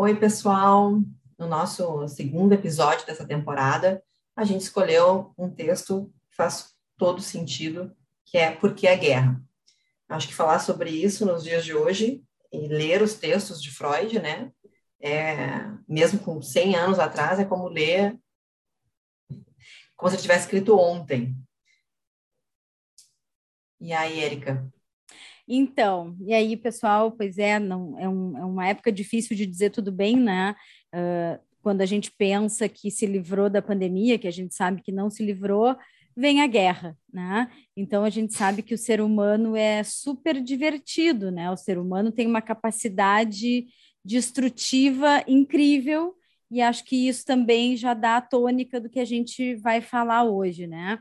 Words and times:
Oi, 0.00 0.14
pessoal. 0.14 0.92
No 1.36 1.48
nosso 1.48 2.06
segundo 2.06 2.52
episódio 2.52 3.04
dessa 3.04 3.26
temporada, 3.26 4.00
a 4.36 4.44
gente 4.44 4.60
escolheu 4.60 5.34
um 5.36 5.50
texto 5.50 6.14
que 6.30 6.36
faz 6.36 6.76
todo 6.96 7.20
sentido, 7.20 7.92
que 8.24 8.38
é 8.38 8.52
Por 8.52 8.76
que 8.76 8.86
a 8.86 8.94
Guerra? 8.94 9.42
Acho 10.08 10.28
que 10.28 10.36
falar 10.36 10.60
sobre 10.60 10.90
isso 10.90 11.26
nos 11.26 11.42
dias 11.42 11.64
de 11.64 11.74
hoje 11.74 12.22
e 12.52 12.68
ler 12.68 13.02
os 13.02 13.14
textos 13.14 13.60
de 13.60 13.72
Freud, 13.72 14.20
né, 14.20 14.52
é, 15.00 15.68
mesmo 15.88 16.20
com 16.20 16.40
100 16.40 16.76
anos 16.76 17.00
atrás, 17.00 17.40
é 17.40 17.44
como 17.44 17.66
ler 17.66 18.16
como 19.96 20.12
se 20.12 20.22
tivesse 20.22 20.44
escrito 20.44 20.78
ontem. 20.78 21.36
E 23.80 23.92
aí, 23.92 24.20
Érica? 24.20 24.72
Então, 25.48 26.14
e 26.20 26.34
aí, 26.34 26.56
pessoal, 26.56 27.10
pois 27.10 27.38
é, 27.38 27.58
não, 27.58 27.98
é, 27.98 28.06
um, 28.08 28.36
é 28.36 28.44
uma 28.44 28.68
época 28.68 28.92
difícil 28.92 29.34
de 29.34 29.46
dizer 29.46 29.70
tudo 29.70 29.90
bem, 29.90 30.14
né? 30.14 30.54
Uh, 30.94 31.40
quando 31.62 31.80
a 31.80 31.86
gente 31.86 32.10
pensa 32.10 32.68
que 32.68 32.90
se 32.90 33.06
livrou 33.06 33.48
da 33.48 33.62
pandemia, 33.62 34.18
que 34.18 34.28
a 34.28 34.32
gente 34.32 34.54
sabe 34.54 34.82
que 34.82 34.92
não 34.92 35.08
se 35.08 35.24
livrou, 35.24 35.74
vem 36.14 36.42
a 36.42 36.46
guerra, 36.46 36.96
né? 37.12 37.50
Então 37.76 38.04
a 38.04 38.10
gente 38.10 38.34
sabe 38.34 38.62
que 38.62 38.74
o 38.74 38.78
ser 38.78 39.00
humano 39.00 39.56
é 39.56 39.82
super 39.82 40.42
divertido, 40.42 41.30
né? 41.30 41.50
O 41.50 41.56
ser 41.56 41.78
humano 41.78 42.12
tem 42.12 42.26
uma 42.26 42.42
capacidade 42.42 43.66
destrutiva 44.04 45.22
incrível 45.26 46.14
e 46.50 46.60
acho 46.60 46.84
que 46.84 47.08
isso 47.08 47.24
também 47.24 47.76
já 47.76 47.94
dá 47.94 48.16
a 48.16 48.22
tônica 48.22 48.80
do 48.80 48.88
que 48.88 48.98
a 48.98 49.04
gente 49.04 49.54
vai 49.56 49.80
falar 49.80 50.24
hoje, 50.24 50.66
né? 50.66 50.98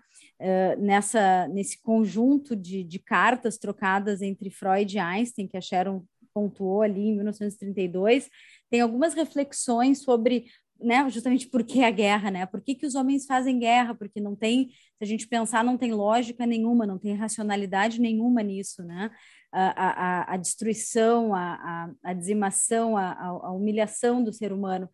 Nessa, 0.77 1.47
nesse 1.47 1.81
conjunto 1.81 2.55
de, 2.55 2.83
de 2.83 2.99
cartas 2.99 3.57
trocadas 3.57 4.21
entre 4.21 4.51
Freud 4.51 4.95
e 4.95 4.99
Einstein, 4.99 5.47
que 5.47 5.57
a 5.57 5.61
Sharon 5.61 6.03
pontuou 6.33 6.83
ali 6.83 7.01
em 7.01 7.15
1932, 7.15 8.29
tem 8.69 8.81
algumas 8.81 9.15
reflexões 9.15 10.03
sobre 10.03 10.45
né, 10.79 11.09
justamente 11.09 11.47
por 11.47 11.63
que 11.63 11.83
a 11.83 11.89
guerra, 11.89 12.29
né? 12.29 12.45
Por 12.45 12.61
que, 12.61 12.75
que 12.75 12.85
os 12.85 12.95
homens 12.95 13.25
fazem 13.25 13.57
guerra? 13.57 13.95
Porque 13.95 14.19
não 14.19 14.35
tem, 14.35 14.69
se 14.69 15.03
a 15.03 15.05
gente 15.05 15.27
pensar, 15.27 15.63
não 15.63 15.77
tem 15.77 15.91
lógica 15.91 16.45
nenhuma, 16.45 16.85
não 16.85 16.99
tem 16.99 17.15
racionalidade 17.15 17.99
nenhuma 17.99 18.43
nisso, 18.43 18.83
né? 18.83 19.09
A, 19.51 19.71
a, 19.71 20.33
a 20.33 20.37
destruição, 20.37 21.33
a, 21.33 21.89
a, 22.03 22.13
dizimação, 22.13 22.95
a, 22.95 23.11
a 23.19 23.51
humilhação 23.51 24.23
do 24.23 24.31
ser 24.31 24.51
humano 24.51 24.89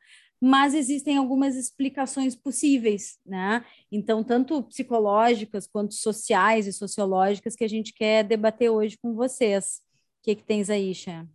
mas 0.45 0.73
existem 0.73 1.15
algumas 1.15 1.55
explicações 1.55 2.35
possíveis, 2.35 3.17
né? 3.25 3.63
Então, 3.89 4.21
tanto 4.21 4.61
psicológicas 4.63 5.65
quanto 5.65 5.93
sociais 5.93 6.67
e 6.67 6.73
sociológicas 6.73 7.55
que 7.55 7.63
a 7.63 7.67
gente 7.69 7.93
quer 7.93 8.25
debater 8.25 8.69
hoje 8.69 8.97
com 9.01 9.15
vocês. 9.15 9.81
O 10.19 10.23
que, 10.23 10.35
que 10.35 10.43
tens 10.43 10.69
aí, 10.69 10.93
Xé? 10.93 11.25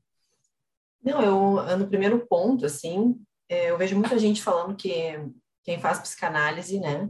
Não, 1.03 1.23
eu, 1.23 1.79
no 1.79 1.89
primeiro 1.89 2.27
ponto, 2.27 2.67
assim, 2.67 3.19
é, 3.49 3.71
eu 3.71 3.79
vejo 3.79 3.97
muita 3.97 4.19
gente 4.19 4.43
falando 4.43 4.77
que 4.77 5.19
quem 5.65 5.81
faz 5.81 5.99
psicanálise, 6.01 6.79
né? 6.79 7.09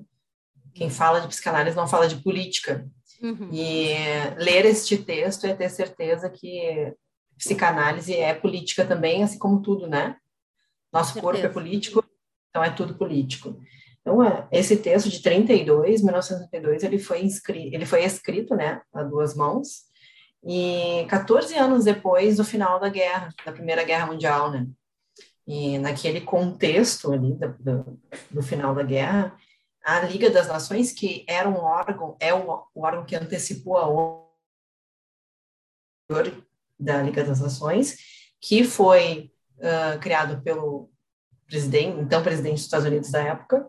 Quem 0.75 0.91
fala 0.91 1.21
de 1.21 1.27
psicanálise 1.27 1.77
não 1.77 1.89
fala 1.89 2.07
de 2.07 2.23
política. 2.23 2.89
Uhum. 3.21 3.49
E 3.53 3.89
ler 4.37 4.65
este 4.67 4.99
texto 4.99 5.49
é 5.49 5.53
ter 5.53 5.69
certeza 5.69 6.31
que 6.31 6.95
psicanálise 7.37 8.15
é 8.15 8.35
política 8.35 8.87
também, 8.87 9.25
assim 9.25 9.39
como 9.39 9.61
tudo, 9.61 9.89
né? 9.89 10.15
Nosso 10.93 11.21
corpo 11.21 11.41
é 11.41 11.49
político, 11.49 12.05
então 12.51 12.65
é 12.65 12.71
tudo 12.71 12.95
político. 12.95 13.61
Então, 14.01 14.23
é, 14.23 14.49
esse 14.51 14.77
texto 14.77 15.11
de 15.11 15.21
32, 15.21 16.03
1932, 16.03 16.83
ele 16.83 16.99
foi, 16.99 17.23
inscrito, 17.23 17.75
ele 17.75 17.85
foi 17.85 18.05
escrito, 18.05 18.55
né, 18.55 18.81
a 18.93 19.03
duas 19.03 19.35
mãos, 19.35 19.89
e 20.43 21.05
14 21.11 21.55
anos 21.57 21.85
depois 21.85 22.37
do 22.37 22.45
final 22.45 22.81
da 22.81 22.89
guerra, 22.89 23.35
da 23.45 23.53
Primeira 23.53 23.85
Guerra 23.85 24.07
Mundial, 24.07 24.51
né? 24.51 24.67
E 25.47 25.79
naquele 25.79 26.21
contexto 26.21 27.13
ali 27.13 27.35
do, 27.35 27.55
do, 27.59 28.01
do 28.31 28.43
final 28.43 28.75
da 28.75 28.83
guerra, 28.83 29.37
a 29.85 30.01
Liga 30.01 30.31
das 30.31 30.49
Nações, 30.49 30.93
que 30.93 31.25
era 31.27 31.49
um 31.49 31.57
órgão, 31.57 32.17
é 32.21 32.33
o, 32.33 32.63
o 32.75 32.83
órgão 32.83 33.05
que 33.05 33.17
antecipou 33.17 33.77
a 33.77 34.29
da 36.79 37.03
Liga 37.03 37.25
das 37.25 37.41
Nações, 37.41 37.97
que 38.41 38.65
foi 38.65 39.33
uh, 39.59 39.99
criado 40.01 40.43
pelo 40.43 40.91
presidente, 41.47 42.01
então 42.01 42.23
presidente 42.23 42.55
dos 42.55 42.65
Estados 42.65 42.87
Unidos 42.87 43.11
da 43.11 43.23
época, 43.23 43.69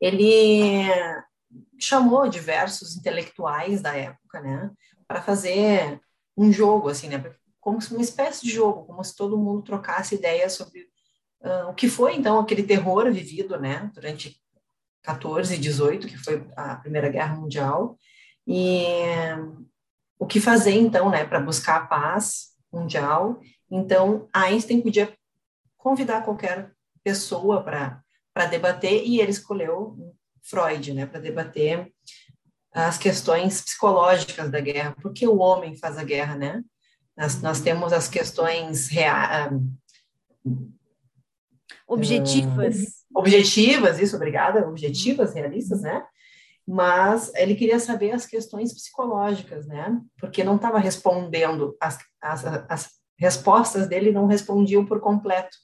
ele 0.00 0.84
chamou 1.78 2.28
diversos 2.28 2.96
intelectuais 2.96 3.80
da 3.80 3.96
época, 3.96 4.40
né, 4.40 4.70
para 5.06 5.22
fazer 5.22 6.00
um 6.36 6.52
jogo, 6.52 6.88
assim, 6.88 7.08
né, 7.08 7.22
como 7.60 7.78
uma 7.90 8.02
espécie 8.02 8.44
de 8.44 8.52
jogo, 8.52 8.84
como 8.84 9.02
se 9.02 9.16
todo 9.16 9.38
mundo 9.38 9.62
trocasse 9.62 10.14
ideias 10.14 10.52
sobre 10.52 10.82
uh, 11.42 11.70
o 11.70 11.74
que 11.74 11.88
foi, 11.88 12.14
então, 12.14 12.38
aquele 12.38 12.62
terror 12.62 13.10
vivido, 13.10 13.58
né, 13.58 13.90
durante 13.94 14.40
14 15.02 15.54
e 15.54 15.58
18, 15.58 16.06
que 16.06 16.18
foi 16.18 16.46
a 16.56 16.76
Primeira 16.76 17.08
Guerra 17.08 17.36
Mundial, 17.36 17.98
e 18.46 18.84
o 20.18 20.26
que 20.26 20.40
fazer, 20.40 20.72
então, 20.72 21.10
né, 21.10 21.24
para 21.24 21.40
buscar 21.40 21.76
a 21.76 21.86
paz 21.86 22.48
mundial 22.72 23.40
então, 23.70 24.28
Einstein 24.32 24.80
podia 24.80 25.12
convidar 25.76 26.22
qualquer 26.22 26.72
pessoa 27.02 27.62
para 27.62 28.46
debater 28.50 29.04
e 29.04 29.20
ele 29.20 29.30
escolheu 29.30 30.14
Freud, 30.42 30.94
né, 30.94 31.06
para 31.06 31.20
debater 31.20 31.92
as 32.72 32.98
questões 32.98 33.60
psicológicas 33.60 34.50
da 34.50 34.60
guerra, 34.60 34.94
por 35.00 35.12
que 35.12 35.26
o 35.26 35.38
homem 35.38 35.76
faz 35.76 35.98
a 35.98 36.04
guerra, 36.04 36.36
né? 36.36 36.62
Nós, 37.16 37.42
nós 37.42 37.60
temos 37.60 37.92
as 37.92 38.08
questões 38.08 38.88
reais, 38.88 39.50
objetivas. 41.86 42.76
Uh, 42.76 43.18
objetivas, 43.18 43.98
isso, 43.98 44.14
obrigada, 44.14 44.68
objetivas, 44.68 45.34
realistas, 45.34 45.80
né? 45.82 46.04
Mas 46.66 47.32
ele 47.34 47.54
queria 47.54 47.80
saber 47.80 48.12
as 48.12 48.26
questões 48.26 48.72
psicológicas, 48.72 49.66
né? 49.66 50.00
Porque 50.18 50.44
não 50.44 50.56
estava 50.56 50.78
respondendo 50.78 51.76
as, 51.80 51.98
as, 52.20 52.44
as 52.68 52.97
respostas 53.18 53.88
dele 53.88 54.12
não 54.12 54.26
respondiam 54.26 54.86
por 54.86 55.00
completo. 55.00 55.56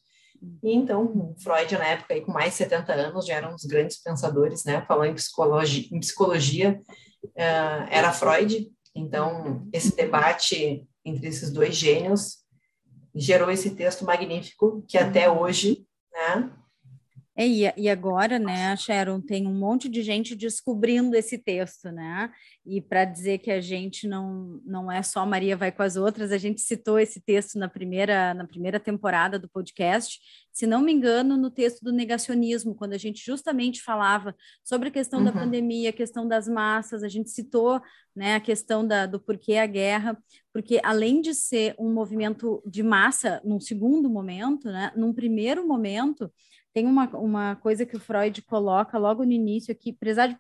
E 0.62 0.75
então, 0.75 1.34
Freud, 1.38 1.72
na 1.78 1.87
época, 1.87 2.15
aí, 2.15 2.20
com 2.20 2.32
mais 2.32 2.50
de 2.50 2.56
70 2.56 2.92
anos, 2.92 3.26
já 3.26 3.34
era 3.34 3.48
um 3.48 3.53
dos 3.53 3.65
grandes 3.65 4.03
pensadores, 4.03 4.65
né? 4.65 4.84
Falando 4.87 5.10
em 5.10 5.15
psicologia, 5.15 5.88
em 5.91 6.00
psicologia 6.00 6.81
uh, 7.25 7.88
era 7.88 8.12
Freud. 8.12 8.70
Então, 8.94 9.66
esse 9.72 9.94
debate 9.97 10.87
entre 11.04 11.28
esses 11.28 11.50
dois 11.50 11.75
gênios 11.75 12.44
gerou 13.15 13.50
esse 13.50 13.71
texto 13.71 14.04
magnífico 14.04 14.84
que 14.88 14.98
até 14.98 15.31
hoje, 15.31 15.86
né? 16.12 16.50
É, 17.37 17.47
e 17.77 17.89
agora, 17.89 18.39
né, 18.39 18.77
Sharon, 18.77 19.21
tem 19.21 19.45
um 19.47 19.59
monte 19.59 19.89
de 19.89 20.03
gente 20.03 20.37
descobrindo 20.37 21.17
esse 21.17 21.37
texto, 21.37 21.91
né? 21.91 22.31
E 22.65 22.81
para 22.81 23.05
dizer 23.05 23.39
que 23.39 23.50
a 23.50 23.61
gente 23.61 24.06
não, 24.06 24.61
não 24.65 24.91
é 24.91 25.03
só 25.03 25.27
Maria 25.27 25.56
vai 25.56 25.72
com 25.72 25.83
as 25.83 25.97
outras, 25.97 26.31
a 26.31 26.39
gente 26.39 26.61
citou 26.61 26.97
esse 26.97 27.21
texto 27.21 27.59
na 27.59 27.69
primeira, 27.69 28.34
na 28.34 28.47
primeira 28.47 28.78
temporada 28.78 29.37
do 29.37 29.49
podcast, 29.49 30.21
se 30.53 30.65
não 30.65 30.81
me 30.81 30.93
engano, 30.93 31.37
no 31.37 31.50
texto 31.50 31.83
do 31.83 31.93
negacionismo, 31.93 32.77
quando 32.77 32.93
a 32.93 32.99
gente 32.99 33.21
justamente 33.25 33.83
falava 33.83 34.37
sobre 34.62 34.89
a 34.89 34.93
questão 34.93 35.19
uhum. 35.19 35.25
da 35.25 35.33
pandemia, 35.33 35.91
a 35.91 35.93
questão 35.93 36.28
das 36.28 36.47
massas, 36.47 37.03
a 37.03 37.09
gente 37.09 37.31
citou 37.31 37.83
né, 38.15 38.37
a 38.37 38.41
questão 38.41 38.87
da, 38.87 39.06
do 39.06 39.19
porquê 39.19 39.56
a 39.56 39.66
guerra, 39.66 40.16
porque 40.53 40.81
além 40.84 41.21
de 41.21 41.34
ser 41.34 41.75
um 41.77 41.93
movimento 41.93 42.62
de 42.65 42.84
massa 42.84 43.41
num 43.45 43.59
segundo 43.59 44.09
momento, 44.09 44.69
né, 44.69 44.93
num 44.95 45.12
primeiro 45.12 45.66
momento, 45.66 46.33
tem 46.75 46.87
uma, 46.87 47.07
uma 47.17 47.57
coisa 47.57 47.87
que 47.87 47.97
o 47.97 48.01
Freud 48.01 48.43
coloca 48.43 48.99
logo 48.99 49.25
no 49.25 49.31
início 49.31 49.71
aqui, 49.71 49.97
apesar 49.97 50.29
de, 50.29 50.37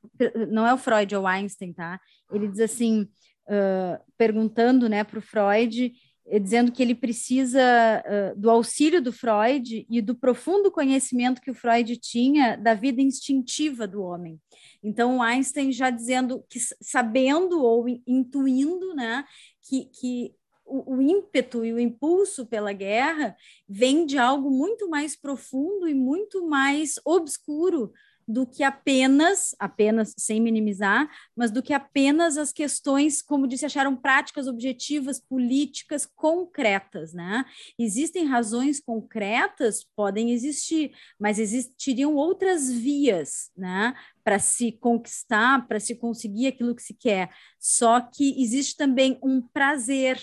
não 0.50 0.66
é 0.66 0.74
o 0.74 0.78
Freud, 0.78 1.14
é 1.14 1.18
o 1.18 1.26
Einstein, 1.28 1.72
tá? 1.72 2.00
Ele 2.30 2.48
diz 2.48 2.58
assim, 2.58 3.08
uh, 3.46 4.02
perguntando, 4.18 4.88
né, 4.88 5.04
para 5.04 5.20
o 5.20 5.22
Freud, 5.22 5.92
eh, 6.26 6.38
dizendo 6.40 6.72
que 6.72 6.82
ele 6.82 6.94
precisa 6.94 7.62
uh, 7.62 8.40
do 8.40 8.50
auxílio 8.50 9.00
do 9.00 9.12
Freud 9.12 9.86
e 9.88 10.02
do 10.02 10.16
profundo 10.16 10.72
conhecimento 10.72 11.40
que 11.40 11.52
o 11.52 11.54
Freud 11.54 11.96
tinha 11.98 12.56
da 12.56 12.74
vida 12.74 13.00
instintiva 13.00 13.86
do 13.86 14.02
homem. 14.02 14.40
Então, 14.82 15.22
Einstein 15.22 15.70
já 15.70 15.88
dizendo 15.88 16.44
que, 16.50 16.58
sabendo 16.58 17.62
ou 17.62 17.86
intuindo, 18.04 18.92
né, 18.94 19.24
que, 19.62 19.84
que 19.84 20.34
o, 20.64 20.96
o, 20.96 21.02
ímpeto 21.02 21.64
e 21.64 21.72
o 21.72 21.78
impulso 21.78 22.46
pela 22.46 22.72
guerra 22.72 23.36
vem 23.68 24.06
de 24.06 24.18
algo 24.18 24.50
muito 24.50 24.88
mais 24.88 25.16
profundo 25.16 25.88
e 25.88 25.94
muito 25.94 26.46
mais 26.46 26.94
obscuro 27.04 27.92
do 28.26 28.46
que 28.46 28.62
apenas, 28.62 29.54
apenas 29.58 30.14
sem 30.18 30.40
minimizar, 30.40 31.08
mas 31.36 31.50
do 31.50 31.62
que 31.62 31.72
apenas 31.72 32.38
as 32.38 32.52
questões, 32.52 33.20
como 33.20 33.46
disse, 33.46 33.66
acharam 33.66 33.94
práticas, 33.94 34.48
objetivas, 34.48 35.20
políticas 35.20 36.06
concretas, 36.06 37.12
né? 37.12 37.44
Existem 37.78 38.24
razões 38.24 38.80
concretas, 38.80 39.86
podem 39.94 40.30
existir, 40.30 40.92
mas 41.18 41.38
existiriam 41.38 42.14
outras 42.14 42.70
vias, 42.70 43.50
né? 43.56 43.94
Para 44.22 44.38
se 44.38 44.72
conquistar, 44.72 45.66
para 45.68 45.78
se 45.78 45.94
conseguir 45.94 46.46
aquilo 46.46 46.74
que 46.74 46.82
se 46.82 46.94
quer. 46.94 47.30
Só 47.60 48.00
que 48.00 48.42
existe 48.42 48.76
também 48.76 49.18
um 49.22 49.42
prazer, 49.42 50.18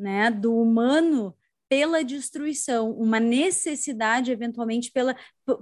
né, 0.00 0.30
do 0.30 0.56
humano 0.56 1.34
pela 1.68 2.02
destruição, 2.02 2.90
uma 2.90 3.20
necessidade, 3.20 4.32
eventualmente, 4.32 4.92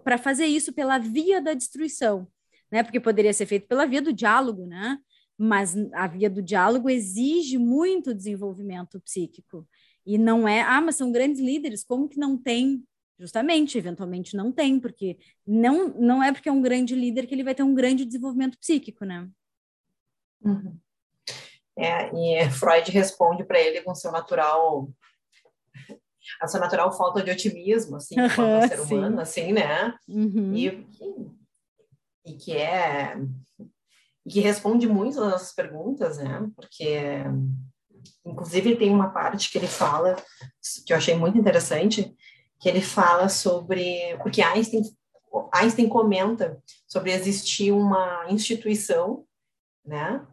para 0.03 0.17
fazer 0.17 0.47
isso 0.47 0.73
pela 0.73 0.97
via 0.97 1.39
da 1.39 1.53
destruição, 1.53 2.27
né? 2.71 2.83
Porque 2.83 2.99
poderia 2.99 3.33
ser 3.35 3.45
feito 3.45 3.69
pela 3.69 3.85
via 3.85 4.01
do 4.01 4.11
diálogo, 4.11 4.67
né? 4.67 4.99
Mas 5.37 5.77
a 5.93 6.07
via 6.07 6.31
do 6.31 6.41
diálogo 6.41 6.89
exige 6.89 7.59
muito 7.59 8.15
desenvolvimento 8.15 8.99
psíquico. 9.01 9.69
E 10.07 10.17
não 10.17 10.49
é, 10.49 10.63
ah, 10.63 10.81
mas 10.81 10.97
são 10.97 11.13
grandes 11.13 11.43
líderes, 11.43 11.85
como 11.85 12.09
que 12.09 12.19
não 12.19 12.39
tem? 12.39 12.83
Justamente, 13.19 13.77
eventualmente 13.77 14.35
não 14.35 14.51
tem, 14.51 14.81
porque 14.81 15.19
não, 15.47 15.89
não 15.89 16.23
é 16.23 16.33
porque 16.33 16.49
é 16.49 16.53
um 16.53 16.63
grande 16.63 16.95
líder 16.95 17.27
que 17.27 17.35
ele 17.35 17.45
vai 17.45 17.55
ter 17.55 17.65
um 17.65 17.75
grande 17.75 18.07
desenvolvimento 18.07 18.57
psíquico, 18.59 19.05
né? 19.05 19.29
Uhum. 20.43 20.79
É, 21.79 22.11
e 22.13 22.51
Freud 22.51 22.91
responde 22.91 23.45
para 23.45 23.61
ele 23.61 23.83
com 23.83 23.95
seu 23.95 24.11
natural 24.11 24.89
a 26.43 26.47
sua 26.47 26.61
natural 26.61 26.95
falta 26.95 27.23
de 27.23 27.31
otimismo, 27.31 27.97
assim, 27.97 28.15
como 28.37 28.69
ser 28.69 28.81
humano, 28.81 29.21
assim, 29.21 29.53
né? 29.53 29.95
Uhum. 30.07 30.53
E, 30.55 30.87
e 32.27 32.35
que 32.35 32.57
é 32.57 33.17
e 34.27 34.31
que 34.31 34.41
responde 34.41 34.87
muito 34.87 35.19
às 35.23 35.31
nossas 35.31 35.55
perguntas, 35.55 36.19
né? 36.19 36.47
Porque 36.55 37.25
inclusive 38.27 38.77
tem 38.77 38.91
uma 38.91 39.09
parte 39.09 39.51
que 39.51 39.57
ele 39.57 39.67
fala 39.67 40.17
que 40.87 40.93
eu 40.93 40.97
achei 40.97 41.15
muito 41.15 41.39
interessante, 41.39 42.15
que 42.61 42.69
ele 42.69 42.83
fala 42.83 43.29
sobre 43.29 44.17
porque 44.19 44.43
Einstein 44.43 44.83
Einstein 45.53 45.89
comenta 45.89 46.63
sobre 46.87 47.13
existir 47.13 47.73
uma 47.73 48.27
instituição, 48.29 49.25
né? 49.85 50.27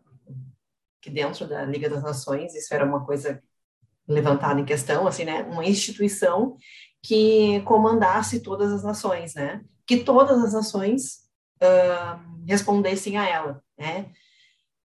Que 1.06 1.12
dentro 1.12 1.48
da 1.48 1.64
Liga 1.64 1.88
das 1.88 2.02
Nações 2.02 2.56
isso 2.56 2.74
era 2.74 2.84
uma 2.84 3.06
coisa 3.06 3.40
levantada 4.08 4.60
em 4.60 4.66
questão, 4.66 5.06
assim, 5.06 5.24
né? 5.24 5.44
Uma 5.44 5.64
instituição 5.64 6.58
que 7.04 7.62
comandasse 7.62 8.40
todas 8.40 8.72
as 8.72 8.84
nações, 8.84 9.36
né? 9.36 9.64
Que 9.86 9.98
todas 9.98 10.44
as 10.44 10.54
nações 10.54 11.20
uh, 11.62 12.44
respondessem 12.48 13.20
a 13.20 13.30
ela, 13.30 13.64
né? 13.78 14.10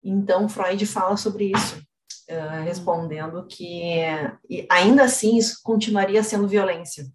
Então 0.03 0.49
Freud 0.49 0.85
fala 0.85 1.15
sobre 1.15 1.53
isso, 1.53 1.77
uh, 2.29 2.63
respondendo 2.65 3.47
que 3.47 3.93
ainda 4.69 5.03
assim 5.03 5.37
isso 5.37 5.61
continuaria 5.63 6.21
sendo 6.21 6.49
violência, 6.49 7.05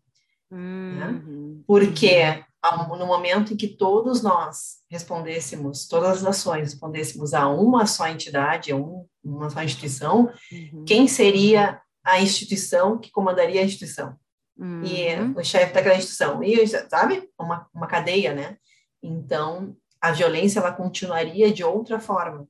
né? 0.51 0.57
uhum. 0.57 1.57
né? 1.59 1.63
Porque 1.67 2.43
no 2.73 3.07
momento 3.07 3.53
em 3.53 3.57
que 3.57 3.69
todos 3.69 4.23
nós 4.23 4.79
respondêssemos, 4.91 5.87
todas 5.87 6.11
as 6.11 6.23
nações 6.23 6.73
respondêssemos 6.73 7.35
a 7.35 7.49
uma 7.49 7.87
só 7.87 8.09
entidade, 8.09 8.73
a 8.73 8.77
um, 8.77 9.07
uma 9.23 9.51
só 9.51 9.63
instituição, 9.63 10.33
uhum. 10.51 10.85
quem 10.87 11.07
seria 11.07 11.81
a 12.03 12.21
instituição 12.21 12.99
que 12.99 13.11
comandaria 13.11 13.61
a 13.61 13.65
instituição. 13.65 14.17
Uhum. 14.57 14.83
E 14.85 15.39
o 15.39 15.45
chefe 15.45 15.75
daquela 15.75 15.97
instituição. 15.97 16.43
E, 16.43 16.67
sabe? 16.67 17.29
Uma, 17.39 17.67
uma 17.75 17.87
cadeia, 17.87 18.35
né? 18.35 18.57
Então, 19.03 19.77
a 20.01 20.13
violência, 20.13 20.61
ela 20.61 20.73
continuaria 20.73 21.53
de 21.53 21.65
outra 21.65 21.99
forma. 21.99 22.47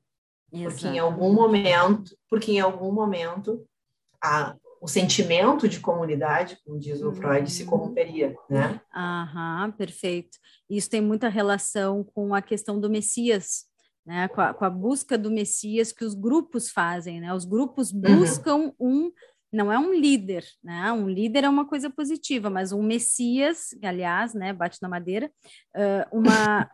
Exatamente. 0.53 0.83
Porque 0.83 0.87
em 0.87 0.99
algum 0.99 1.33
momento, 1.33 2.17
porque 2.29 2.53
em 2.53 2.61
algum 2.61 2.93
momento, 2.93 3.67
a, 4.23 4.55
o 4.85 4.87
sentimento 4.87 5.67
de 5.67 5.81
comunidade, 5.81 6.59
como 6.63 6.79
diz 6.79 7.01
o 7.01 7.11
Freud, 7.11 7.51
se 7.51 7.63
uhum. 7.63 7.71
corromperia, 7.71 8.37
né? 8.51 8.79
Aham, 8.95 9.73
perfeito. 9.73 10.37
Isso 10.69 10.91
tem 10.91 11.01
muita 11.01 11.31
relação 11.31 12.05
com 12.05 12.35
a 12.35 12.43
questão 12.43 12.79
do 12.79 12.91
Messias, 12.91 13.65
né? 14.05 14.29
Com 14.29 14.43
a, 14.43 14.53
com 14.53 14.63
a 14.63 14.69
busca 14.69 15.17
do 15.17 15.31
Messias 15.31 15.91
que 15.91 16.05
os 16.05 16.15
grupos 16.15 16.71
fazem, 16.71 17.19
né? 17.19 17.33
Os 17.33 17.47
grupos 17.47 17.95
uhum. 17.95 18.01
buscam 18.03 18.57
uhum. 18.57 18.75
um 18.79 19.13
não 19.51 19.73
é 19.73 19.79
um 19.79 19.95
líder, 19.95 20.45
né? 20.63 20.93
Um 20.93 21.09
líder 21.09 21.45
é 21.45 21.49
uma 21.49 21.67
coisa 21.67 21.89
positiva, 21.89 22.51
mas 22.51 22.71
um 22.71 22.83
Messias, 22.83 23.69
aliás, 23.83 24.35
né, 24.35 24.53
bate 24.53 24.83
na 24.83 24.89
madeira, 24.89 25.31
uma, 26.13 26.69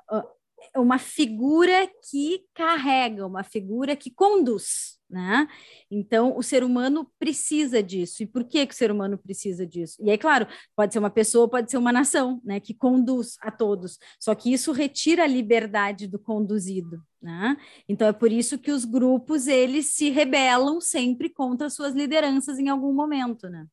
uma 0.76 0.98
figura 0.98 1.88
que 2.08 2.44
carrega, 2.54 3.26
uma 3.26 3.42
figura 3.42 3.96
que 3.96 4.10
conduz, 4.10 4.98
né? 5.08 5.48
Então, 5.90 6.36
o 6.36 6.42
ser 6.42 6.62
humano 6.62 7.10
precisa 7.18 7.82
disso. 7.82 8.22
E 8.22 8.26
por 8.26 8.44
que, 8.44 8.66
que 8.66 8.74
o 8.74 8.76
ser 8.76 8.90
humano 8.90 9.18
precisa 9.18 9.66
disso? 9.66 9.96
E 10.00 10.10
aí, 10.10 10.18
claro, 10.18 10.46
pode 10.76 10.92
ser 10.92 10.98
uma 10.98 11.10
pessoa, 11.10 11.48
pode 11.48 11.70
ser 11.70 11.76
uma 11.76 11.92
nação, 11.92 12.40
né? 12.44 12.60
Que 12.60 12.74
conduz 12.74 13.36
a 13.40 13.50
todos. 13.50 13.98
Só 14.18 14.34
que 14.34 14.52
isso 14.52 14.72
retira 14.72 15.24
a 15.24 15.26
liberdade 15.26 16.06
do 16.06 16.18
conduzido, 16.18 17.02
né? 17.20 17.56
Então, 17.88 18.06
é 18.08 18.12
por 18.12 18.30
isso 18.30 18.58
que 18.58 18.70
os 18.70 18.84
grupos, 18.84 19.46
eles 19.46 19.94
se 19.94 20.10
rebelam 20.10 20.80
sempre 20.80 21.28
contra 21.28 21.70
suas 21.70 21.94
lideranças 21.94 22.58
em 22.58 22.68
algum 22.68 22.92
momento, 22.92 23.48
né? 23.48 23.66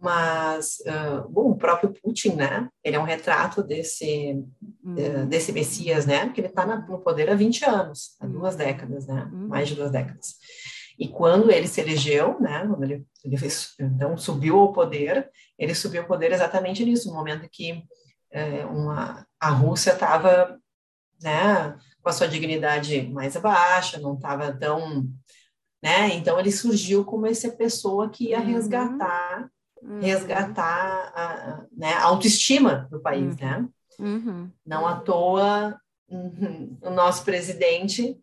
Mas, 0.00 0.78
uh, 0.80 1.28
bom, 1.28 1.50
o 1.50 1.56
próprio 1.56 1.92
Putin, 1.92 2.34
né? 2.34 2.68
Ele 2.82 2.96
é 2.96 3.00
um 3.00 3.04
retrato 3.04 3.62
desse, 3.62 4.44
uhum. 4.84 4.94
uh, 4.94 5.26
desse 5.26 5.52
Messias, 5.52 6.04
né? 6.04 6.26
Porque 6.26 6.40
ele 6.40 6.48
está 6.48 6.66
no 6.66 6.98
poder 6.98 7.30
há 7.30 7.34
20 7.34 7.64
anos, 7.64 8.16
há 8.20 8.26
duas 8.26 8.54
décadas, 8.54 9.06
né? 9.06 9.30
Uhum. 9.32 9.48
Mais 9.48 9.68
de 9.68 9.74
duas 9.74 9.90
décadas. 9.90 10.34
E 10.98 11.08
quando 11.08 11.50
ele 11.50 11.66
se 11.66 11.80
elegeu, 11.80 12.38
né? 12.40 12.66
Quando 12.66 12.84
ele, 12.84 13.06
ele 13.24 13.36
fez, 13.38 13.74
então 13.80 14.16
subiu 14.16 14.58
ao 14.58 14.72
poder, 14.72 15.30
ele 15.58 15.74
subiu 15.74 16.02
ao 16.02 16.08
poder 16.08 16.32
exatamente 16.32 16.84
nisso, 16.84 17.08
no 17.08 17.14
momento 17.14 17.48
que 17.50 17.72
uh, 17.72 18.68
uma, 18.68 19.26
a 19.40 19.48
Rússia 19.48 19.92
estava, 19.92 20.58
né? 21.22 21.76
Com 22.02 22.10
a 22.10 22.12
sua 22.12 22.28
dignidade 22.28 23.08
mais 23.08 23.34
baixa, 23.36 23.98
não 23.98 24.14
estava 24.14 24.52
tão 24.52 25.08
né? 25.84 26.14
Então 26.14 26.40
ele 26.40 26.50
surgiu 26.50 27.04
como 27.04 27.26
essa 27.26 27.52
pessoa 27.52 28.08
que 28.08 28.30
ia 28.30 28.40
uhum. 28.40 28.46
resgatar 28.46 29.50
uhum. 29.84 30.00
resgatar 30.00 31.12
a, 31.14 31.64
né, 31.76 31.92
a 31.92 32.04
autoestima 32.04 32.88
do 32.90 33.00
país, 33.00 33.34
uhum. 33.34 33.40
né? 33.40 33.68
Uhum. 33.98 34.50
Não 34.66 34.86
à 34.86 34.96
toa 34.96 35.78
o 36.82 36.90
nosso 36.90 37.24
presidente 37.24 38.18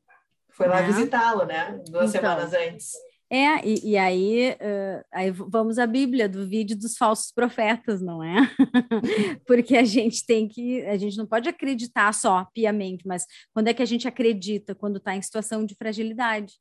foi 0.49 0.67
lá 0.67 0.81
é. 0.81 0.87
visitá-lo, 0.87 1.45
né? 1.45 1.81
Duas 1.89 2.09
então, 2.09 2.21
semanas 2.21 2.53
antes. 2.53 2.93
É, 3.29 3.65
e, 3.65 3.91
e 3.91 3.97
aí, 3.97 4.51
uh, 4.51 5.05
aí 5.09 5.31
vamos 5.31 5.79
à 5.79 5.87
Bíblia 5.87 6.27
do 6.27 6.45
vídeo 6.45 6.77
dos 6.77 6.97
falsos 6.97 7.31
profetas, 7.31 8.01
não 8.01 8.21
é? 8.21 8.35
Porque 9.47 9.77
a 9.77 9.85
gente 9.85 10.25
tem 10.25 10.49
que, 10.49 10.85
a 10.85 10.97
gente 10.97 11.17
não 11.17 11.25
pode 11.25 11.47
acreditar 11.47 12.13
só 12.13 12.45
piamente, 12.53 13.07
mas 13.07 13.25
quando 13.53 13.69
é 13.69 13.73
que 13.73 13.81
a 13.81 13.85
gente 13.85 14.05
acredita? 14.05 14.75
Quando 14.75 14.97
está 14.97 15.15
em 15.15 15.21
situação 15.21 15.65
de 15.65 15.75
fragilidade. 15.75 16.55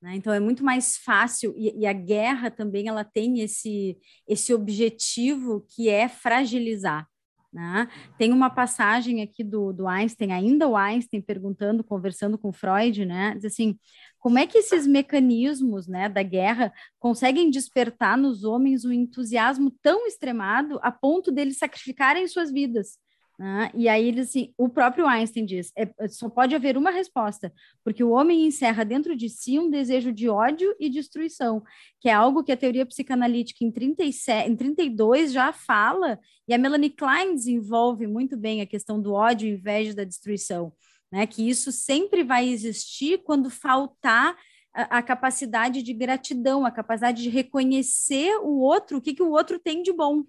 Né? 0.00 0.16
Então 0.16 0.32
é 0.32 0.40
muito 0.40 0.64
mais 0.64 0.96
fácil 0.96 1.54
e, 1.56 1.80
e, 1.80 1.86
a 1.86 1.92
guerra 1.92 2.50
também 2.50 2.88
ela 2.88 3.04
tem 3.04 3.40
esse 3.40 3.98
esse 4.28 4.52
objetivo 4.52 5.66
que 5.68 5.88
é 5.88 6.08
fragilizar. 6.08 7.08
Né? 7.52 7.88
Tem 8.18 8.32
uma 8.32 8.50
passagem 8.50 9.22
aqui 9.22 9.42
do, 9.42 9.72
do 9.72 9.88
Einstein, 9.88 10.30
ainda 10.30 10.68
o 10.68 10.76
Einstein 10.76 11.22
perguntando, 11.22 11.82
conversando 11.82 12.36
com 12.36 12.52
Freud, 12.52 13.06
né? 13.06 13.34
Diz 13.36 13.46
assim, 13.46 13.78
como 14.18 14.38
é 14.38 14.46
que 14.46 14.58
esses 14.58 14.86
mecanismos 14.86 15.86
né, 15.86 16.06
da 16.06 16.22
guerra 16.22 16.70
conseguem 16.98 17.48
despertar 17.48 18.18
nos 18.18 18.44
homens 18.44 18.84
um 18.84 18.92
entusiasmo 18.92 19.70
tão 19.80 20.06
extremado 20.06 20.78
a 20.82 20.92
ponto 20.92 21.32
deles 21.32 21.56
sacrificarem 21.56 22.28
suas 22.28 22.52
vidas? 22.52 22.98
Né? 23.38 23.70
E 23.74 23.86
aí 23.86 24.08
ele, 24.08 24.22
assim, 24.22 24.54
o 24.56 24.68
próprio 24.68 25.06
Einstein 25.06 25.44
diz, 25.44 25.70
é, 25.76 26.08
só 26.08 26.28
pode 26.28 26.54
haver 26.54 26.76
uma 26.76 26.90
resposta, 26.90 27.52
porque 27.84 28.02
o 28.02 28.10
homem 28.10 28.46
encerra 28.46 28.82
dentro 28.82 29.14
de 29.14 29.28
si 29.28 29.58
um 29.58 29.68
desejo 29.68 30.10
de 30.10 30.28
ódio 30.28 30.74
e 30.80 30.88
destruição, 30.88 31.62
que 32.00 32.08
é 32.08 32.12
algo 32.12 32.42
que 32.42 32.52
a 32.52 32.56
teoria 32.56 32.86
psicanalítica 32.86 33.62
em, 33.62 33.70
37, 33.70 34.50
em 34.50 34.56
32 34.56 35.32
já 35.32 35.52
fala, 35.52 36.18
e 36.48 36.54
a 36.54 36.58
Melanie 36.58 36.90
Klein 36.90 37.34
desenvolve 37.34 38.06
muito 38.06 38.36
bem 38.38 38.62
a 38.62 38.66
questão 38.66 39.00
do 39.00 39.12
ódio, 39.12 39.48
inveja 39.48 39.94
da 39.94 40.04
destruição, 40.04 40.72
né? 41.12 41.26
que 41.26 41.46
isso 41.46 41.70
sempre 41.70 42.24
vai 42.24 42.48
existir 42.48 43.22
quando 43.22 43.50
faltar 43.50 44.34
a, 44.72 44.98
a 44.98 45.02
capacidade 45.02 45.82
de 45.82 45.92
gratidão, 45.92 46.64
a 46.64 46.70
capacidade 46.70 47.22
de 47.22 47.28
reconhecer 47.28 48.38
o 48.38 48.60
outro, 48.60 48.96
o 48.96 49.00
que, 49.00 49.12
que 49.12 49.22
o 49.22 49.30
outro 49.30 49.58
tem 49.58 49.82
de 49.82 49.92
bom. 49.92 50.24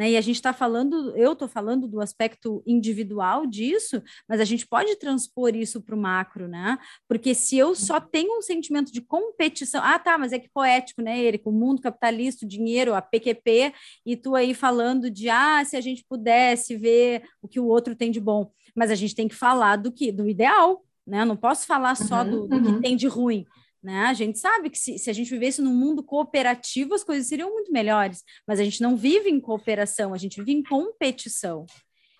Né? 0.00 0.12
E 0.12 0.16
a 0.16 0.20
gente 0.22 0.36
está 0.36 0.54
falando, 0.54 1.14
eu 1.14 1.34
estou 1.34 1.46
falando 1.46 1.86
do 1.86 2.00
aspecto 2.00 2.62
individual 2.66 3.44
disso, 3.44 4.02
mas 4.26 4.40
a 4.40 4.46
gente 4.46 4.66
pode 4.66 4.96
transpor 4.96 5.54
isso 5.54 5.82
para 5.82 5.94
o 5.94 6.00
macro, 6.00 6.48
né? 6.48 6.78
Porque 7.06 7.34
se 7.34 7.58
eu 7.58 7.74
só 7.74 8.00
tenho 8.00 8.38
um 8.38 8.40
sentimento 8.40 8.90
de 8.90 9.02
competição, 9.02 9.82
ah, 9.84 9.98
tá, 9.98 10.16
mas 10.16 10.32
é 10.32 10.38
que 10.38 10.48
poético, 10.48 11.02
né, 11.02 11.22
Eric? 11.22 11.46
O 11.46 11.52
mundo 11.52 11.82
capitalista, 11.82 12.46
o 12.46 12.48
dinheiro, 12.48 12.94
a 12.94 13.02
PQP, 13.02 13.74
e 14.06 14.16
tu 14.16 14.34
aí 14.34 14.54
falando 14.54 15.10
de 15.10 15.28
ah, 15.28 15.62
se 15.66 15.76
a 15.76 15.82
gente 15.82 16.02
pudesse 16.08 16.78
ver 16.78 17.22
o 17.42 17.46
que 17.46 17.60
o 17.60 17.66
outro 17.66 17.94
tem 17.94 18.10
de 18.10 18.20
bom. 18.20 18.50
Mas 18.74 18.90
a 18.90 18.94
gente 18.94 19.14
tem 19.14 19.28
que 19.28 19.34
falar 19.34 19.76
do 19.76 19.92
que? 19.92 20.10
Do 20.10 20.26
ideal, 20.26 20.82
né? 21.06 21.20
Eu 21.20 21.26
não 21.26 21.36
posso 21.36 21.66
falar 21.66 21.94
só 21.94 22.22
uhum, 22.22 22.30
do, 22.30 22.48
do 22.48 22.56
uhum. 22.56 22.74
que 22.76 22.80
tem 22.80 22.96
de 22.96 23.06
ruim. 23.06 23.44
Né? 23.82 24.04
A 24.06 24.12
gente 24.12 24.38
sabe 24.38 24.68
que 24.68 24.78
se, 24.78 24.98
se 24.98 25.08
a 25.08 25.12
gente 25.12 25.30
vivesse 25.30 25.62
num 25.62 25.74
mundo 25.74 26.02
cooperativo, 26.02 26.94
as 26.94 27.02
coisas 27.02 27.26
seriam 27.26 27.50
muito 27.50 27.72
melhores, 27.72 28.22
mas 28.46 28.60
a 28.60 28.64
gente 28.64 28.82
não 28.82 28.96
vive 28.96 29.30
em 29.30 29.40
cooperação, 29.40 30.12
a 30.12 30.18
gente 30.18 30.38
vive 30.38 30.52
em 30.52 30.62
competição. 30.62 31.64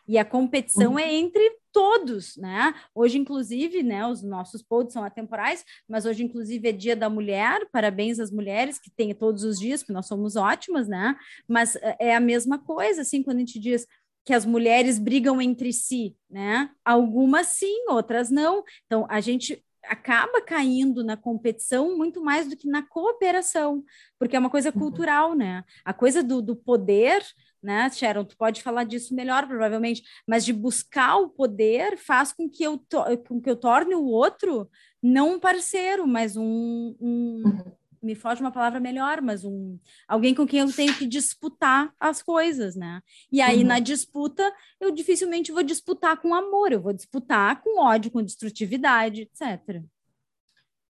E 0.09 0.19
a 0.19 0.25
competição 0.25 0.93
uhum. 0.93 0.99
é 0.99 1.15
entre 1.15 1.57
todos, 1.73 2.37
né? 2.37 2.75
Hoje, 2.93 3.17
inclusive, 3.17 3.81
né, 3.81 4.05
os 4.05 4.25
nossos 4.25 4.61
pods 4.61 4.93
são 4.93 5.05
atemporais, 5.05 5.65
mas 5.89 6.05
hoje, 6.05 6.25
inclusive, 6.25 6.69
é 6.69 6.73
dia 6.73 6.97
da 6.97 7.09
mulher, 7.09 7.69
parabéns 7.71 8.19
às 8.19 8.31
mulheres 8.31 8.77
que 8.77 8.91
têm 8.91 9.15
todos 9.15 9.45
os 9.45 9.57
dias, 9.57 9.83
porque 9.83 9.93
nós 9.93 10.09
somos 10.09 10.35
ótimas, 10.35 10.89
né? 10.89 11.15
Mas 11.47 11.77
eh, 11.77 11.97
é 12.01 12.17
a 12.17 12.19
mesma 12.19 12.59
coisa, 12.59 13.03
assim, 13.03 13.23
quando 13.23 13.37
a 13.37 13.41
gente 13.41 13.61
diz 13.61 13.87
que 14.25 14.35
as 14.35 14.45
mulheres 14.45 14.99
brigam 14.99 15.41
entre 15.41 15.73
si, 15.73 16.17
né? 16.29 16.71
Algumas 16.85 17.47
sim, 17.47 17.85
outras 17.89 18.31
não. 18.31 18.65
Então, 18.87 19.07
a 19.09 19.21
gente 19.21 19.63
acaba 19.91 20.41
caindo 20.41 21.03
na 21.03 21.17
competição 21.17 21.97
muito 21.97 22.23
mais 22.23 22.49
do 22.49 22.57
que 22.57 22.69
na 22.69 22.81
cooperação, 22.81 23.85
porque 24.19 24.37
é 24.37 24.39
uma 24.39 24.49
coisa 24.49 24.71
uhum. 24.71 24.79
cultural, 24.79 25.35
né? 25.35 25.65
A 25.85 25.93
coisa 25.93 26.23
do, 26.23 26.41
do 26.41 26.55
poder, 26.55 27.21
né, 27.61 27.91
Sharon? 27.91 28.25
Tu 28.25 28.37
pode 28.37 28.63
falar 28.63 28.85
disso 28.85 29.15
melhor, 29.17 29.49
provavelmente, 29.49 30.05
mas 30.27 30.45
de 30.45 30.53
buscar 30.53 31.17
o 31.17 31.29
poder 31.29 31.99
faz 31.99 32.33
com 32.33 32.49
que 32.49 32.63
eu, 32.63 32.79
to 32.79 32.99
com 33.27 33.41
que 33.41 33.51
eu 33.51 33.57
torne 33.57 33.97
o 33.97 34.05
outro 34.05 34.71
não 35.03 35.35
um 35.35 35.41
parceiro, 35.41 36.07
mas 36.07 36.37
um, 36.37 36.95
um, 37.01 37.43
uhum 37.45 37.80
me 38.03 38.15
foge 38.15 38.41
uma 38.41 38.51
palavra 38.51 38.81
melhor, 38.81 39.21
mas 39.21 39.45
um 39.45 39.79
alguém 40.09 40.35
com 40.35 40.47
quem 40.47 40.61
eu 40.61 40.73
tenho 40.73 40.95
que 40.95 41.07
disputar 41.07 41.93
as 41.99 42.23
coisas, 42.23 42.75
né? 42.75 43.03
E 43.31 43.41
aí 43.41 43.61
uhum. 43.61 43.67
na 43.67 43.79
disputa 43.79 44.51
eu 44.81 44.91
dificilmente 44.91 45.53
vou 45.53 45.63
disputar 45.63 46.21
com 46.21 46.35
amor, 46.35 46.73
eu 46.73 46.81
vou 46.81 46.93
disputar 46.93 47.63
com 47.63 47.81
ódio, 47.81 48.11
com 48.11 48.23
destrutividade, 48.23 49.23
etc. 49.23 49.83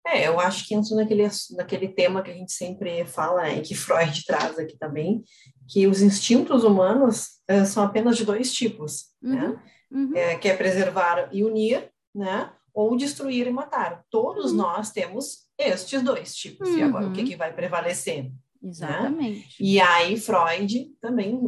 É, 0.05 0.27
eu 0.27 0.39
acho 0.39 0.67
que 0.67 0.73
entra 0.73 0.95
naquele, 0.95 1.27
naquele 1.51 1.87
tema 1.87 2.23
que 2.23 2.31
a 2.31 2.33
gente 2.33 2.51
sempre 2.51 3.05
fala, 3.05 3.43
né, 3.43 3.57
e 3.57 3.61
que 3.61 3.75
Freud 3.75 4.25
traz 4.25 4.57
aqui 4.57 4.77
também, 4.77 5.23
que 5.67 5.87
os 5.87 6.01
instintos 6.01 6.63
humanos 6.63 7.39
uh, 7.49 7.65
são 7.65 7.83
apenas 7.83 8.17
de 8.17 8.25
dois 8.25 8.51
tipos, 8.51 9.05
né? 9.21 9.45
uhum. 9.45 9.49
né? 9.49 9.63
Uhum. 9.91 10.15
É, 10.15 10.37
que 10.37 10.47
é 10.47 10.55
preservar 10.55 11.29
e 11.33 11.43
unir, 11.43 11.91
né? 12.15 12.49
Ou 12.73 12.95
destruir 12.95 13.47
e 13.47 13.51
matar. 13.51 14.03
Todos 14.09 14.51
uhum. 14.51 14.57
nós 14.57 14.91
temos 14.91 15.47
estes 15.57 16.01
dois 16.01 16.35
tipos. 16.35 16.69
Uhum. 16.69 16.77
E 16.77 16.83
agora, 16.83 17.07
o 17.07 17.11
que, 17.11 17.21
uhum. 17.21 17.27
que 17.27 17.35
vai 17.35 17.53
prevalecer? 17.53 18.25
Né? 18.25 18.31
Exatamente. 18.63 19.39
Né? 19.39 19.55
E 19.59 19.79
aí, 19.79 20.17
Freud 20.17 20.91
também, 21.01 21.39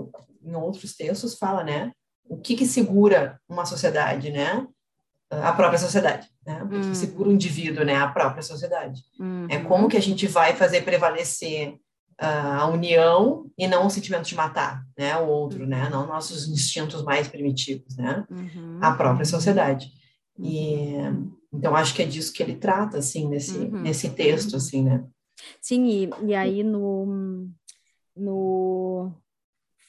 em 0.43 0.55
outros 0.55 0.95
textos, 0.95 1.37
fala, 1.37 1.63
né? 1.63 1.91
O 2.25 2.37
que, 2.37 2.55
que 2.55 2.65
segura 2.65 3.39
uma 3.47 3.65
sociedade, 3.65 4.31
né? 4.31 4.67
A 5.29 5.51
própria 5.51 5.79
sociedade, 5.79 6.27
né? 6.45 6.61
O 6.63 6.69
que, 6.69 6.79
que 6.79 6.87
uhum. 6.87 6.95
segura 6.95 7.29
o 7.29 7.33
indivíduo, 7.33 7.83
né? 7.83 7.95
A 7.95 8.07
própria 8.07 8.43
sociedade. 8.43 9.01
Uhum. 9.19 9.47
É 9.49 9.59
como 9.59 9.87
que 9.87 9.97
a 9.97 10.01
gente 10.01 10.27
vai 10.27 10.55
fazer 10.55 10.83
prevalecer 10.83 11.75
uh, 12.21 12.61
a 12.61 12.67
união 12.67 13.49
e 13.57 13.67
não 13.67 13.87
o 13.87 13.89
sentimento 13.89 14.27
de 14.27 14.35
matar, 14.35 14.83
né? 14.97 15.17
O 15.17 15.27
outro, 15.27 15.65
né? 15.65 15.89
Não 15.89 16.05
nossos 16.05 16.47
instintos 16.47 17.03
mais 17.03 17.27
primitivos, 17.27 17.97
né? 17.97 18.23
Uhum. 18.29 18.79
A 18.81 18.91
própria 18.91 19.25
sociedade. 19.25 19.91
E 20.43 20.95
então 21.53 21.75
acho 21.75 21.95
que 21.95 22.01
é 22.01 22.05
disso 22.05 22.33
que 22.33 22.43
ele 22.43 22.55
trata 22.55 22.97
assim 22.97 23.27
nesse 23.27 23.57
uhum. 23.57 23.81
nesse 23.81 24.09
texto 24.09 24.55
assim, 24.55 24.83
né? 24.83 25.05
Sim, 25.61 25.87
e, 25.87 26.09
e 26.27 26.35
aí 26.35 26.63
no 26.63 27.47
no 28.15 29.11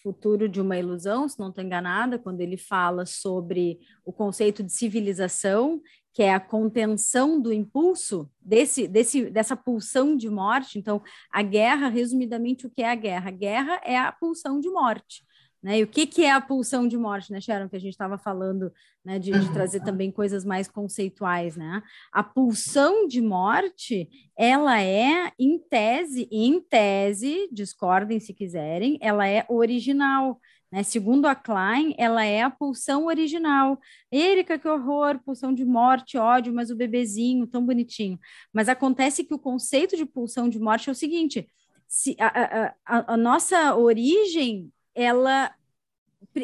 futuro 0.04 0.46
de 0.50 0.60
uma 0.60 0.76
ilusão, 0.76 1.26
se 1.26 1.38
não 1.40 1.48
estou 1.48 1.64
enganada, 1.64 2.18
quando 2.18 2.42
ele 2.42 2.58
fala 2.58 3.06
sobre 3.06 3.80
o 4.04 4.12
conceito 4.12 4.62
de 4.62 4.70
civilização, 4.70 5.80
que 6.12 6.22
é 6.22 6.32
a 6.32 6.38
contenção 6.38 7.40
do 7.40 7.52
impulso 7.52 8.30
desse, 8.38 8.86
desse, 8.86 9.30
dessa 9.30 9.56
pulsão 9.56 10.14
de 10.14 10.28
morte. 10.28 10.78
Então, 10.78 11.02
a 11.32 11.42
guerra, 11.42 11.88
resumidamente, 11.88 12.66
o 12.66 12.70
que 12.70 12.82
é 12.82 12.90
a 12.90 12.94
guerra? 12.94 13.28
A 13.28 13.32
guerra 13.32 13.80
é 13.82 13.98
a 13.98 14.12
pulsão 14.12 14.60
de 14.60 14.68
morte. 14.68 15.24
Né? 15.64 15.78
E 15.78 15.82
o 15.82 15.86
que, 15.86 16.06
que 16.06 16.22
é 16.22 16.30
a 16.30 16.42
pulsão 16.42 16.86
de 16.86 16.98
morte, 16.98 17.32
né, 17.32 17.40
Sharon? 17.40 17.70
Que 17.70 17.76
a 17.76 17.80
gente 17.80 17.94
estava 17.94 18.18
falando 18.18 18.70
né, 19.02 19.18
de, 19.18 19.32
de, 19.32 19.50
trazer 19.50 19.80
também 19.80 20.10
coisas 20.10 20.44
mais 20.44 20.68
conceituais, 20.68 21.56
né? 21.56 21.82
A 22.12 22.22
pulsão 22.22 23.08
de 23.08 23.22
morte, 23.22 24.06
ela 24.36 24.78
é, 24.82 25.32
em 25.38 25.58
tese, 25.58 26.28
em 26.30 26.60
tese, 26.60 27.48
discordem 27.50 28.20
se 28.20 28.34
quiserem, 28.34 28.98
ela 29.00 29.26
é 29.26 29.46
original. 29.48 30.38
Né? 30.70 30.82
Segundo 30.82 31.24
a 31.24 31.34
Klein, 31.34 31.94
ela 31.96 32.22
é 32.22 32.42
a 32.42 32.50
pulsão 32.50 33.06
original. 33.06 33.80
Érica, 34.12 34.58
que 34.58 34.68
horror, 34.68 35.18
pulsão 35.24 35.54
de 35.54 35.64
morte, 35.64 36.18
ódio, 36.18 36.52
mas 36.52 36.68
o 36.68 36.76
bebezinho, 36.76 37.46
tão 37.46 37.64
bonitinho. 37.64 38.18
Mas 38.52 38.68
acontece 38.68 39.24
que 39.24 39.32
o 39.32 39.38
conceito 39.38 39.96
de 39.96 40.04
pulsão 40.04 40.46
de 40.46 40.58
morte 40.58 40.90
é 40.90 40.92
o 40.92 40.94
seguinte: 40.94 41.48
se 41.88 42.14
a, 42.20 42.74
a, 42.84 43.14
a 43.14 43.16
nossa 43.16 43.74
origem 43.74 44.70
ela 44.94 45.54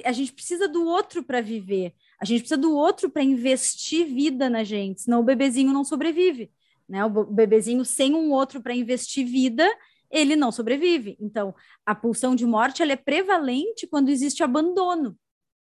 a 0.04 0.12
gente 0.12 0.33
precisa 0.33 0.69
do 0.69 0.85
outro 0.85 1.23
para 1.23 1.40
viver. 1.40 1.95
A 2.21 2.25
gente 2.25 2.40
precisa 2.40 2.61
do 2.61 2.76
outro 2.76 3.11
para 3.11 3.23
investir 3.23 4.07
vida 4.07 4.49
na 4.49 4.62
gente, 4.62 5.02
senão 5.02 5.21
o 5.21 5.25
bebezinho 5.25 5.73
não 5.73 5.85
sobrevive. 5.85 6.50
Né? 6.88 7.04
O 7.04 7.25
bebezinho 7.25 7.85
sem 7.85 8.14
um 8.14 8.30
outro 8.30 8.62
para 8.62 8.75
investir 8.75 9.26
vida, 9.26 9.66
ele 10.11 10.37
não 10.37 10.52
sobrevive. 10.52 11.16
Então, 11.21 11.54
a 11.85 11.95
pulsão 11.95 12.35
de 12.35 12.45
morte 12.45 12.83
ela 12.83 12.92
é 12.92 12.97
prevalente 12.97 13.87
quando 13.87 14.11
existe 14.11 14.42
abandono. 14.42 15.16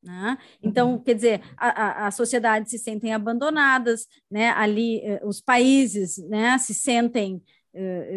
Né? 0.02 0.38
Então, 0.62 0.92
uhum. 0.92 1.02
quer 1.02 1.14
dizer, 1.14 1.42
a, 1.56 1.68
a, 1.68 2.06
a, 2.06 2.10
sociedade 2.12 2.70
se 2.70 2.78
sentem 2.78 3.12
abandonadas, 3.12 4.06
né? 4.30 4.50
ali 4.50 5.00
eh, 5.00 5.20
os 5.24 5.40
países 5.40 6.16
né, 6.28 6.56
se 6.58 6.72
sentem 6.72 7.42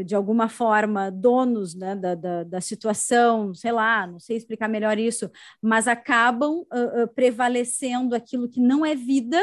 de 0.06 0.16
alguma 0.16 0.48
forma, 0.48 1.12
donos 1.12 1.76
né, 1.76 1.96
da, 1.96 2.16
da, 2.16 2.44
da, 2.44 2.62
situação, 2.62 3.54
sei 3.54 3.72
lá, 3.72 4.08
não 4.08 4.20
sei 4.20 4.38
explicar 4.38 4.68
melhor 4.68 4.98
isso, 4.98 5.30
mas 5.62 5.88
acabam 5.88 6.60
uh, 6.72 7.04
uh, 7.04 7.08
prevalecendo 7.14 8.16
aquilo 8.16 8.50
que 8.50 8.60
não 8.60 8.86
é 8.86 8.96
vida, 8.96 9.40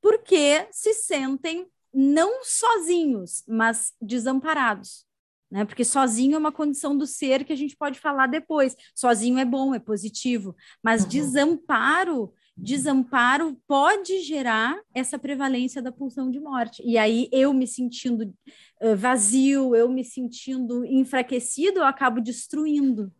porque 0.00 0.66
se 0.70 0.94
sentem 0.94 1.66
não 1.94 2.44
sozinhos, 2.44 3.42
mas 3.46 3.92
desamparados. 4.00 5.06
Né? 5.50 5.64
Porque 5.64 5.84
sozinho 5.84 6.34
é 6.34 6.38
uma 6.38 6.52
condição 6.52 6.96
do 6.96 7.06
ser 7.06 7.44
que 7.44 7.52
a 7.52 7.56
gente 7.56 7.76
pode 7.76 7.98
falar 7.98 8.26
depois. 8.26 8.76
Sozinho 8.94 9.38
é 9.38 9.44
bom, 9.44 9.74
é 9.74 9.78
positivo, 9.78 10.54
mas 10.82 11.02
uhum. 11.02 11.08
desamparo 11.08 12.32
desamparo 12.56 13.56
pode 13.68 14.22
gerar 14.22 14.80
essa 14.94 15.18
prevalência 15.18 15.82
da 15.82 15.92
pulsão 15.92 16.30
de 16.30 16.40
morte. 16.40 16.82
E 16.84 16.96
aí 16.96 17.28
eu 17.30 17.52
me 17.52 17.66
sentindo 17.66 18.32
uh, 18.80 18.96
vazio, 18.96 19.74
eu 19.76 19.88
me 19.88 20.04
sentindo 20.04 20.84
enfraquecido, 20.84 21.80
eu 21.80 21.84
acabo 21.84 22.20
destruindo. 22.20 23.12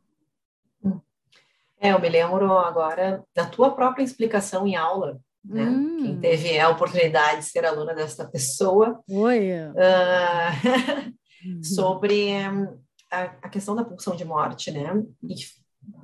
É, 1.79 1.93
eu 1.93 2.01
me 2.01 2.09
lembro 2.09 2.51
agora 2.57 3.23
da 3.35 3.45
tua 3.45 3.75
própria 3.75 4.03
explicação 4.03 4.67
em 4.67 4.77
aula, 4.77 5.21
né? 5.45 5.65
Hum. 5.65 5.97
Quem 5.99 6.21
teve 6.21 6.59
a 6.59 6.71
oportunidade 6.71 7.41
de 7.41 7.45
ser 7.47 7.67
aluna 7.67 7.95
desta 7.95 8.27
pessoa. 8.27 9.01
Oi. 9.09 9.51
Uh, 11.49 11.63
sobre 11.63 12.33
um, 12.49 12.79
a, 13.13 13.23
a, 13.43 13.49
questão 13.49 13.77
da 13.77 13.85
pulsão 13.85 14.17
de 14.17 14.25
morte, 14.25 14.73
né? 14.73 14.91
E 15.23 15.35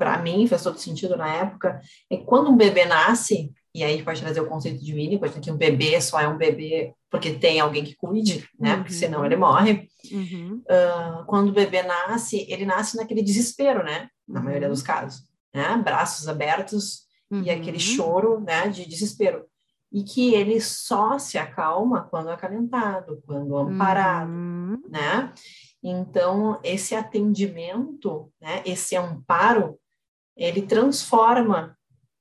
para 0.03 0.19
mim 0.19 0.49
faz 0.49 0.65
todo 0.65 0.81
sentido 0.81 1.17
na 1.17 1.33
época, 1.33 1.81
é 2.11 2.17
quando 2.17 2.51
um 2.51 2.57
bebê 2.57 2.85
nasce, 2.85 3.53
e 3.73 3.85
aí 3.85 3.91
a 3.91 3.93
gente 3.93 4.05
pode 4.05 4.21
trazer 4.21 4.41
o 4.41 4.49
conceito 4.49 4.85
de 4.85 4.93
Winnie, 4.93 5.17
pode 5.17 5.39
que 5.39 5.49
um 5.49 5.57
bebê 5.57 6.01
só 6.01 6.21
é 6.21 6.27
um 6.27 6.37
bebê 6.37 6.93
porque 7.09 7.35
tem 7.35 7.61
alguém 7.61 7.85
que 7.85 7.95
cuide, 7.95 8.49
né? 8.59 8.73
Uhum. 8.73 8.77
Porque 8.79 8.95
senão 8.95 9.25
ele 9.25 9.37
morre. 9.37 9.89
Uhum. 10.11 10.61
Uh, 10.65 11.25
quando 11.27 11.51
o 11.51 11.53
bebê 11.53 11.85
nasce, 11.85 12.45
ele 12.51 12.67
nasce 12.67 12.97
naquele 12.97 13.23
desespero, 13.23 13.85
né? 13.85 14.09
Na 14.27 14.41
uhum. 14.41 14.47
maioria 14.47 14.69
dos 14.69 14.83
casos, 14.83 15.23
né? 15.55 15.81
Braços 15.85 16.29
abertos 16.29 17.03
e 17.31 17.49
aquele 17.49 17.77
uhum. 17.77 17.79
choro, 17.79 18.41
né? 18.41 18.69
De 18.69 18.89
desespero. 18.89 19.45
E 19.93 20.03
que 20.03 20.35
ele 20.35 20.61
só 20.61 21.17
se 21.17 21.39
acalma 21.39 22.09
quando 22.11 22.31
acalentado, 22.31 23.23
quando 23.25 23.57
amparado, 23.57 24.33
uhum. 24.33 24.83
né? 24.89 25.33
Então, 25.83 26.61
esse 26.63 26.95
atendimento, 26.95 28.33
né, 28.41 28.63
esse 28.65 28.95
amparo, 28.95 29.79
ele 30.37 30.63
transforma 30.63 31.77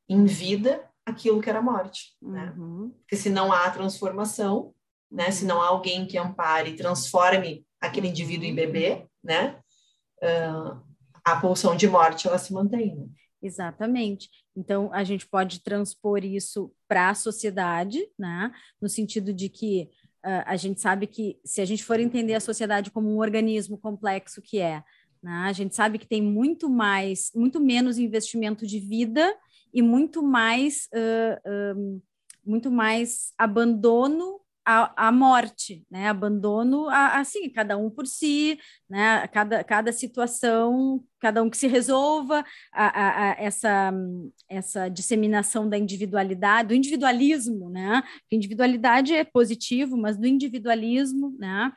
em 0.07 0.25
vida 0.25 0.87
aquilo 1.05 1.41
que 1.41 1.49
era 1.49 1.61
morte, 1.61 2.15
né? 2.21 2.53
Uhum. 2.57 2.91
Porque 2.99 3.15
se 3.15 3.29
não 3.29 3.51
há 3.51 3.69
transformação, 3.69 4.73
né, 5.11 5.31
se 5.31 5.45
não 5.45 5.61
há 5.61 5.67
alguém 5.67 6.05
que 6.05 6.17
ampare 6.17 6.71
e 6.71 6.75
transforme 6.75 7.65
aquele 7.79 8.07
indivíduo 8.07 8.45
em 8.45 8.55
bebê, 8.55 9.07
né, 9.23 9.59
uh, 10.23 10.81
a 11.23 11.39
pulsão 11.39 11.75
de 11.75 11.87
morte 11.87 12.27
ela 12.27 12.37
se 12.37 12.53
mantém. 12.53 12.95
Né? 12.95 13.07
Exatamente. 13.41 14.29
Então, 14.55 14.93
a 14.93 15.03
gente 15.03 15.27
pode 15.27 15.61
transpor 15.61 16.23
isso 16.23 16.71
para 16.87 17.09
a 17.09 17.15
sociedade, 17.15 17.99
né? 18.17 18.51
no 18.81 18.87
sentido 18.87 19.33
de 19.33 19.49
que 19.49 19.89
uh, 20.25 20.43
a 20.45 20.55
gente 20.55 20.79
sabe 20.79 21.07
que 21.07 21.39
se 21.43 21.61
a 21.61 21.65
gente 21.65 21.83
for 21.83 21.99
entender 21.99 22.35
a 22.35 22.39
sociedade 22.39 22.91
como 22.91 23.09
um 23.09 23.19
organismo 23.19 23.77
complexo 23.77 24.41
que 24.41 24.59
é, 24.59 24.83
né, 25.21 25.43
a 25.45 25.51
gente 25.51 25.75
sabe 25.75 25.97
que 25.97 26.07
tem 26.07 26.21
muito 26.21 26.69
mais, 26.69 27.31
muito 27.35 27.59
menos 27.59 27.97
investimento 27.97 28.65
de 28.65 28.79
vida 28.79 29.35
e 29.73 29.81
muito 29.81 30.23
mais, 30.23 30.87
uh, 30.93 32.01
muito 32.45 32.71
mais 32.71 33.33
abandono 33.37 34.41
a, 34.65 35.07
a 35.07 35.11
morte, 35.11 35.85
né? 35.89 36.07
Abandono, 36.07 36.87
a, 36.89 37.19
assim, 37.19 37.49
cada 37.49 37.77
um 37.77 37.89
por 37.89 38.05
si, 38.05 38.59
né? 38.89 39.27
Cada, 39.29 39.63
cada 39.63 39.91
situação, 39.91 41.03
cada 41.19 41.41
um 41.41 41.49
que 41.49 41.57
se 41.57 41.67
resolva, 41.67 42.45
a, 42.71 43.31
a, 43.31 43.35
essa, 43.41 43.91
essa 44.47 44.87
disseminação 44.87 45.67
da 45.67 45.77
individualidade, 45.77 46.69
do 46.69 46.75
individualismo, 46.75 47.69
né? 47.69 48.03
Individualidade 48.31 49.13
é 49.13 49.23
positivo, 49.23 49.97
mas 49.97 50.17
do 50.17 50.27
individualismo, 50.27 51.35
né? 51.39 51.71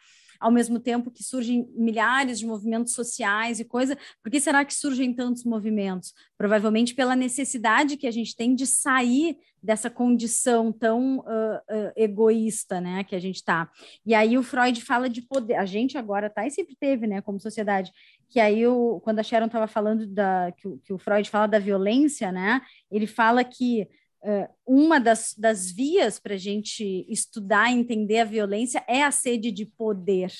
Ao 0.44 0.50
mesmo 0.50 0.78
tempo 0.78 1.10
que 1.10 1.24
surgem 1.24 1.66
milhares 1.74 2.38
de 2.38 2.46
movimentos 2.46 2.92
sociais 2.92 3.60
e 3.60 3.64
coisa. 3.64 3.96
Por 4.22 4.30
que 4.30 4.38
será 4.38 4.62
que 4.62 4.74
surgem 4.74 5.14
tantos 5.14 5.42
movimentos? 5.42 6.12
Provavelmente 6.36 6.94
pela 6.94 7.16
necessidade 7.16 7.96
que 7.96 8.06
a 8.06 8.10
gente 8.10 8.36
tem 8.36 8.54
de 8.54 8.66
sair 8.66 9.38
dessa 9.62 9.88
condição 9.88 10.70
tão 10.70 11.20
uh, 11.20 11.22
uh, 11.22 11.92
egoísta, 11.96 12.78
né, 12.78 13.02
que 13.04 13.16
a 13.16 13.18
gente 13.18 13.36
está. 13.36 13.70
E 14.04 14.14
aí 14.14 14.36
o 14.36 14.42
Freud 14.42 14.78
fala 14.82 15.08
de 15.08 15.22
poder. 15.22 15.54
A 15.54 15.64
gente 15.64 15.96
agora 15.96 16.28
tá 16.28 16.46
e 16.46 16.50
sempre 16.50 16.76
teve, 16.78 17.06
né, 17.06 17.22
como 17.22 17.40
sociedade. 17.40 17.90
Que 18.28 18.38
aí 18.38 18.66
o, 18.66 19.00
quando 19.02 19.20
a 19.20 19.22
Sharon 19.22 19.46
estava 19.46 19.66
falando 19.66 20.06
da 20.06 20.52
que 20.58 20.68
o, 20.68 20.78
que 20.80 20.92
o 20.92 20.98
Freud 20.98 21.30
fala 21.30 21.46
da 21.46 21.58
violência, 21.58 22.30
né, 22.30 22.60
ele 22.90 23.06
fala 23.06 23.42
que 23.42 23.88
uma 24.66 24.98
das, 24.98 25.34
das 25.36 25.70
vias 25.70 26.18
para 26.18 26.34
a 26.34 26.38
gente 26.38 27.04
estudar 27.08 27.70
e 27.70 27.78
entender 27.78 28.20
a 28.20 28.24
violência 28.24 28.84
é 28.88 29.02
a 29.02 29.10
sede 29.10 29.50
de 29.50 29.66
poder, 29.66 30.32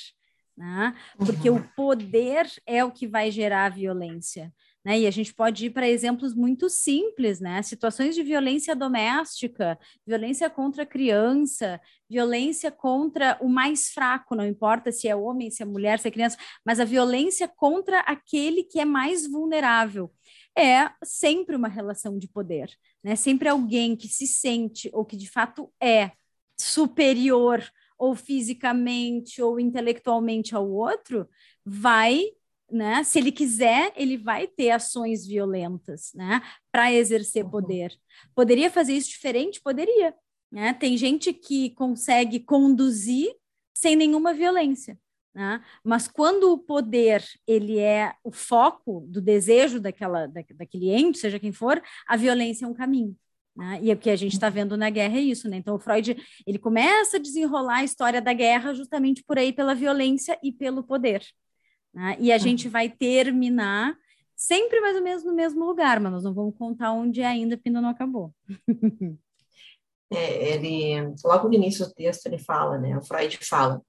né? 0.57 0.95
porque 1.19 1.51
uhum. 1.51 1.59
o 1.59 1.69
poder 1.77 2.51
é 2.67 2.85
o 2.85 2.91
que 2.91 3.07
vai 3.07 3.31
gerar 3.31 3.67
a 3.67 3.71
violência. 3.71 4.53
Né? 4.85 5.01
E 5.01 5.07
a 5.07 5.11
gente 5.11 5.33
pode 5.33 5.67
ir 5.67 5.71
para 5.71 5.89
exemplos 5.89 6.35
muito 6.35 6.69
simples, 6.69 7.41
né? 7.41 7.63
Situações 7.63 8.15
de 8.15 8.23
violência 8.23 8.77
doméstica, 8.77 9.79
violência 10.07 10.51
contra 10.51 10.83
a 10.83 10.87
criança, 10.87 11.81
violência 12.09 12.71
contra 12.71 13.39
o 13.41 13.49
mais 13.49 13.89
fraco, 13.89 14.35
não 14.35 14.45
importa 14.45 14.93
se 14.93 15.09
é 15.09 15.17
homem, 15.17 15.51
se 15.51 15.63
é 15.63 15.67
mulher, 15.67 15.99
se 15.99 16.09
é 16.09 16.11
criança, 16.11 16.37
mas 16.65 16.81
a 16.81 16.85
violência 16.85 17.49
contra 17.49 18.01
aquele 18.01 18.63
que 18.63 18.79
é 18.79 18.85
mais 18.85 19.27
vulnerável 19.27 20.13
é 20.57 20.91
sempre 21.03 21.57
uma 21.57 21.69
relação 21.69 22.19
de 22.19 22.29
poder, 22.29 22.71
né? 23.03 23.17
Sempre 23.17 23.49
alguém 23.49 23.97
que 23.97 24.09
se 24.09 24.27
sente 24.27 24.91
ou 24.93 25.05
que 25.05 25.17
de 25.17 25.29
fato 25.29 25.73
é 25.81 26.13
superior 26.59 27.63
ou 27.99 28.15
fisicamente 28.15 29.43
ou 29.43 29.59
intelectualmente 29.59 30.55
ao 30.55 30.69
outro, 30.71 31.29
vai, 31.65 32.23
né? 32.71 33.03
Se 33.05 33.19
ele 33.19 33.33
quiser, 33.33 33.93
ele 33.97 34.17
vai 34.17 34.47
ter 34.47 34.71
ações 34.71 35.27
violentas, 35.27 36.13
né? 36.15 36.41
Para 36.71 36.93
exercer 36.93 37.45
uhum. 37.45 37.51
poder. 37.51 37.97
Poderia 38.35 38.71
fazer 38.71 38.95
isso 38.95 39.11
diferente? 39.11 39.61
Poderia. 39.61 40.15
Né? 40.51 40.73
Tem 40.73 40.97
gente 40.97 41.33
que 41.33 41.71
consegue 41.71 42.39
conduzir 42.39 43.35
sem 43.75 43.97
nenhuma 43.97 44.33
violência. 44.33 44.97
Né? 45.35 45.61
Mas 45.83 46.07
quando 46.07 46.53
o 46.53 46.59
poder 46.59 47.25
ele 47.47 47.79
é 47.79 48.15
o 48.23 48.31
foco 48.31 49.05
do 49.09 49.21
desejo 49.21 49.81
daquela, 49.81 50.27
da, 50.27 50.43
daquele 50.55 50.91
ente, 50.91 51.19
seja 51.19 51.41
quem 51.41 51.53
for, 51.53 51.83
a 52.07 52.17
violência 52.17 52.65
é 52.65 52.69
um 52.69 52.75
caminho. 52.75 53.17
Né? 53.57 53.81
E 53.83 53.93
o 53.93 53.97
que 53.97 54.11
a 54.11 54.17
gente 54.17 54.35
está 54.35 54.49
vendo 54.49 54.77
na 54.77 54.91
guerra 54.91 55.17
é 55.17 55.21
isso, 55.21 55.49
né? 55.49 55.57
Então 55.57 55.75
o 55.75 55.79
Freud 55.79 56.17
ele 56.47 56.59
começa 56.59 57.17
a 57.17 57.21
desenrolar 57.21 57.79
a 57.79 57.85
história 57.85 58.21
da 58.23 58.33
guerra 58.33 58.75
justamente 58.75 59.25
por 59.25 59.39
aí 59.39 59.53
pela 59.53 59.75
violência 59.75 60.39
e 60.43 60.53
pelo 60.53 60.83
poder. 60.83 61.25
Né? 61.93 62.17
E 62.21 62.33
a 62.33 62.39
gente 62.39 62.69
vai 62.69 62.89
terminar 62.89 63.97
sempre 64.37 64.81
mais 64.81 64.97
ou 64.97 65.03
menos 65.03 65.25
no 65.25 65.35
mesmo 65.35 65.65
lugar, 65.65 66.01
mas 66.01 66.13
nós 66.13 66.25
não 66.25 66.35
vamos 66.35 66.57
contar 66.57 66.93
onde 66.93 67.21
é 67.21 67.27
ainda, 67.27 67.57
porque 67.57 67.69
ainda 67.69 67.81
não 67.81 67.89
acabou. 67.89 68.35
é, 70.13 70.55
ele 70.55 71.15
logo 71.25 71.49
no 71.49 71.55
início 71.55 71.87
do 71.87 71.95
texto 71.95 72.27
ele 72.27 72.39
fala, 72.39 72.79
né? 72.79 72.97
O 72.97 73.03
Freud 73.03 73.37
fala 73.39 73.81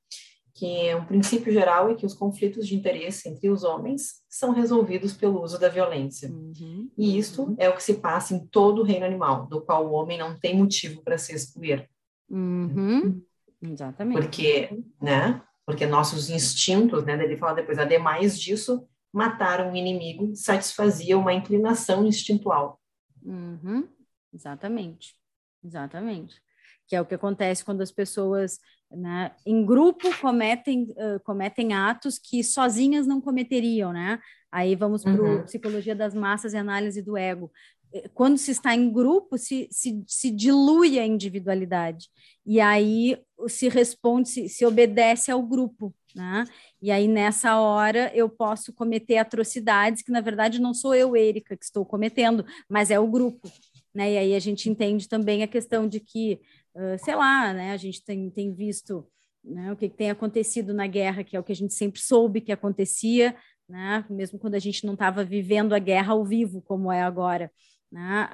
que 0.55 0.95
um 0.95 1.03
princípio 1.03 1.51
geral 1.51 1.89
é 1.89 1.95
que 1.95 2.05
os 2.05 2.13
conflitos 2.13 2.65
de 2.65 2.77
interesse 2.77 3.27
entre 3.27 3.49
os 3.49 3.65
homens 3.65 4.23
são 4.29 4.53
resolvidos 4.53 5.11
pelo 5.11 5.43
uso 5.43 5.59
da 5.59 5.67
violência. 5.67 6.29
Uhum. 6.29 6.89
E 6.97 7.17
isto 7.17 7.43
uhum. 7.43 7.55
é 7.59 7.69
o 7.69 7.75
que 7.75 7.83
se 7.83 7.95
passa 7.95 8.33
em 8.33 8.47
todo 8.47 8.79
o 8.79 8.85
reino 8.85 9.05
animal, 9.05 9.47
do 9.47 9.59
qual 9.59 9.85
o 9.85 9.91
homem 9.91 10.17
não 10.17 10.39
tem 10.39 10.57
motivo 10.57 11.03
para 11.03 11.17
se 11.17 11.35
excluir. 11.35 11.89
Uhum. 12.29 13.21
Exatamente. 13.61 14.17
Porque, 14.17 14.81
né? 15.01 15.41
Porque 15.65 15.85
nossos 15.85 16.29
instintos, 16.29 17.03
né? 17.03 17.21
Ele 17.21 17.35
fala 17.35 17.55
depois, 17.55 17.77
ademais 17.77 18.39
disso, 18.39 18.87
matar 19.11 19.59
um 19.61 19.75
inimigo 19.75 20.33
satisfazia 20.37 21.17
uma 21.17 21.33
inclinação 21.33 22.05
instintual. 22.05 22.79
Uhum. 23.21 23.89
Exatamente. 24.33 25.15
Exatamente. 25.61 26.41
Que 26.87 26.95
é 26.95 27.01
o 27.01 27.05
que 27.05 27.15
acontece 27.15 27.65
quando 27.65 27.81
as 27.81 27.91
pessoas 27.91 28.57
né, 28.95 29.31
em 29.45 29.65
grupo 29.65 30.07
cometem, 30.19 30.83
uh, 30.91 31.19
cometem 31.23 31.73
atos 31.73 32.17
que 32.17 32.43
sozinhas 32.43 33.05
não 33.05 33.19
cometeriam, 33.19 33.91
né? 33.91 34.19
Aí 34.51 34.75
vamos 34.75 35.03
para 35.03 35.21
uhum. 35.21 35.43
psicologia 35.43 35.95
das 35.95 36.13
massas 36.13 36.53
e 36.53 36.57
análise 36.57 37.01
do 37.01 37.17
ego. 37.17 37.51
Eh, 37.93 38.09
quando 38.13 38.37
se 38.37 38.51
está 38.51 38.73
em 38.73 38.89
grupo, 38.91 39.37
se, 39.37 39.67
se, 39.69 40.03
se 40.07 40.31
dilui 40.31 40.97
a 40.97 41.05
individualidade. 41.05 42.07
E 42.45 42.61
aí 42.61 43.17
se 43.47 43.67
responde, 43.67 44.29
se, 44.29 44.49
se 44.49 44.65
obedece 44.65 45.29
ao 45.31 45.41
grupo. 45.43 45.93
Né? 46.15 46.45
E 46.81 46.91
aí, 46.91 47.07
nessa 47.07 47.59
hora, 47.59 48.09
eu 48.15 48.29
posso 48.29 48.71
cometer 48.71 49.17
atrocidades 49.17 50.01
que, 50.01 50.11
na 50.11 50.21
verdade, 50.21 50.61
não 50.61 50.73
sou 50.73 50.95
eu, 50.95 51.15
Érica, 51.15 51.57
que 51.57 51.65
estou 51.65 51.85
cometendo, 51.85 52.45
mas 52.69 52.89
é 52.89 52.97
o 52.97 53.07
grupo. 53.07 53.51
Né? 53.93 54.13
E 54.13 54.17
aí 54.17 54.35
a 54.35 54.39
gente 54.39 54.69
entende 54.69 55.09
também 55.09 55.43
a 55.43 55.47
questão 55.47 55.87
de 55.87 55.99
que 55.99 56.39
uh, 56.75 56.97
sei 57.03 57.15
lá, 57.15 57.53
né, 57.53 57.71
a 57.71 57.77
gente 57.77 58.03
tem, 58.03 58.29
tem 58.29 58.53
visto 58.53 59.07
né, 59.43 59.71
o 59.71 59.75
que 59.75 59.89
tem 59.89 60.09
acontecido 60.09 60.73
na 60.73 60.87
guerra, 60.87 61.23
que 61.23 61.35
é 61.35 61.39
o 61.39 61.43
que 61.43 61.51
a 61.51 61.55
gente 61.55 61.73
sempre 61.73 62.01
soube 62.01 62.41
que 62.41 62.51
acontecia, 62.51 63.35
né, 63.67 64.05
mesmo 64.09 64.37
quando 64.39 64.55
a 64.55 64.59
gente 64.59 64.85
não 64.85 64.93
estava 64.93 65.23
vivendo 65.23 65.73
a 65.73 65.79
guerra 65.79 66.13
ao 66.13 66.25
vivo, 66.25 66.61
como 66.61 66.91
é 66.91 67.01
agora. 67.01 67.51
Né, 67.91 68.27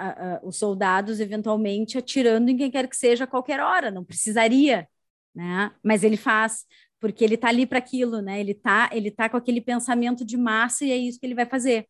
os 0.43 0.57
soldados 0.57 1.19
eventualmente 1.19 1.97
atirando 1.97 2.49
em 2.49 2.57
quem 2.57 2.71
quer 2.71 2.87
que 2.87 2.95
seja 2.95 3.25
a 3.25 3.27
qualquer 3.27 3.59
hora, 3.59 3.91
não 3.91 4.03
precisaria, 4.03 4.87
né, 5.35 5.71
mas 5.83 6.03
ele 6.03 6.17
faz, 6.17 6.65
porque 6.99 7.23
ele 7.23 7.35
está 7.35 7.49
ali 7.49 7.67
para 7.67 7.77
aquilo, 7.77 8.21
né, 8.21 8.39
ele 8.39 8.53
está 8.53 8.89
ele 8.91 9.11
tá 9.11 9.29
com 9.29 9.37
aquele 9.37 9.61
pensamento 9.61 10.25
de 10.25 10.37
massa 10.37 10.85
e 10.85 10.91
é 10.91 10.97
isso 10.97 11.19
que 11.19 11.25
ele 11.25 11.35
vai 11.35 11.45
fazer. 11.45 11.87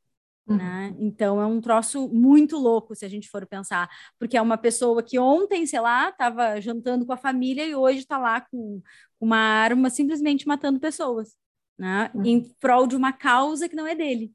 Uhum. 0.48 0.58
Né? 0.58 0.96
Então 1.00 1.42
é 1.42 1.46
um 1.46 1.62
troço 1.62 2.10
muito 2.10 2.58
louco 2.58 2.96
se 2.96 3.06
a 3.06 3.10
gente 3.10 3.30
for 3.30 3.46
pensar, 3.46 3.90
porque 4.20 4.38
é 4.38 4.42
uma 4.42 4.58
pessoa 4.58 5.04
que 5.04 5.20
ontem, 5.20 5.66
sei 5.66 5.80
lá, 5.80 6.10
estava 6.10 6.60
jantando 6.60 7.06
com 7.06 7.14
a 7.14 7.18
família 7.18 7.66
e 7.66 7.76
hoje 7.76 8.00
está 8.00 8.18
lá 8.18 8.42
com 8.42 8.82
uma 9.20 9.38
arma 9.38 9.90
simplesmente 9.90 10.48
matando 10.48 10.80
pessoas, 10.80 11.36
né? 11.78 12.12
Uhum. 12.14 12.26
Em 12.26 12.44
prol 12.60 12.88
de 12.88 12.96
uma 12.96 13.14
causa 13.14 13.70
que 13.70 13.76
não 13.76 13.88
é 13.88 13.96
dele, 13.96 14.32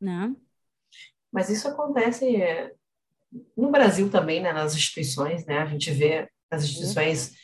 né? 0.00 0.34
Mas 1.30 1.48
isso 1.50 1.68
acontece 1.68 2.36
é, 2.36 2.72
no 3.56 3.70
Brasil 3.70 4.10
também, 4.10 4.40
né? 4.42 4.52
Nas 4.52 4.74
instituições, 4.74 5.44
né? 5.44 5.58
A 5.58 5.66
gente 5.66 5.90
vê 5.90 6.28
as 6.50 6.64
instituições 6.64 7.34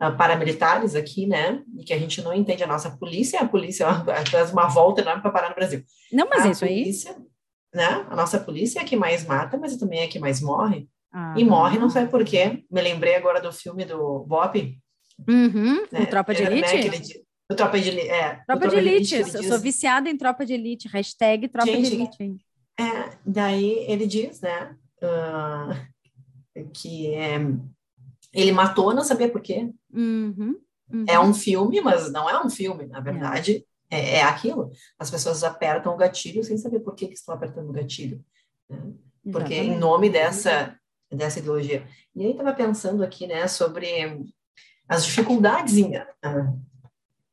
uhum. 0.00 0.16
paramilitares 0.16 0.94
aqui, 0.94 1.26
né? 1.26 1.62
E 1.76 1.84
que 1.84 1.92
a 1.92 1.98
gente 1.98 2.22
não 2.22 2.32
entende 2.32 2.62
a 2.62 2.68
nossa 2.68 2.96
polícia, 2.96 3.40
a 3.40 3.48
polícia 3.48 3.86
faz 4.30 4.50
uma 4.54 4.68
volta 4.68 5.00
enorme 5.00 5.20
para 5.20 5.32
parar 5.32 5.48
no 5.50 5.56
Brasil. 5.56 5.82
Não, 6.12 6.28
mas 6.30 6.46
a 6.46 6.50
isso 6.50 6.60
polícia, 6.60 7.10
aí 7.12 7.33
né? 7.74 8.06
A 8.08 8.14
nossa 8.14 8.38
polícia 8.38 8.78
é 8.78 8.82
a 8.82 8.84
que 8.84 8.96
mais 8.96 9.26
mata, 9.26 9.58
mas 9.58 9.76
também 9.76 10.00
é 10.00 10.04
a 10.04 10.08
que 10.08 10.18
mais 10.18 10.40
morre. 10.40 10.88
Ah, 11.12 11.34
e 11.36 11.44
morre, 11.44 11.78
não 11.78 11.90
sei 11.90 12.06
porquê. 12.06 12.64
Me 12.70 12.80
lembrei 12.80 13.16
agora 13.16 13.40
do 13.40 13.52
filme 13.52 13.84
do 13.84 14.24
Bop. 14.24 14.78
Uhum, 15.28 15.86
né? 15.90 16.06
Tropa 16.06 16.34
de 16.34 16.42
Elite. 16.42 16.74
Né? 16.74 16.80
Aquele, 16.80 17.24
o 17.50 17.54
Tropa 17.54 17.78
de, 17.78 18.00
é, 18.00 18.36
tropa 18.46 18.46
tropa 18.46 18.68
de 18.68 18.76
Elite. 18.76 19.14
elite 19.14 19.34
eu 19.34 19.40
diz... 19.40 19.48
sou 19.48 19.60
viciada 19.60 20.08
em 20.08 20.16
Tropa 20.16 20.46
de 20.46 20.54
Elite. 20.54 20.88
Hashtag 20.88 21.48
Tropa 21.48 21.70
Gente, 21.70 21.90
de 21.90 21.94
Elite. 21.94 22.46
É, 22.78 23.10
daí 23.24 23.84
ele 23.88 24.06
diz, 24.06 24.40
né? 24.40 24.76
Uh, 25.02 26.64
que 26.72 27.14
é, 27.14 27.38
ele 28.32 28.52
matou, 28.52 28.94
não 28.94 29.04
sabia 29.04 29.28
por 29.28 29.40
quê. 29.40 29.70
Uhum, 29.92 30.58
uhum. 30.92 31.04
É 31.06 31.20
um 31.20 31.34
filme, 31.34 31.80
mas 31.80 32.10
não 32.10 32.28
é 32.28 32.44
um 32.44 32.48
filme, 32.48 32.86
na 32.86 33.00
verdade 33.00 33.64
é, 33.94 34.16
é 34.16 34.22
aquilo. 34.22 34.70
As 34.98 35.10
pessoas 35.10 35.44
apertam 35.44 35.94
o 35.94 35.96
gatilho 35.96 36.42
sem 36.42 36.58
saber 36.58 36.80
por 36.80 36.94
que, 36.94 37.06
que 37.06 37.14
estão 37.14 37.34
apertando 37.34 37.70
o 37.70 37.72
gatilho. 37.72 38.24
Né? 38.68 38.78
Porque 39.30 39.54
Exatamente. 39.54 39.76
em 39.76 39.78
nome 39.78 40.10
dessa, 40.10 40.78
dessa 41.10 41.38
ideologia. 41.38 41.86
E 42.14 42.24
aí 42.24 42.30
estava 42.32 42.52
pensando 42.52 43.02
aqui, 43.02 43.26
né, 43.26 43.46
sobre 43.48 44.20
as 44.88 45.04
dificuldades 45.04 45.76
em 45.76 45.96
uh, 45.96 46.60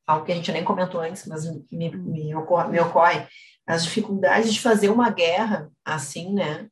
algo 0.08 0.26
que 0.26 0.32
a 0.32 0.36
gente 0.36 0.52
nem 0.52 0.64
comentou 0.64 1.02
antes, 1.02 1.26
mas 1.28 1.46
me, 1.72 1.90
me, 1.92 2.36
ocorre, 2.36 2.70
me 2.70 2.80
ocorre 2.80 3.28
as 3.68 3.84
dificuldades 3.84 4.54
de 4.54 4.60
fazer 4.60 4.90
uma 4.90 5.10
guerra 5.10 5.70
assim, 5.84 6.34
né, 6.34 6.70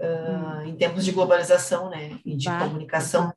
uh, 0.00 0.62
em 0.66 0.76
tempos 0.76 1.04
de 1.04 1.12
globalização, 1.12 1.88
né, 1.88 2.18
e 2.24 2.36
de 2.36 2.48
comunicação 2.48 3.32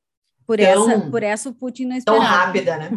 por, 0.51 0.57
tão, 0.57 0.91
essa, 0.91 1.09
por 1.09 1.23
essa 1.23 1.49
o 1.49 1.53
Putin 1.53 1.85
não 1.85 1.95
esperava. 1.95 2.25
Tão 2.25 2.35
rápida, 2.35 2.77
né? 2.77 2.91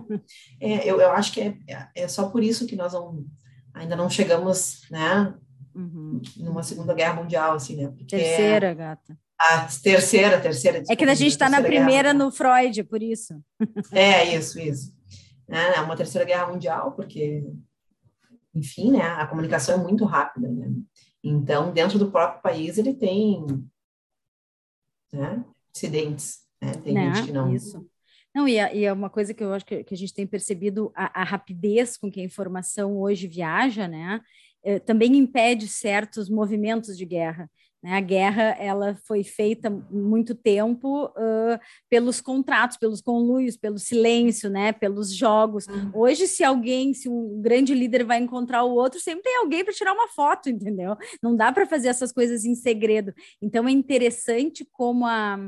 é, 0.60 0.90
eu, 0.90 1.00
eu 1.00 1.10
acho 1.12 1.32
que 1.32 1.40
é, 1.40 1.88
é 1.94 2.08
só 2.08 2.28
por 2.28 2.42
isso 2.42 2.66
que 2.66 2.74
nós 2.74 2.92
não, 2.92 3.24
ainda 3.72 3.94
não 3.94 4.10
chegamos, 4.10 4.80
né? 4.90 5.32
Uhum. 5.72 6.20
Numa 6.36 6.64
Segunda 6.64 6.92
Guerra 6.94 7.14
Mundial, 7.14 7.54
assim, 7.54 7.76
né? 7.76 7.88
Porque, 7.88 8.16
Terceira, 8.16 8.74
gata. 8.74 9.16
A 9.38 9.66
terceira, 9.82 10.40
terceira. 10.40 10.82
é 10.88 10.96
que 10.96 11.04
a 11.04 11.14
gente 11.14 11.32
está 11.32 11.48
na 11.48 11.60
primeira 11.60 12.12
guerra. 12.12 12.14
no 12.14 12.30
Freud, 12.32 12.84
por 12.84 13.02
isso. 13.02 13.34
É, 13.92 14.34
isso, 14.36 14.58
isso. 14.58 14.92
É, 15.48 15.76
é 15.76 15.80
uma 15.80 15.96
terceira 15.96 16.26
guerra 16.26 16.46
mundial, 16.46 16.92
porque, 16.92 17.44
enfim, 18.54 18.92
né, 18.92 19.02
a 19.02 19.26
comunicação 19.26 19.74
é 19.74 19.82
muito 19.82 20.04
rápida, 20.04 20.48
né? 20.48 20.70
Então, 21.22 21.72
dentro 21.72 21.98
do 21.98 22.10
próprio 22.10 22.42
país, 22.42 22.78
ele 22.78 22.94
tem 22.94 23.44
né, 25.12 25.44
incidentes, 25.74 26.43
né? 26.64 26.72
Tem 26.83 26.94
né? 26.94 27.14
gente 27.14 27.27
que 27.27 27.33
não... 27.33 27.55
Isso. 27.55 27.87
Não, 28.35 28.48
e, 28.48 28.57
é 28.59 28.92
uma 28.92 29.09
coisa 29.09 29.33
que 29.33 29.44
eu 29.44 29.53
acho 29.53 29.64
que, 29.64 29.85
que 29.85 29.94
a 29.94 29.96
gente 29.96 30.12
tem 30.12 30.27
percebido, 30.27 30.90
a, 30.94 31.20
a, 31.20 31.24
rapidez 31.24 31.96
com 31.96 32.11
que 32.11 32.20
a 32.20 32.24
informação 32.24 32.98
hoje 32.98 33.29
viaja, 33.29 33.87
né, 33.87 34.20
é, 34.64 34.81
também 34.81 35.16
impede 35.16 35.68
certos 35.68 36.29
movimentos 36.29 36.96
de 36.96 37.05
guerra. 37.05 37.48
Né? 37.85 37.92
A 37.92 38.00
guerra 38.00 38.57
ela 38.59 38.96
foi 39.07 39.22
feita 39.22 39.68
muito 39.68 40.35
tempo 40.35 41.05
uh, 41.05 41.61
pelos 41.90 42.18
contratos, 42.18 42.79
pelos 42.79 43.03
conluios, 43.03 43.59
pelo 43.59 43.79
silêncio, 43.79 44.48
né? 44.48 44.72
pelos 44.72 45.14
jogos. 45.14 45.66
Uhum. 45.66 45.90
Hoje, 45.94 46.27
se 46.27 46.42
alguém, 46.42 46.94
se 46.94 47.11
um 47.11 47.42
grande 47.42 47.74
líder 47.74 48.03
vai 48.05 48.18
encontrar 48.18 48.64
o 48.64 48.74
outro, 48.74 48.98
sempre 48.98 49.24
tem 49.24 49.37
alguém 49.37 49.62
para 49.62 49.74
tirar 49.74 49.92
uma 49.92 50.09
foto, 50.09 50.48
entendeu? 50.48 50.96
Não 51.22 51.37
dá 51.37 51.53
para 51.53 51.66
fazer 51.66 51.88
essas 51.88 52.11
coisas 52.11 52.46
em 52.46 52.55
segredo. 52.55 53.12
Então 53.40 53.68
é 53.68 53.70
interessante 53.70 54.66
como 54.72 55.07
a, 55.07 55.38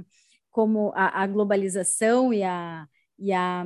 como 0.57 0.91
a, 0.95 1.23
a 1.23 1.27
globalização 1.27 2.33
e 2.33 2.43
a, 2.43 2.89
e 3.19 3.31
a 3.31 3.63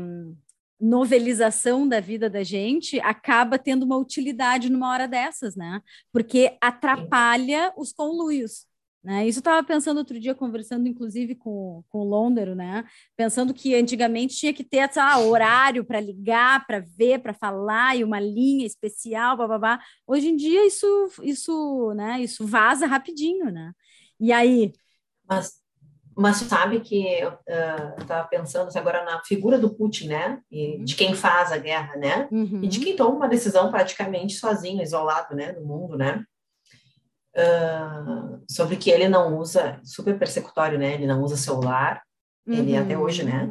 novelização 0.80 1.86
da 1.86 2.00
vida 2.00 2.28
da 2.28 2.42
gente 2.42 2.98
acaba 2.98 3.56
tendo 3.56 3.84
uma 3.84 3.96
utilidade 3.96 4.68
numa 4.68 4.90
hora 4.90 5.06
dessas, 5.06 5.54
né? 5.54 5.80
Porque 6.12 6.58
atrapalha 6.60 7.72
os 7.76 7.92
conluios. 7.92 8.66
Né? 9.04 9.28
Isso 9.28 9.38
eu 9.38 9.40
estava 9.40 9.64
pensando 9.64 9.98
outro 9.98 10.18
dia, 10.18 10.34
conversando 10.34 10.88
inclusive 10.88 11.36
com, 11.36 11.84
com 11.90 12.00
o 12.00 12.04
Londero, 12.04 12.56
né? 12.56 12.84
Pensando 13.16 13.54
que 13.54 13.72
antigamente 13.72 14.34
tinha 14.34 14.52
que 14.52 14.64
ter 14.64 14.90
lá, 14.96 15.16
horário 15.20 15.84
para 15.84 16.00
ligar, 16.00 16.66
para 16.66 16.80
ver, 16.80 17.20
para 17.20 17.32
falar, 17.32 17.96
e 17.96 18.02
uma 18.02 18.18
linha 18.18 18.66
especial, 18.66 19.36
babá. 19.36 19.78
Hoje 20.08 20.26
em 20.28 20.34
dia 20.34 20.66
isso, 20.66 21.08
isso, 21.22 21.94
né? 21.94 22.20
Isso 22.20 22.44
vaza 22.44 22.84
rapidinho, 22.84 23.48
né? 23.48 23.72
E 24.18 24.32
aí. 24.32 24.72
Mas 25.28 25.59
mas 26.16 26.38
sabe 26.38 26.80
que 26.80 27.06
eu 27.06 27.30
uh, 27.30 28.00
estava 28.00 28.26
pensando 28.28 28.68
assim, 28.68 28.78
agora 28.78 29.04
na 29.04 29.22
figura 29.24 29.58
do 29.58 29.70
Putin, 29.70 30.08
né? 30.08 30.40
E 30.50 30.76
uhum. 30.76 30.84
de 30.84 30.94
quem 30.94 31.14
faz 31.14 31.52
a 31.52 31.56
guerra, 31.56 31.96
né? 31.96 32.28
Uhum. 32.30 32.60
E 32.62 32.68
de 32.68 32.80
quem 32.80 32.96
toma 32.96 33.16
uma 33.16 33.28
decisão 33.28 33.70
praticamente 33.70 34.34
sozinho, 34.34 34.82
isolado, 34.82 35.34
né? 35.34 35.52
No 35.52 35.64
mundo, 35.64 35.96
né? 35.96 36.24
Uh, 37.36 38.42
sobre 38.50 38.76
que 38.76 38.90
ele 38.90 39.08
não 39.08 39.38
usa, 39.38 39.80
super 39.84 40.18
persecutório, 40.18 40.78
né? 40.78 40.94
Ele 40.94 41.06
não 41.06 41.22
usa 41.22 41.36
celular, 41.36 42.02
uhum. 42.46 42.54
ele 42.54 42.76
até 42.76 42.98
hoje, 42.98 43.24
né? 43.24 43.50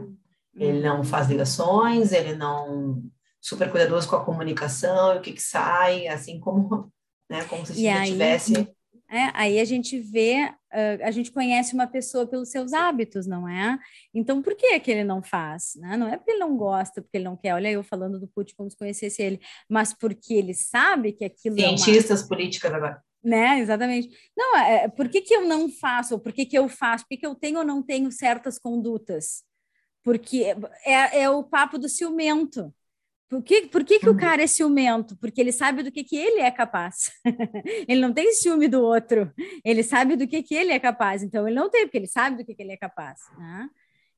Ele 0.56 0.82
não 0.82 1.04
faz 1.04 1.30
ligações, 1.30 2.12
ele 2.12 2.36
não 2.36 3.02
super 3.40 3.72
cuidadoso 3.72 4.10
com 4.10 4.18
a 4.18 4.26
comunicação, 4.26 5.16
o 5.16 5.22
que 5.22 5.32
que 5.32 5.42
sai, 5.42 6.08
assim 6.08 6.40
como, 6.40 6.92
né? 7.30 7.46
Como 7.46 7.66
se 7.66 7.74
tivesse 7.74 8.70
é, 9.12 9.32
aí 9.34 9.60
a 9.60 9.66
gente 9.66 10.00
vê, 10.00 10.54
a 11.02 11.10
gente 11.10 11.32
conhece 11.32 11.74
uma 11.74 11.88
pessoa 11.88 12.28
pelos 12.28 12.50
seus 12.50 12.74
hábitos, 12.74 13.26
não 13.26 13.50
é? 13.50 13.78
Então, 14.14 14.42
por 14.42 14.56
que 14.56 14.80
que 14.80 14.92
ele 14.92 15.04
não 15.04 15.24
faz? 15.24 15.74
Né? 15.78 15.98
Não 15.98 16.08
é 16.08 16.16
porque 16.16 16.32
ele 16.32 16.40
não 16.40 16.56
gosta, 16.56 17.02
porque 17.02 17.18
ele 17.18 17.24
não 17.24 17.36
quer. 17.36 17.56
Olha, 17.56 17.72
eu 17.72 17.84
falando 17.84 18.20
do 18.20 18.28
Putin 18.28 18.54
como 18.56 18.70
se 18.70 18.78
conhecesse 18.78 19.22
ele, 19.22 19.40
mas 19.68 19.94
porque 19.94 20.36
ele 20.36 20.54
sabe 20.54 21.12
que 21.12 21.26
aquilo 21.26 21.56
Cientistas 21.56 22.20
é 22.20 22.24
uma... 22.24 22.30
políticos 22.30 22.72
agora. 22.72 23.04
Né, 23.24 23.60
exatamente. 23.60 24.10
Não, 24.38 24.58
é, 24.58 24.88
por 24.88 25.10
que, 25.10 25.22
que 25.22 25.34
eu 25.34 25.46
não 25.46 25.70
faço, 25.70 26.14
ou 26.14 26.20
por 26.20 26.32
que, 26.32 26.46
que 26.46 26.58
eu 26.58 26.70
faço, 26.70 27.04
por 27.04 27.10
que, 27.10 27.18
que 27.18 27.26
eu 27.26 27.36
tenho 27.36 27.60
ou 27.60 27.66
não 27.66 27.84
tenho 27.84 28.12
certas 28.12 28.58
condutas? 28.58 29.44
Porque 30.04 30.56
é, 30.86 31.22
é 31.22 31.30
o 31.30 31.44
papo 31.44 31.78
do 31.78 31.90
ciumento. 31.90 32.74
Por 33.30 33.44
que, 33.44 33.68
por 33.68 33.84
que, 33.84 34.00
que 34.00 34.10
uhum. 34.10 34.16
o 34.16 34.18
cara 34.18 34.42
é 34.42 34.48
ciumento? 34.48 35.16
Porque 35.18 35.40
ele 35.40 35.52
sabe 35.52 35.84
do 35.84 35.92
que, 35.92 36.04
que 36.04 36.18
ele 36.18 36.40
é 36.40 36.50
capaz. 36.50 37.12
ele 37.88 38.02
não 38.02 38.12
tem 38.12 38.34
ciúme 38.34 38.68
do 38.68 38.82
outro. 38.82 39.32
Ele 39.64 39.84
sabe 39.84 40.16
do 40.16 40.28
que, 40.28 40.42
que 40.42 40.56
ele 40.56 40.72
é 40.72 40.80
capaz. 40.80 41.22
Então, 41.22 41.48
ele 41.48 41.56
não 41.56 41.70
tem, 41.70 41.86
porque 41.86 41.98
ele 41.98 42.08
sabe 42.08 42.38
do 42.38 42.46
que, 42.46 42.56
que 42.56 42.64
ele 42.64 42.72
é 42.72 42.78
capaz. 42.78 43.20
Né? 43.38 43.70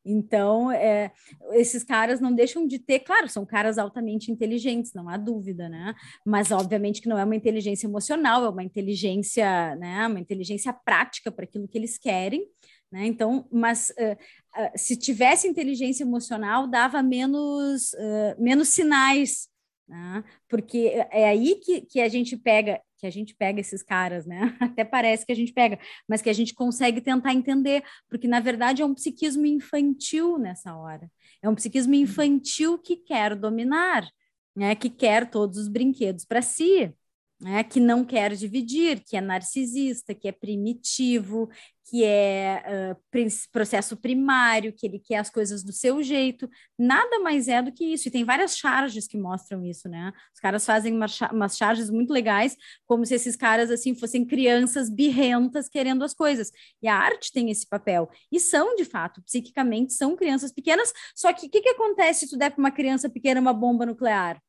Então, 0.03 0.71
é, 0.71 1.11
esses 1.51 1.83
caras 1.83 2.19
não 2.19 2.33
deixam 2.33 2.65
de 2.65 2.79
ter, 2.79 2.99
claro, 2.99 3.27
são 3.27 3.45
caras 3.45 3.77
altamente 3.77 4.31
inteligentes, 4.31 4.93
não 4.93 5.07
há 5.09 5.17
dúvida, 5.17 5.69
né? 5.69 5.93
Mas, 6.25 6.49
obviamente, 6.49 7.01
que 7.01 7.09
não 7.09 7.19
é 7.19 7.23
uma 7.23 7.35
inteligência 7.35 7.87
emocional, 7.87 8.45
é 8.45 8.49
uma 8.49 8.63
inteligência, 8.63 9.75
né? 9.75 10.07
Uma 10.07 10.19
inteligência 10.19 10.73
prática 10.73 11.31
para 11.31 11.43
aquilo 11.43 11.67
que 11.67 11.77
eles 11.77 11.97
querem. 11.97 12.47
Né? 12.91 13.05
Então, 13.05 13.47
mas 13.51 13.91
uh, 13.91 14.13
uh, 14.61 14.71
se 14.75 14.97
tivesse 14.97 15.47
inteligência 15.47 16.03
emocional, 16.03 16.67
dava 16.67 17.01
menos, 17.01 17.93
uh, 17.93 18.35
menos 18.37 18.69
sinais, 18.69 19.47
né? 19.87 20.23
porque 20.49 20.91
é 21.09 21.29
aí 21.29 21.55
que, 21.55 21.81
que 21.81 22.01
a 22.01 22.09
gente 22.09 22.35
pega 22.35 22.81
que 22.97 23.07
a 23.07 23.09
gente 23.09 23.33
pega 23.33 23.59
esses 23.59 23.81
caras, 23.81 24.27
né? 24.27 24.55
Até 24.61 24.85
parece 24.85 25.25
que 25.25 25.31
a 25.31 25.35
gente 25.35 25.51
pega, 25.51 25.79
mas 26.07 26.21
que 26.21 26.29
a 26.29 26.33
gente 26.33 26.53
consegue 26.53 27.01
tentar 27.01 27.33
entender, 27.33 27.83
porque 28.07 28.27
na 28.27 28.39
verdade 28.39 28.83
é 28.83 28.85
um 28.85 28.93
psiquismo 28.93 29.43
infantil 29.47 30.37
nessa 30.37 30.75
hora. 30.77 31.09
É 31.41 31.49
um 31.49 31.55
psiquismo 31.55 31.95
infantil 31.95 32.77
que 32.77 32.95
quer 32.97 33.35
dominar, 33.35 34.07
né? 34.55 34.75
Que 34.75 34.87
quer 34.87 35.31
todos 35.31 35.57
os 35.57 35.67
brinquedos 35.67 36.25
para 36.25 36.43
si 36.43 36.93
né, 37.41 37.63
que 37.63 37.79
não 37.79 38.05
quer 38.05 38.35
dividir, 38.35 39.03
que 39.03 39.17
é 39.17 39.21
narcisista, 39.21 40.13
que 40.13 40.27
é 40.27 40.31
primitivo, 40.31 41.49
que 41.89 42.03
é 42.05 42.93
uh, 42.93 43.19
processo 43.51 43.97
primário, 43.97 44.71
que 44.71 44.85
ele 44.85 44.99
quer 44.99 45.17
as 45.17 45.29
coisas 45.29 45.63
do 45.63 45.73
seu 45.73 46.03
jeito, 46.03 46.47
nada 46.77 47.19
mais 47.19 47.47
é 47.47 47.61
do 47.61 47.71
que 47.71 47.83
isso. 47.83 48.07
E 48.07 48.11
tem 48.11 48.23
várias 48.23 48.55
charges 48.55 49.07
que 49.07 49.17
mostram 49.17 49.65
isso, 49.65 49.89
né? 49.89 50.13
Os 50.33 50.39
caras 50.39 50.65
fazem 50.65 50.93
uma, 50.95 51.07
umas 51.33 51.57
charges 51.57 51.89
muito 51.89 52.13
legais, 52.13 52.55
como 52.85 53.05
se 53.05 53.15
esses 53.15 53.35
caras 53.35 53.71
assim 53.71 53.95
fossem 53.95 54.23
crianças 54.23 54.89
birrentas 54.89 55.67
querendo 55.67 56.03
as 56.03 56.13
coisas. 56.13 56.51
E 56.81 56.87
a 56.87 56.95
arte 56.95 57.31
tem 57.33 57.49
esse 57.49 57.67
papel. 57.67 58.09
E 58.31 58.39
são, 58.39 58.75
de 58.75 58.85
fato, 58.85 59.21
psiquicamente, 59.23 59.93
são 59.93 60.15
crianças 60.15 60.53
pequenas. 60.53 60.93
Só 61.15 61.33
que 61.33 61.47
o 61.47 61.49
que, 61.49 61.61
que 61.61 61.69
acontece 61.69 62.21
se 62.21 62.29
tu 62.29 62.37
der 62.37 62.51
para 62.51 62.59
uma 62.59 62.71
criança 62.71 63.09
pequena 63.09 63.41
uma 63.41 63.53
bomba 63.53 63.85
nuclear? 63.85 64.39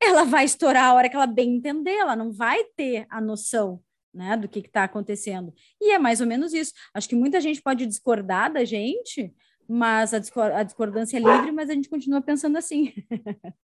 Ela 0.00 0.24
vai 0.24 0.44
estourar 0.44 0.84
a 0.84 0.94
hora 0.94 1.08
que 1.08 1.16
ela 1.16 1.26
bem 1.26 1.56
entender, 1.56 1.94
ela 1.94 2.16
não 2.16 2.32
vai 2.32 2.64
ter 2.76 3.06
a 3.10 3.20
noção 3.20 3.80
né, 4.12 4.36
do 4.36 4.48
que 4.48 4.60
está 4.60 4.84
acontecendo. 4.84 5.52
E 5.80 5.92
é 5.92 5.98
mais 5.98 6.20
ou 6.20 6.26
menos 6.26 6.52
isso. 6.52 6.72
Acho 6.94 7.08
que 7.08 7.16
muita 7.16 7.40
gente 7.40 7.62
pode 7.62 7.86
discordar 7.86 8.52
da 8.52 8.64
gente, 8.64 9.32
mas 9.68 10.14
a, 10.14 10.18
a 10.56 10.62
discordância 10.62 11.16
é 11.16 11.20
livre, 11.20 11.52
mas 11.52 11.70
a 11.70 11.74
gente 11.74 11.88
continua 11.88 12.20
pensando 12.20 12.56
assim. 12.56 12.92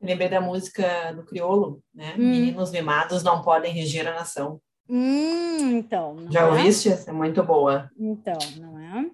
lembrei 0.00 0.28
da 0.28 0.40
música 0.40 1.12
do 1.12 1.24
Criolo, 1.24 1.82
né? 1.92 2.14
Hum. 2.16 2.30
Meninos 2.30 2.70
mimados 2.70 3.22
não 3.22 3.42
podem 3.42 3.72
reger 3.72 4.06
a 4.06 4.14
nação. 4.14 4.60
Hum, 4.88 5.76
então. 5.76 6.16
Já 6.30 6.40
é? 6.40 6.46
ouviste? 6.46 6.88
É 7.06 7.12
muito 7.12 7.42
boa. 7.42 7.90
Então, 7.98 8.38
não 8.58 8.78
é? 8.78 9.10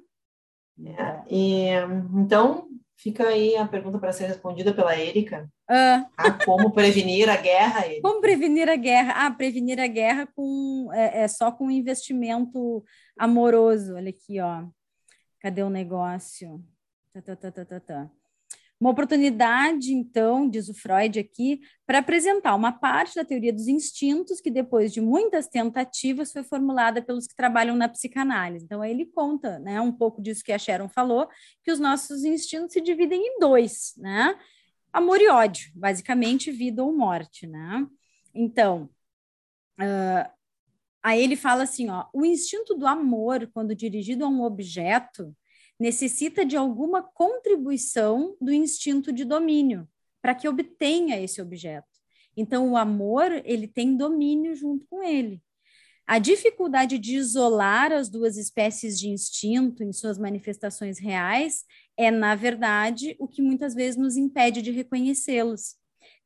é. 0.87 1.25
E, 1.29 1.69
então, 2.15 2.69
Fica 2.97 3.27
aí 3.27 3.57
a 3.57 3.67
pergunta 3.67 3.99
para 3.99 4.13
ser 4.13 4.27
respondida 4.27 4.73
pela 4.73 4.95
Érica. 4.95 5.51
Ah. 5.69 6.07
ah. 6.17 6.33
como 6.45 6.73
prevenir 6.73 7.29
a 7.29 7.37
guerra? 7.37 7.87
Érica? 7.87 8.03
Como 8.03 8.21
prevenir 8.21 8.69
a 8.69 8.77
guerra? 8.77 9.27
Ah, 9.27 9.31
prevenir 9.31 9.81
a 9.81 9.87
guerra 9.87 10.27
com 10.35 10.89
é, 10.93 11.23
é, 11.23 11.29
só 11.29 11.51
com 11.51 11.71
investimento 11.71 12.85
amoroso. 13.19 13.95
Olha 13.95 14.11
aqui, 14.11 14.41
ó. 14.41 14.65
Cadê 15.41 15.63
o 15.63 15.71
negócio? 15.71 16.65
Tá, 17.13 17.21
tá, 17.21 17.37
tá, 17.37 17.51
tá, 17.51 17.65
tá, 17.65 17.81
tá. 17.81 18.11
Uma 18.81 18.91
oportunidade, 18.91 19.95
então, 19.95 20.49
diz 20.49 20.69
o 20.69 20.75
Freud 20.75 21.19
aqui, 21.19 21.61
para 21.87 21.99
apresentar 21.99 22.55
uma 22.55 22.73
parte 22.73 23.15
da 23.15 23.25
teoria 23.25 23.53
dos 23.53 23.69
instintos 23.69 24.41
que, 24.41 24.51
depois 24.51 24.93
de 24.93 25.01
muitas 25.01 25.47
tentativas, 25.47 26.33
foi 26.33 26.43
formulada 26.43 27.01
pelos 27.01 27.27
que 27.27 27.37
trabalham 27.37 27.77
na 27.77 27.89
psicanálise. 27.89 28.65
Então, 28.65 28.83
aí 28.83 28.91
ele 28.91 29.07
conta 29.07 29.59
né, 29.61 29.81
um 29.81 29.93
pouco 29.93 30.21
disso 30.21 30.45
que 30.45 30.53
a 30.53 30.59
Sharon 30.59 30.89
falou, 30.89 31.29
que 31.63 31.71
os 31.71 31.79
nossos 31.79 32.25
instintos 32.25 32.73
se 32.73 32.81
dividem 32.81 33.21
em 33.21 33.39
dois, 33.39 33.95
né? 33.97 34.37
Amor 34.93 35.21
e 35.21 35.29
ódio, 35.29 35.71
basicamente 35.75 36.53
vida 36.53 36.85
ou 36.85 36.97
morte, 36.97 37.47
né? 37.47 37.87
Então, 38.35 38.91
uh, 39.81 40.31
aí 41.03 41.23
ele 41.23 41.37
fala 41.37 41.63
assim, 41.63 41.89
ó, 41.89 42.07
o 42.13 42.25
instinto 42.25 42.75
do 42.75 42.87
amor, 42.87 43.49
quando 43.53 43.75
dirigido 43.75 44.25
a 44.25 44.29
um 44.29 44.43
objeto, 44.43 45.35
necessita 45.79 46.45
de 46.45 46.57
alguma 46.57 47.03
contribuição 47.03 48.37
do 48.41 48.53
instinto 48.53 49.13
de 49.13 49.25
domínio 49.25 49.89
para 50.23 50.35
que 50.35 50.49
obtenha 50.49 51.21
esse 51.21 51.43
objeto. 51.43 51.87
Então, 52.37 52.71
o 52.73 52.77
amor, 52.77 53.31
ele 53.45 53.69
tem 53.69 53.97
domínio 53.97 54.55
junto 54.55 54.87
com 54.87 55.03
ele. 55.03 55.43
A 56.07 56.19
dificuldade 56.19 56.99
de 56.99 57.17
isolar 57.17 57.91
as 57.91 58.11
duas 58.11 58.37
espécies 58.37 58.99
de 58.99 59.09
instinto 59.09 59.83
em 59.83 59.93
suas 59.93 60.19
manifestações 60.19 60.99
reais 60.99 61.65
é, 61.97 62.11
na 62.11 62.35
verdade, 62.35 63.17
o 63.19 63.27
que 63.27 63.41
muitas 63.41 63.75
vezes 63.75 63.97
nos 63.97 64.17
impede 64.17 64.61
de 64.61 64.71
reconhecê-los. 64.71 65.77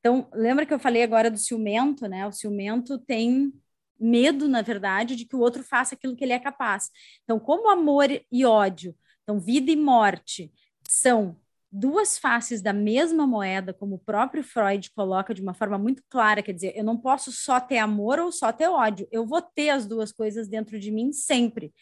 Então, 0.00 0.28
lembra 0.32 0.66
que 0.66 0.74
eu 0.74 0.78
falei 0.78 1.02
agora 1.02 1.30
do 1.30 1.38
ciumento, 1.38 2.08
né? 2.08 2.26
O 2.26 2.32
ciumento 2.32 2.98
tem 2.98 3.52
medo, 3.98 4.48
na 4.48 4.62
verdade, 4.62 5.14
de 5.14 5.24
que 5.24 5.36
o 5.36 5.40
outro 5.40 5.62
faça 5.62 5.94
aquilo 5.94 6.16
que 6.16 6.24
ele 6.24 6.32
é 6.32 6.38
capaz. 6.38 6.90
Então, 7.24 7.38
como 7.38 7.70
amor 7.70 8.08
e 8.30 8.44
ódio, 8.44 8.94
então 9.28 9.38
vida 9.38 9.70
e 9.70 9.76
morte 9.76 10.50
são 10.88 11.36
duas 11.70 12.18
faces 12.18 12.62
da 12.62 12.72
mesma 12.72 13.26
moeda, 13.26 13.74
como 13.74 13.96
o 13.96 13.98
próprio 13.98 14.42
Freud 14.42 14.90
coloca 14.92 15.34
de 15.34 15.42
uma 15.42 15.52
forma 15.52 15.76
muito 15.76 16.02
clara, 16.08 16.42
quer 16.42 16.54
dizer, 16.54 16.72
eu 16.74 16.82
não 16.82 16.96
posso 16.96 17.30
só 17.30 17.60
ter 17.60 17.76
amor 17.76 18.18
ou 18.18 18.32
só 18.32 18.50
ter 18.50 18.68
ódio, 18.68 19.06
eu 19.12 19.26
vou 19.26 19.42
ter 19.42 19.68
as 19.68 19.86
duas 19.86 20.10
coisas 20.10 20.48
dentro 20.48 20.80
de 20.80 20.90
mim 20.90 21.12
sempre. 21.12 21.74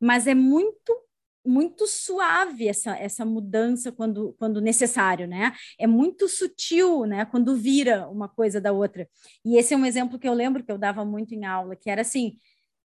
Mas 0.00 0.26
é 0.26 0.34
muito 0.34 0.98
muito 1.46 1.86
suave 1.86 2.66
essa, 2.66 2.96
essa 2.96 3.22
mudança 3.22 3.92
quando, 3.92 4.34
quando 4.38 4.62
necessário, 4.62 5.28
né? 5.28 5.52
É 5.78 5.86
muito 5.86 6.26
sutil, 6.26 7.04
né? 7.04 7.26
Quando 7.26 7.54
vira 7.54 8.08
uma 8.08 8.30
coisa 8.30 8.58
da 8.58 8.72
outra. 8.72 9.06
E 9.44 9.58
esse 9.58 9.74
é 9.74 9.76
um 9.76 9.84
exemplo 9.84 10.18
que 10.18 10.26
eu 10.26 10.32
lembro 10.32 10.64
que 10.64 10.72
eu 10.72 10.78
dava 10.78 11.04
muito 11.04 11.34
em 11.34 11.44
aula, 11.44 11.76
que 11.76 11.90
era 11.90 12.00
assim: 12.00 12.38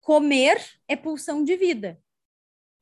comer 0.01 0.61
é 0.85 0.97
pulsão 0.97 1.45
de 1.45 1.55
vida. 1.55 1.97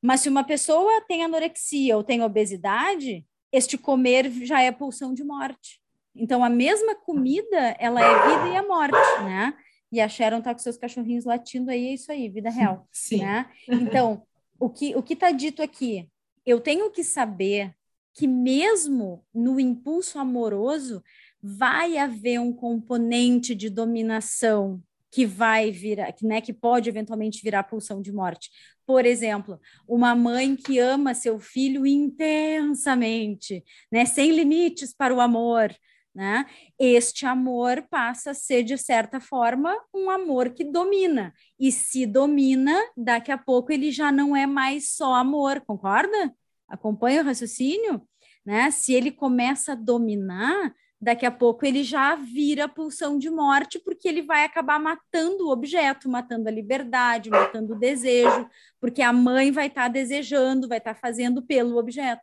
Mas 0.02 0.20
se 0.20 0.28
uma 0.28 0.44
pessoa 0.44 1.02
tem 1.06 1.22
anorexia 1.22 1.96
ou 1.96 2.02
tem 2.02 2.22
obesidade, 2.22 3.24
este 3.52 3.76
comer 3.76 4.30
já 4.44 4.62
é 4.62 4.72
pulsão 4.72 5.12
de 5.12 5.24
morte. 5.24 5.80
Então, 6.14 6.42
a 6.42 6.48
mesma 6.48 6.94
comida, 6.94 7.76
ela 7.78 8.00
é 8.00 8.28
vida 8.28 8.54
e 8.54 8.56
a 8.56 8.62
morte, 8.62 9.22
né? 9.24 9.54
E 9.92 10.00
a 10.00 10.08
Sharon 10.08 10.40
tá 10.40 10.52
com 10.52 10.58
seus 10.60 10.76
cachorrinhos 10.76 11.24
latindo 11.24 11.70
aí, 11.70 11.88
é 11.88 11.94
isso 11.94 12.10
aí, 12.10 12.28
vida 12.28 12.50
real, 12.50 12.86
Sim. 12.92 13.18
né? 13.18 13.50
Então, 13.68 14.22
o 14.58 14.68
que 14.68 14.94
o 14.94 15.02
que 15.02 15.14
está 15.14 15.30
dito 15.30 15.62
aqui? 15.62 16.08
Eu 16.44 16.60
tenho 16.60 16.90
que 16.90 17.02
saber 17.04 17.74
que 18.14 18.26
mesmo 18.26 19.24
no 19.32 19.58
impulso 19.60 20.18
amoroso 20.18 21.02
vai 21.42 21.96
haver 21.96 22.38
um 22.38 22.52
componente 22.52 23.54
de 23.54 23.70
dominação 23.70 24.82
que 25.10 25.26
vai 25.26 25.70
virar, 25.70 26.14
né, 26.22 26.40
que 26.40 26.52
pode 26.52 26.88
eventualmente 26.88 27.42
virar 27.42 27.64
pulsão 27.64 28.00
de 28.00 28.12
morte. 28.12 28.50
Por 28.86 29.04
exemplo, 29.04 29.60
uma 29.88 30.14
mãe 30.14 30.54
que 30.56 30.78
ama 30.78 31.14
seu 31.14 31.38
filho 31.38 31.86
intensamente, 31.86 33.64
né, 33.90 34.04
sem 34.04 34.30
limites 34.32 34.94
para 34.94 35.14
o 35.14 35.20
amor, 35.20 35.74
né? 36.14 36.44
Este 36.78 37.24
amor 37.24 37.86
passa 37.88 38.32
a 38.32 38.34
ser, 38.34 38.64
de 38.64 38.76
certa 38.76 39.20
forma, 39.20 39.76
um 39.94 40.10
amor 40.10 40.50
que 40.50 40.64
domina. 40.64 41.32
E 41.58 41.70
se 41.70 42.04
domina, 42.04 42.76
daqui 42.96 43.30
a 43.30 43.38
pouco 43.38 43.72
ele 43.72 43.92
já 43.92 44.10
não 44.10 44.34
é 44.34 44.46
mais 44.46 44.90
só 44.90 45.14
amor, 45.14 45.60
concorda? 45.60 46.34
Acompanha 46.68 47.22
o 47.22 47.24
raciocínio? 47.24 48.02
Né? 48.44 48.70
Se 48.70 48.92
ele 48.92 49.10
começa 49.10 49.72
a 49.72 49.76
dominar, 49.76 50.74
daqui 51.00 51.24
a 51.24 51.30
pouco 51.30 51.64
ele 51.64 51.82
já 51.82 52.14
vira 52.14 52.68
pulsão 52.68 53.18
de 53.18 53.30
morte, 53.30 53.78
porque 53.78 54.06
ele 54.06 54.20
vai 54.20 54.44
acabar 54.44 54.78
matando 54.78 55.46
o 55.46 55.50
objeto, 55.50 56.08
matando 56.08 56.48
a 56.48 56.52
liberdade, 56.52 57.30
matando 57.30 57.74
o 57.74 57.78
desejo, 57.78 58.48
porque 58.78 59.00
a 59.00 59.12
mãe 59.12 59.50
vai 59.50 59.68
estar 59.68 59.84
tá 59.84 59.88
desejando, 59.88 60.68
vai 60.68 60.78
estar 60.78 60.94
tá 60.94 61.00
fazendo 61.00 61.42
pelo 61.42 61.78
objeto. 61.78 62.22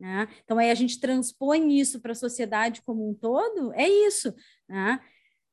Né? 0.00 0.26
Então, 0.42 0.58
aí 0.58 0.70
a 0.70 0.74
gente 0.74 0.98
transpõe 0.98 1.78
isso 1.78 2.00
para 2.00 2.12
a 2.12 2.16
sociedade 2.16 2.82
como 2.82 3.08
um 3.08 3.14
todo, 3.14 3.72
é 3.74 3.88
isso. 3.88 4.34
Né? 4.68 4.98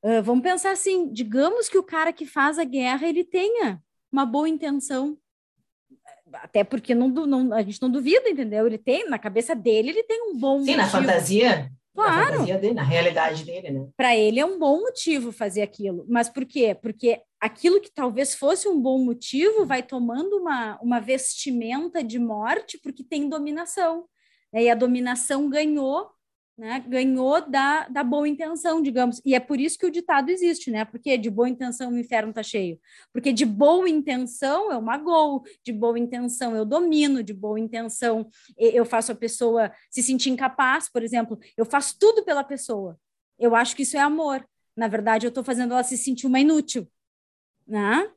Uh, 0.03 0.23
vamos 0.23 0.41
pensar 0.41 0.71
assim: 0.71 1.11
digamos 1.11 1.69
que 1.69 1.77
o 1.77 1.83
cara 1.83 2.13
que 2.13 2.25
faz 2.25 2.57
a 2.57 2.63
guerra 2.63 3.07
ele 3.07 3.23
tenha 3.23 3.79
uma 4.11 4.25
boa 4.25 4.47
intenção, 4.47 5.17
até 6.33 6.63
porque 6.63 6.95
não, 6.95 7.09
não, 7.09 7.53
a 7.53 7.61
gente 7.61 7.81
não 7.81 7.89
duvida, 7.89 8.29
entendeu? 8.29 8.65
Ele 8.65 8.77
tem, 8.77 9.07
na 9.09 9.19
cabeça 9.19 9.53
dele, 9.53 9.89
ele 9.89 10.03
tem 10.03 10.31
um 10.31 10.37
bom 10.37 10.59
Sim, 10.63 10.77
motivo. 10.77 10.77
na 10.77 10.87
fantasia. 10.87 11.71
Claro. 11.97 12.45
Dele, 12.45 12.73
na 12.75 12.83
realidade 12.83 13.43
dele, 13.43 13.71
né? 13.71 13.87
Para 13.97 14.15
ele 14.15 14.39
é 14.39 14.45
um 14.45 14.59
bom 14.59 14.81
motivo 14.81 15.31
fazer 15.31 15.63
aquilo. 15.63 16.05
Mas 16.07 16.29
por 16.29 16.45
quê? 16.45 16.77
Porque 16.79 17.19
aquilo 17.41 17.81
que 17.81 17.91
talvez 17.91 18.35
fosse 18.35 18.67
um 18.67 18.79
bom 18.79 18.99
motivo 18.99 19.65
vai 19.65 19.81
tomando 19.81 20.37
uma, 20.37 20.79
uma 20.79 20.99
vestimenta 20.99 22.03
de 22.03 22.19
morte 22.19 22.79
porque 22.83 23.03
tem 23.03 23.27
dominação. 23.27 24.05
Né? 24.53 24.63
E 24.63 24.69
a 24.69 24.75
dominação 24.75 25.49
ganhou, 25.49 26.07
né? 26.57 26.83
ganhou 26.87 27.47
da, 27.47 27.87
da 27.87 28.03
boa 28.03 28.27
intenção, 28.27 28.81
digamos. 28.81 29.21
E 29.23 29.35
é 29.35 29.39
por 29.39 29.59
isso 29.59 29.77
que 29.77 29.85
o 29.85 29.91
ditado 29.91 30.29
existe, 30.29 30.71
né? 30.71 30.83
Porque 30.85 31.15
de 31.17 31.29
boa 31.29 31.47
intenção 31.47 31.91
o 31.91 31.97
inferno 31.97 32.29
está 32.29 32.41
cheio. 32.41 32.79
Porque 33.13 33.31
de 33.31 33.45
boa 33.45 33.87
intenção 33.87 34.71
eu 34.71 34.81
magoo, 34.81 35.43
de 35.63 35.71
boa 35.71 35.99
intenção 35.99 36.55
eu 36.55 36.65
domino, 36.65 37.21
de 37.21 37.33
boa 37.33 37.59
intenção 37.59 38.27
eu 38.57 38.85
faço 38.85 39.11
a 39.11 39.15
pessoa 39.15 39.71
se 39.91 40.01
sentir 40.01 40.31
incapaz, 40.31 40.89
por 40.89 41.03
exemplo. 41.03 41.37
Eu 41.55 41.65
faço 41.65 41.95
tudo 41.99 42.23
pela 42.23 42.43
pessoa. 42.43 42.99
Eu 43.37 43.55
acho 43.55 43.75
que 43.75 43.83
isso 43.83 43.95
é 43.95 43.99
amor. 43.99 44.43
Na 44.75 44.87
verdade, 44.87 45.27
eu 45.27 45.29
estou 45.29 45.43
fazendo 45.43 45.73
ela 45.73 45.83
se 45.83 45.97
sentir 45.97 46.25
uma 46.25 46.39
inútil. 46.39 46.89
Né? 47.67 48.11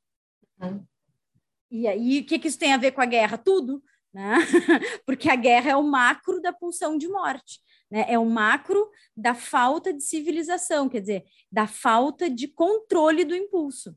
E 1.70 1.86
aí, 1.86 2.20
o 2.20 2.24
que, 2.24 2.38
que 2.38 2.48
isso 2.48 2.58
tem 2.58 2.72
a 2.72 2.78
ver 2.78 2.92
com 2.92 3.02
a 3.02 3.06
guerra? 3.06 3.36
Tudo 3.36 3.82
né? 4.12 4.34
Porque 5.06 5.30
a 5.30 5.36
guerra 5.36 5.70
é 5.70 5.76
o 5.76 5.82
macro 5.82 6.40
da 6.40 6.52
pulsão 6.52 6.98
de 6.98 7.08
morte, 7.08 7.60
né? 7.90 8.04
É 8.08 8.18
o 8.18 8.24
macro 8.24 8.88
da 9.16 9.34
falta 9.34 9.92
de 9.92 10.02
civilização, 10.02 10.88
quer 10.88 11.00
dizer, 11.00 11.24
da 11.50 11.66
falta 11.66 12.30
de 12.30 12.48
controle 12.48 13.24
do 13.24 13.34
impulso. 13.34 13.96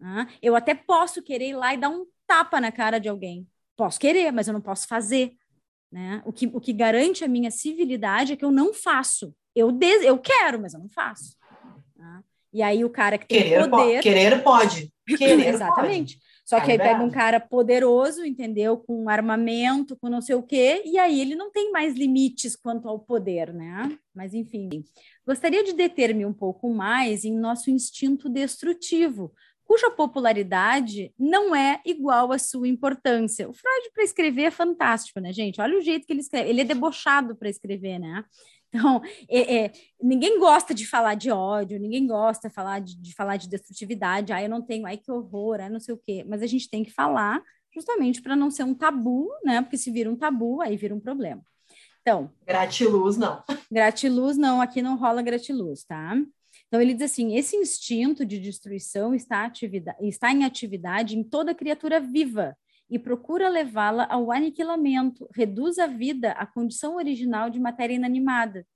Né? 0.00 0.26
Eu 0.42 0.56
até 0.56 0.74
posso 0.74 1.22
querer 1.22 1.50
ir 1.50 1.56
lá 1.56 1.74
e 1.74 1.78
dar 1.78 1.90
um 1.90 2.06
tapa 2.26 2.60
na 2.60 2.72
cara 2.72 2.98
de 2.98 3.08
alguém, 3.08 3.46
posso 3.76 4.00
querer, 4.00 4.32
mas 4.32 4.48
eu 4.48 4.54
não 4.54 4.60
posso 4.60 4.88
fazer. 4.88 5.36
Né? 5.92 6.22
O, 6.24 6.32
que, 6.32 6.46
o 6.46 6.60
que 6.60 6.72
garante 6.72 7.24
a 7.24 7.28
minha 7.28 7.50
civilidade 7.50 8.32
é 8.32 8.36
que 8.36 8.44
eu 8.44 8.50
não 8.50 8.72
faço. 8.72 9.34
Eu, 9.54 9.70
des, 9.70 10.02
eu 10.02 10.18
quero, 10.18 10.60
mas 10.60 10.74
eu 10.74 10.80
não 10.80 10.88
faço. 10.88 11.36
Né? 11.96 12.24
E 12.52 12.62
aí 12.62 12.84
o 12.84 12.90
cara 12.90 13.18
que 13.18 13.26
tem 13.26 13.42
querer 13.42 13.70
poder. 13.70 13.96
Po 13.96 14.02
querer 14.02 14.42
pode. 14.42 14.92
Querer 15.18 15.48
Exatamente. 15.48 16.14
Pode. 16.14 16.33
Só 16.44 16.60
que 16.60 16.70
é 16.70 16.74
aí 16.74 16.78
pega 16.78 17.02
um 17.02 17.10
cara 17.10 17.40
poderoso, 17.40 18.24
entendeu? 18.24 18.76
Com 18.76 19.08
armamento, 19.08 19.96
com 19.96 20.10
não 20.10 20.20
sei 20.20 20.34
o 20.34 20.42
quê, 20.42 20.82
e 20.84 20.98
aí 20.98 21.20
ele 21.20 21.34
não 21.34 21.50
tem 21.50 21.72
mais 21.72 21.94
limites 21.94 22.54
quanto 22.54 22.86
ao 22.86 22.98
poder, 22.98 23.52
né? 23.52 23.96
Mas 24.14 24.34
enfim, 24.34 24.84
gostaria 25.26 25.64
de 25.64 25.72
deter-me 25.72 26.26
um 26.26 26.34
pouco 26.34 26.68
mais 26.68 27.24
em 27.24 27.32
nosso 27.32 27.70
instinto 27.70 28.28
destrutivo, 28.28 29.32
cuja 29.64 29.90
popularidade 29.90 31.12
não 31.18 31.56
é 31.56 31.80
igual 31.84 32.30
à 32.30 32.38
sua 32.38 32.68
importância. 32.68 33.48
O 33.48 33.52
Freud 33.54 33.90
para 33.94 34.04
escrever 34.04 34.42
é 34.42 34.50
fantástico, 34.50 35.20
né, 35.20 35.32
gente? 35.32 35.62
Olha 35.62 35.78
o 35.78 35.80
jeito 35.80 36.06
que 36.06 36.12
ele 36.12 36.20
escreve. 36.20 36.50
Ele 36.50 36.60
é 36.60 36.64
debochado 36.64 37.34
para 37.34 37.48
escrever, 37.48 37.98
né? 37.98 38.22
Então, 38.74 39.00
é, 39.28 39.66
é, 39.66 39.72
ninguém 40.02 40.40
gosta 40.40 40.74
de 40.74 40.84
falar 40.84 41.14
de 41.14 41.30
ódio, 41.30 41.78
ninguém 41.78 42.08
gosta 42.08 42.48
de 42.48 42.54
falar 42.54 42.80
de, 42.80 43.00
de 43.00 43.14
falar 43.14 43.36
de 43.36 43.48
destrutividade. 43.48 44.32
Ah, 44.32 44.42
eu 44.42 44.48
não 44.48 44.60
tenho, 44.60 44.84
ai 44.84 44.96
que 44.96 45.12
horror, 45.12 45.60
ai 45.60 45.70
não 45.70 45.78
sei 45.78 45.94
o 45.94 46.00
quê. 46.04 46.24
Mas 46.26 46.42
a 46.42 46.46
gente 46.46 46.68
tem 46.68 46.82
que 46.82 46.90
falar 46.90 47.40
justamente 47.72 48.20
para 48.20 48.34
não 48.34 48.50
ser 48.50 48.64
um 48.64 48.74
tabu, 48.74 49.28
né? 49.44 49.62
Porque 49.62 49.78
se 49.78 49.92
vira 49.92 50.10
um 50.10 50.16
tabu, 50.16 50.60
aí 50.60 50.76
vira 50.76 50.92
um 50.92 50.98
problema. 50.98 51.40
Então. 52.00 52.30
Gratiluz, 52.44 53.16
não. 53.16 53.44
Gratiluz, 53.70 54.36
não, 54.36 54.60
aqui 54.60 54.82
não 54.82 54.96
rola 54.96 55.22
gratiluz, 55.22 55.84
tá? 55.84 56.16
Então, 56.66 56.80
ele 56.80 56.94
diz 56.94 57.12
assim: 57.12 57.36
esse 57.36 57.56
instinto 57.56 58.26
de 58.26 58.40
destruição 58.40 59.14
está, 59.14 59.44
atividade, 59.44 59.98
está 60.06 60.32
em 60.32 60.44
atividade 60.44 61.16
em 61.16 61.22
toda 61.22 61.54
criatura 61.54 62.00
viva, 62.00 62.56
e 62.90 62.98
procura 62.98 63.48
levá-la 63.48 64.06
ao 64.10 64.30
aniquilamento, 64.30 65.28
reduz 65.34 65.78
a 65.78 65.86
vida 65.86 66.32
à 66.32 66.46
condição 66.46 66.96
original 66.96 67.50
de 67.50 67.58
matéria 67.58 67.94
inanimada. 67.94 68.66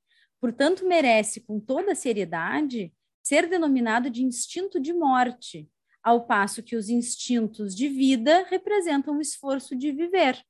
Portanto, 0.41 0.87
merece, 0.87 1.41
com 1.41 1.59
toda 1.61 1.95
seriedade, 1.95 2.93
ser 3.23 3.49
denominado 3.49 4.09
de 4.09 4.25
instinto 4.25 4.81
de 4.81 4.93
morte, 4.93 5.69
ao 6.03 6.27
passo 6.27 6.63
que 6.63 6.77
os 6.77 6.89
instintos 6.89 7.75
de 7.75 7.89
vida 7.89 8.47
representam 8.49 9.19
o 9.19 9.21
esforço 9.21 9.77
de 9.77 9.93
viver. 9.93 10.43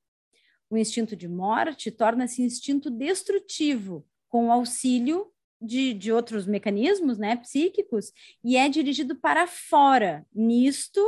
O 0.70 0.76
instinto 0.76 1.16
de 1.16 1.26
morte 1.26 1.90
torna-se 1.90 2.42
instinto 2.42 2.90
destrutivo, 2.90 4.06
com 4.28 4.52
auxílio 4.52 5.32
de, 5.60 5.94
de 5.94 6.12
outros 6.12 6.46
mecanismos 6.46 7.18
né, 7.18 7.36
psíquicos, 7.36 8.12
e 8.44 8.56
é 8.56 8.68
dirigido 8.68 9.16
para 9.16 9.46
fora. 9.46 10.26
Nisto, 10.32 11.00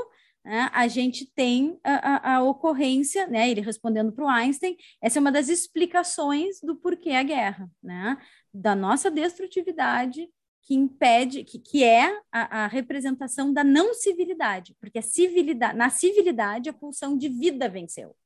né, 0.44 0.70
a 0.72 0.88
gente 0.88 1.26
tem 1.34 1.78
a, 1.84 2.32
a, 2.32 2.36
a 2.36 2.42
ocorrência, 2.42 3.26
né, 3.26 3.50
ele 3.50 3.60
respondendo 3.60 4.12
para 4.12 4.24
o 4.24 4.28
Einstein, 4.28 4.76
essa 5.00 5.18
é 5.18 5.20
uma 5.20 5.32
das 5.32 5.48
explicações 5.48 6.60
do 6.62 6.76
porquê 6.76 7.10
a 7.10 7.22
guerra, 7.22 7.70
né, 7.82 8.16
da 8.52 8.74
nossa 8.74 9.10
destrutividade 9.10 10.28
que 10.62 10.74
impede, 10.74 11.44
que, 11.44 11.58
que 11.58 11.84
é 11.84 12.20
a, 12.30 12.64
a, 12.64 12.66
representação 12.66 13.52
da 13.52 13.64
não 13.64 13.92
civilidade, 13.92 14.76
porque 14.80 14.98
a 14.98 15.02
civilidade, 15.02 15.76
na 15.76 15.90
civilidade 15.90 16.68
a 16.68 16.72
pulsão 16.72 17.16
de 17.16 17.28
vida 17.28 17.68
venceu, 17.68 18.16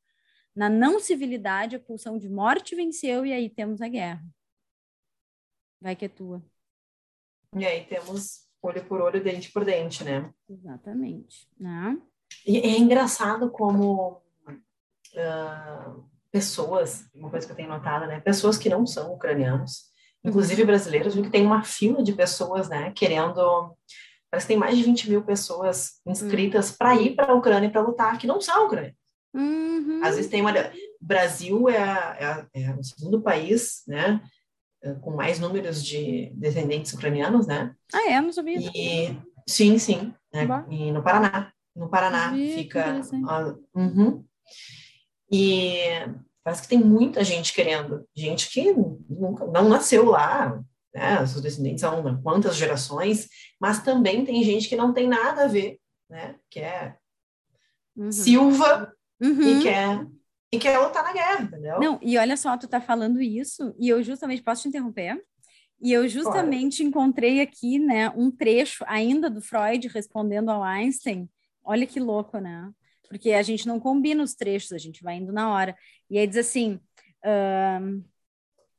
na 0.55 0.69
não 0.69 1.01
civilidade 1.01 1.77
a 1.77 1.81
pulsão 1.81 2.19
de 2.19 2.29
morte 2.29 2.77
venceu 2.77 3.27
e 3.27 3.33
aí 3.33 3.51
temos 3.51 3.81
a 3.81 3.89
guerra. 3.89 4.25
Vai 5.81 5.97
que 5.97 6.05
é 6.05 6.09
tua. 6.09 6.43
E 7.57 7.65
aí 7.65 7.85
temos 7.87 8.44
olho 8.69 8.85
por 8.85 9.01
olho, 9.01 9.23
dente 9.23 9.53
por 9.53 9.65
dente, 9.65 10.05
né? 10.05 10.31
Exatamente. 10.49 11.49
Né? 11.59 11.99
E 12.47 12.59
é 12.59 12.79
engraçado 12.79 13.51
como 13.51 14.23
uh, 14.49 16.05
pessoas, 16.31 17.09
uma 17.15 17.31
coisa 17.31 17.47
que 17.47 17.53
eu 17.53 17.57
tenho 17.57 17.69
notado, 17.69 18.07
né? 18.07 18.21
Pessoas 18.21 18.59
que 18.59 18.69
não 18.69 18.87
são 18.87 19.13
ucranianos, 19.13 19.85
inclusive 20.25 20.63
uhum. 20.63 20.67
brasileiros, 20.67 21.15
que 21.15 21.31
tem 21.31 21.47
uma 21.47 21.63
fila 21.63 22.03
de 22.03 22.13
pessoas, 22.13 22.69
né, 22.69 22.93
querendo 22.93 23.77
parece 24.35 24.47
que 24.47 24.53
tem 24.53 24.59
mais 24.59 24.77
de 24.77 24.83
20 24.83 25.11
mil 25.11 25.23
pessoas 25.23 26.01
inscritas 26.05 26.71
uhum. 26.71 26.77
para 26.77 26.97
ir 26.97 27.15
para 27.15 27.33
a 27.33 27.35
Ucrânia 27.35 27.71
para 27.71 27.81
lutar, 27.81 28.19
que 28.19 28.27
não 28.27 28.41
são 28.41 28.67
Ucrânia. 28.67 28.95
Uhum. 29.33 30.01
Às 30.03 30.17
vezes 30.17 30.31
tem 30.31 30.41
uma. 30.41 30.53
Brasil 31.01 31.69
é, 31.69 32.47
é, 32.55 32.63
é, 32.63 32.71
o 32.73 32.83
segundo 32.83 33.21
país, 33.21 33.83
né? 33.87 34.21
Com 35.01 35.13
mais 35.13 35.39
números 35.39 35.85
de 35.85 36.31
descendentes 36.35 36.93
ucranianos, 36.93 37.47
né? 37.47 37.75
Ah, 37.93 38.11
é? 38.11 38.21
Não 38.21 38.33
sabia. 38.33 38.59
E, 38.75 39.17
sim, 39.47 39.79
sim. 39.79 40.15
Né? 40.33 40.47
E 40.71 40.93
no 40.93 41.03
Paraná. 41.03 41.53
No 41.75 41.89
Paraná 41.89 42.33
fica. 42.33 43.01
uhum. 43.75 44.25
E 45.31 45.79
parece 46.45 46.63
que 46.63 46.69
tem 46.69 46.79
muita 46.79 47.25
gente 47.25 47.53
querendo. 47.53 48.07
Gente 48.15 48.51
que 48.51 48.73
nunca, 49.09 49.47
não 49.47 49.69
nasceu 49.69 50.05
lá, 50.05 50.63
né? 50.95 51.27
Seus 51.27 51.43
descendentes 51.43 51.81
são 51.81 52.23
quantas 52.23 52.57
gerações, 52.57 53.29
mas 53.61 53.83
também 53.83 54.25
tem 54.25 54.45
gente 54.45 54.69
que 54.69 54.77
não 54.77 54.93
tem 54.93 55.09
nada 55.09 55.45
a 55.45 55.49
ver, 55.49 55.81
né? 56.09 56.37
Que 56.51 56.61
é 56.61 56.97
uhum. 57.97 58.13
Silva 58.13 58.93
uhum. 59.21 59.43
e 59.43 59.63
quer 59.63 60.07
e 60.57 60.59
quer 60.59 60.79
lutar 60.79 61.03
na 61.03 61.13
guerra, 61.13 61.43
entendeu? 61.43 61.81
Não, 61.81 61.99
e 62.03 62.17
olha 62.19 62.37
só, 62.37 62.57
tu 62.57 62.69
tá 62.69 62.81
falando 62.81 63.21
isso, 63.21 63.75
e 63.79 63.89
eu 63.89 64.03
justamente 64.03 64.43
posso 64.43 64.63
te 64.63 64.69
interromper? 64.69 65.21
E 65.81 65.93
eu 65.93 66.09
justamente 66.09 66.83
encontrei 66.83 67.41
aqui, 67.41 67.79
né, 67.79 68.09
um 68.11 68.31
trecho 68.31 68.85
ainda 68.87 69.29
do 69.29 69.43
Freud 69.43 69.89
respondendo 69.89 70.51
ao 70.51 70.63
Einstein. 70.63 71.29
Olha 71.63 71.87
que 71.87 72.01
louco, 72.01 72.39
né? 72.39 72.71
Porque 73.09 73.33
a 73.33 73.43
gente 73.43 73.67
não 73.67 73.79
combina 73.79 74.23
os 74.23 74.35
trechos, 74.35 74.73
a 74.73 74.79
gente 74.79 75.03
vai 75.03 75.17
indo 75.17 75.33
na 75.33 75.53
hora. 75.53 75.77
E 76.11 76.19
aí 76.19 76.27
diz 76.27 76.39
assim: 76.39 76.81
uh, 77.25 78.05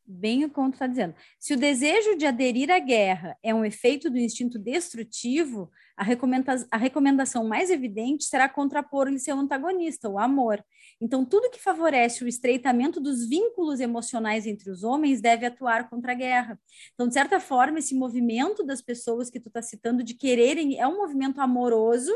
bem 0.06 0.46
o 0.46 0.50
que 0.50 0.60
está 0.62 0.88
dizendo. 0.88 1.16
Se 1.40 1.54
o 1.54 1.58
desejo 1.58 2.18
de 2.18 2.26
aderir 2.26 2.70
à 2.70 2.80
guerra 2.80 3.38
é 3.42 3.54
um 3.54 3.66
efeito 3.66 4.10
do 4.10 4.18
instinto 4.18 4.60
destrutivo, 4.60 5.72
a, 5.98 6.04
recomenda 6.04 6.56
a 6.70 6.78
recomendação 6.78 7.48
mais 7.48 7.70
evidente 7.70 8.26
será 8.26 8.48
contrapor-lhe 8.48 9.20
seu 9.20 9.38
antagonista, 9.38 10.10
o 10.10 10.20
amor. 10.20 10.64
Então, 11.02 11.26
tudo 11.26 11.50
que 11.50 11.62
favorece 11.62 12.24
o 12.24 12.28
estreitamento 12.28 13.02
dos 13.02 13.28
vínculos 13.28 13.80
emocionais 13.80 14.48
entre 14.48 14.70
os 14.72 14.84
homens 14.84 15.20
deve 15.20 15.46
atuar 15.46 15.90
contra 15.90 16.14
a 16.14 16.16
guerra. 16.16 16.60
Então, 16.94 17.08
de 17.08 17.14
certa 17.14 17.40
forma, 17.40 17.80
esse 17.80 17.94
movimento 17.94 18.64
das 18.64 18.82
pessoas 18.82 19.30
que 19.30 19.40
tu 19.40 19.50
está 19.50 19.62
citando 19.62 20.04
de 20.04 20.14
quererem 20.14 20.80
é 20.80 20.88
um 20.88 20.98
movimento 20.98 21.42
amoroso, 21.42 22.14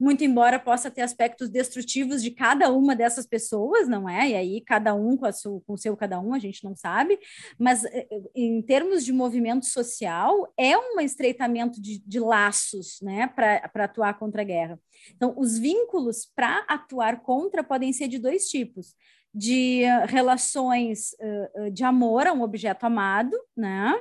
muito 0.00 0.24
embora 0.24 0.58
possa 0.58 0.90
ter 0.90 1.02
aspectos 1.02 1.48
destrutivos 1.48 2.22
de 2.22 2.30
cada 2.30 2.72
uma 2.72 2.96
dessas 2.96 3.26
pessoas, 3.26 3.86
não 3.86 4.08
é? 4.08 4.30
E 4.30 4.34
aí, 4.34 4.60
cada 4.60 4.94
um 4.94 5.16
com, 5.16 5.30
sua, 5.30 5.60
com 5.60 5.74
o 5.74 5.78
seu 5.78 5.96
cada 5.96 6.18
um, 6.18 6.34
a 6.34 6.38
gente 6.38 6.64
não 6.64 6.74
sabe, 6.74 7.18
mas 7.58 7.84
eh, 7.84 8.08
eh, 8.10 8.20
em 8.34 8.62
termos 8.62 9.04
de 9.04 9.12
movimento 9.12 9.66
social, 9.66 10.52
é 10.56 10.76
um 10.76 10.98
estreitamento 11.00 11.80
de, 11.80 12.02
de 12.04 12.18
laços, 12.18 12.98
né, 13.02 13.28
para 13.28 13.84
atuar 13.84 14.18
contra 14.18 14.42
a 14.42 14.44
guerra. 14.44 14.80
Então, 15.14 15.34
os 15.36 15.58
vínculos 15.58 16.28
para 16.34 16.64
atuar 16.68 17.22
contra 17.22 17.62
podem 17.62 17.92
ser 17.92 18.08
de 18.08 18.18
dois 18.22 18.48
tipos 18.48 18.94
de 19.34 19.82
relações 20.08 21.12
uh, 21.20 21.70
de 21.70 21.84
amor 21.84 22.26
a 22.26 22.32
um 22.32 22.42
objeto 22.42 22.84
amado, 22.84 23.36
né? 23.56 23.94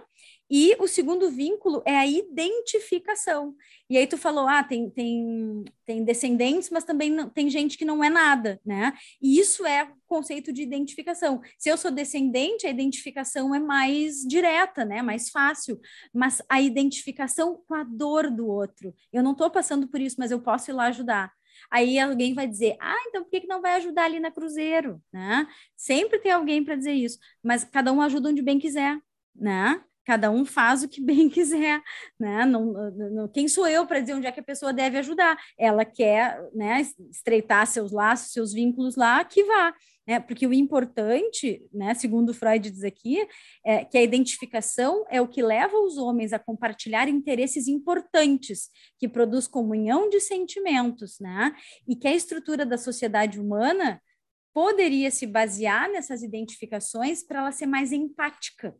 E 0.53 0.75
o 0.79 0.86
segundo 0.86 1.31
vínculo 1.31 1.81
é 1.86 1.95
a 1.95 2.05
identificação. 2.05 3.55
E 3.89 3.97
aí 3.97 4.05
tu 4.05 4.17
falou, 4.17 4.49
ah, 4.49 4.62
tem, 4.62 4.89
tem, 4.89 5.63
tem 5.86 6.03
descendentes, 6.03 6.69
mas 6.69 6.84
também 6.84 7.10
não, 7.10 7.29
tem 7.29 7.49
gente 7.49 7.77
que 7.77 7.86
não 7.86 8.03
é 8.03 8.10
nada, 8.10 8.60
né? 8.65 8.91
E 9.21 9.39
isso 9.39 9.65
é 9.65 9.86
o 9.86 9.95
conceito 10.05 10.51
de 10.51 10.62
identificação. 10.62 11.39
Se 11.57 11.69
eu 11.69 11.77
sou 11.77 11.89
descendente, 11.89 12.67
a 12.67 12.69
identificação 12.69 13.55
é 13.55 13.60
mais 13.62 14.27
direta, 14.27 14.84
né? 14.84 15.01
Mais 15.01 15.29
fácil. 15.29 15.79
Mas 16.13 16.41
a 16.49 16.60
identificação 16.60 17.63
com 17.65 17.73
a 17.73 17.86
dor 17.86 18.29
do 18.29 18.45
outro. 18.45 18.93
Eu 19.13 19.23
não 19.23 19.31
estou 19.31 19.49
passando 19.49 19.88
por 19.88 20.01
isso, 20.01 20.17
mas 20.19 20.31
eu 20.31 20.41
posso 20.41 20.69
ir 20.69 20.73
lá 20.73 20.88
ajudar. 20.88 21.31
Aí 21.69 22.00
alguém 22.00 22.34
vai 22.34 22.47
dizer, 22.47 22.76
ah, 22.80 23.04
então 23.08 23.24
por 23.24 23.30
que, 23.30 23.41
que 23.41 23.47
não 23.47 23.62
vai 23.62 23.76
ajudar 23.76 24.06
ali 24.06 24.19
na 24.19 24.32
Cruzeiro, 24.32 25.02
né? 25.12 25.47
Sempre 25.76 26.19
tem 26.19 26.32
alguém 26.32 26.63
para 26.63 26.76
dizer 26.76 26.93
isso, 26.93 27.19
mas 27.43 27.63
cada 27.63 27.91
um 27.91 28.02
ajuda 28.02 28.30
onde 28.30 28.41
bem 28.41 28.60
quiser, 28.60 29.00
né? 29.36 29.84
cada 30.04 30.32
um 30.32 30.43
faz 30.43 30.84
o 30.84 30.89
que 30.89 31.00
bem 31.02 31.30
quiser, 31.30 31.82
né? 32.19 32.45
Não, 32.45 32.91
não, 32.91 33.28
quem 33.28 33.47
sou 33.47 33.67
eu 33.67 33.86
para 33.86 34.00
dizer 34.00 34.13
onde 34.13 34.28
é 34.28 34.32
que 34.32 34.39
a 34.39 34.43
pessoa 34.43 34.74
deve 34.74 34.97
ajudar? 34.97 35.38
Ela 35.58 35.86
quer, 35.86 36.41
né, 36.54 36.82
estreitar 37.10 37.65
seus 37.67 37.91
laços, 37.91 38.34
seus 38.34 38.54
vínculos 38.54 38.95
lá, 38.95 39.24
que 39.24 39.43
vá, 39.43 39.74
né? 40.07 40.19
Porque 40.19 40.47
o 40.47 40.53
importante, 40.53 41.61
né, 41.71 41.93
segundo 41.93 42.33
Freud 42.33 42.69
diz 42.69 42.83
aqui, 42.83 43.27
é 43.65 43.85
que 43.85 43.97
a 43.97 44.01
identificação 44.01 45.05
é 45.09 45.21
o 45.21 45.27
que 45.27 45.41
leva 45.41 45.77
os 45.77 45.97
homens 45.97 46.33
a 46.33 46.39
compartilhar 46.39 47.07
interesses 47.07 47.67
importantes, 47.67 48.69
que 48.97 49.07
produz 49.07 49.47
comunhão 49.47 50.09
de 50.09 50.19
sentimentos, 50.19 51.19
né? 51.19 51.55
E 51.87 51.95
que 51.95 52.07
a 52.07 52.15
estrutura 52.15 52.65
da 52.65 52.77
sociedade 52.77 53.39
humana 53.39 54.01
poderia 54.53 55.11
se 55.11 55.25
basear 55.25 55.89
nessas 55.89 56.23
identificações 56.23 57.23
para 57.23 57.39
ela 57.39 57.51
ser 57.51 57.65
mais 57.67 57.91
empática, 57.91 58.75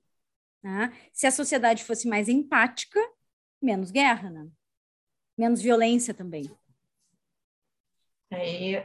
né? 0.64 0.92
Se 1.14 1.28
a 1.28 1.32
sociedade 1.32 1.84
fosse 1.84 2.08
mais 2.08 2.28
empática, 2.28 3.00
menos 3.62 3.92
guerra, 3.92 4.30
né? 4.30 4.48
menos 5.38 5.62
violência 5.62 6.14
também. 6.14 6.50
Aí 8.32 8.84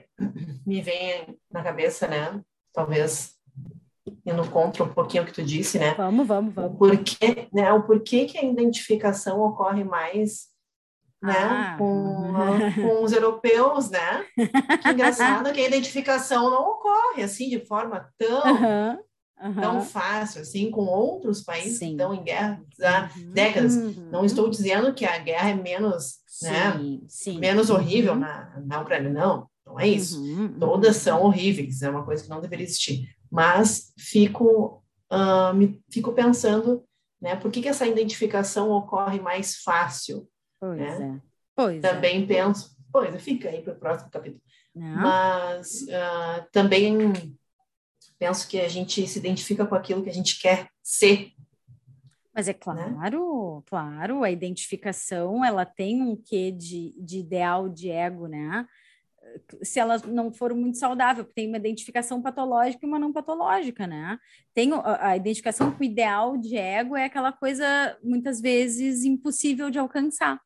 me 0.67 0.83
vem 0.83 1.39
na 1.51 1.63
cabeça, 1.63 2.07
né? 2.07 2.41
Talvez 2.73 3.37
indo 4.25 4.51
contra 4.51 4.85
um 4.85 4.93
pouquinho 4.93 5.23
o 5.23 5.27
que 5.27 5.33
tu 5.33 5.43
disse, 5.43 5.79
né? 5.79 5.95
Vamos, 5.95 6.27
vamos, 6.27 6.55
vamos. 6.55 6.73
O 6.73 6.77
porquê, 6.77 7.49
né? 7.53 7.73
O 7.73 7.85
porquê 7.85 8.27
que 8.27 8.39
a 8.39 8.45
identificação 8.45 9.41
ocorre 9.41 9.85
mais 9.85 10.55
né? 11.23 11.35
Ah. 11.35 11.77
Com, 11.79 12.33
com 12.75 13.03
os 13.03 13.13
europeus, 13.13 13.91
né? 13.91 14.25
Que 14.83 14.89
engraçado 14.91 15.53
que 15.53 15.61
a 15.61 15.67
identificação 15.67 16.51
não 16.51 16.71
ocorre 16.71 17.23
assim 17.23 17.49
de 17.49 17.59
forma 17.65 18.13
tão 18.19 18.53
uhum 18.53 18.99
uhum. 19.43 19.55
tão 19.55 19.81
fácil 19.83 20.43
assim 20.43 20.71
com 20.71 20.83
outros 20.83 21.43
países 21.43 21.79
Sim. 21.79 21.87
que 21.87 21.93
estão 21.93 22.15
em 22.15 22.23
guerra 22.23 22.63
há 22.83 23.11
uhum. 23.17 23.31
décadas. 23.33 23.77
Uhum. 23.77 24.09
Não 24.11 24.25
estou 24.25 24.49
dizendo 24.49 24.95
que 24.95 25.05
a 25.05 25.19
guerra 25.19 25.51
é 25.51 25.55
menos, 25.55 26.19
né, 26.43 26.73
Sim. 26.73 26.93
né, 26.93 27.01
Sim. 27.09 27.39
menos 27.39 27.71
horrível 27.71 28.13
uhum. 28.15 28.21
na, 28.21 28.63
na 28.65 28.81
Ucrânia, 28.81 29.11
não. 29.11 29.49
Não 29.67 29.81
é 29.81 29.89
isso. 29.89 30.23
Uhum. 30.23 30.59
Todas 30.59 30.97
são 30.97 31.23
horríveis, 31.23 31.83
é 31.83 31.91
uma 31.91 32.05
coisa 32.05 32.23
que 32.23 32.31
não 32.31 32.41
deveria 32.41 32.65
existir. 32.65 33.09
Mas 33.31 33.93
fico, 33.99 34.83
uh, 35.13 35.53
me, 35.53 35.83
fico 35.91 36.13
pensando, 36.13 36.85
né, 37.21 37.35
por 37.35 37.51
que, 37.51 37.61
que 37.61 37.69
essa 37.69 37.87
identificação 37.87 38.71
ocorre 38.71 39.19
mais 39.19 39.57
fácil? 39.57 40.29
Pois 40.61 40.79
né? 40.79 41.21
é. 41.21 41.27
Pois 41.57 41.81
também 41.81 42.23
é. 42.23 42.27
penso, 42.27 42.77
pois 42.93 43.21
fica 43.21 43.49
aí 43.49 43.63
para 43.63 43.73
o 43.73 43.77
próximo 43.77 44.11
capítulo. 44.11 44.41
Não. 44.75 45.03
Mas 45.03 45.83
uh, 45.83 46.47
também 46.53 47.13
penso 48.19 48.49
que 48.49 48.61
a 48.61 48.69
gente 48.69 49.07
se 49.07 49.19
identifica 49.19 49.67
com 49.67 49.75
aquilo 49.75 50.03
que 50.03 50.11
a 50.11 50.15
gente 50.15 50.41
quer 50.41 50.69
ser. 50.83 51.33
Mas 52.35 52.49
é 52.49 52.53
claro, 52.53 52.91
né? 52.91 53.63
claro, 53.67 54.23
a 54.23 54.31
identificação 54.31 55.43
ela 55.45 55.65
tem 55.65 56.03
um 56.03 56.15
quê 56.15 56.51
de, 56.51 56.95
de 56.99 57.19
ideal 57.21 57.69
de 57.69 57.91
ego, 57.91 58.27
né? 58.27 58.67
Se 59.63 59.81
ela 59.81 59.99
não 60.07 60.31
for 60.31 60.55
muito 60.55 60.79
saudável, 60.79 61.25
tem 61.25 61.49
uma 61.49 61.57
identificação 61.57 62.23
patológica 62.23 62.85
e 62.85 62.89
uma 62.89 62.99
não 62.99 63.13
patológica, 63.13 63.87
né? 63.87 64.19
Tem 64.55 64.71
a, 64.73 65.09
a 65.09 65.17
identificação 65.17 65.73
com 65.73 65.81
o 65.81 65.85
ideal 65.85 66.37
de 66.37 66.57
ego 66.57 66.95
é 66.95 67.07
aquela 67.07 67.33
coisa 67.33 67.99
muitas 68.03 68.41
vezes 68.41 69.05
impossível 69.05 69.71
de 69.71 69.79
alcançar. 69.79 70.39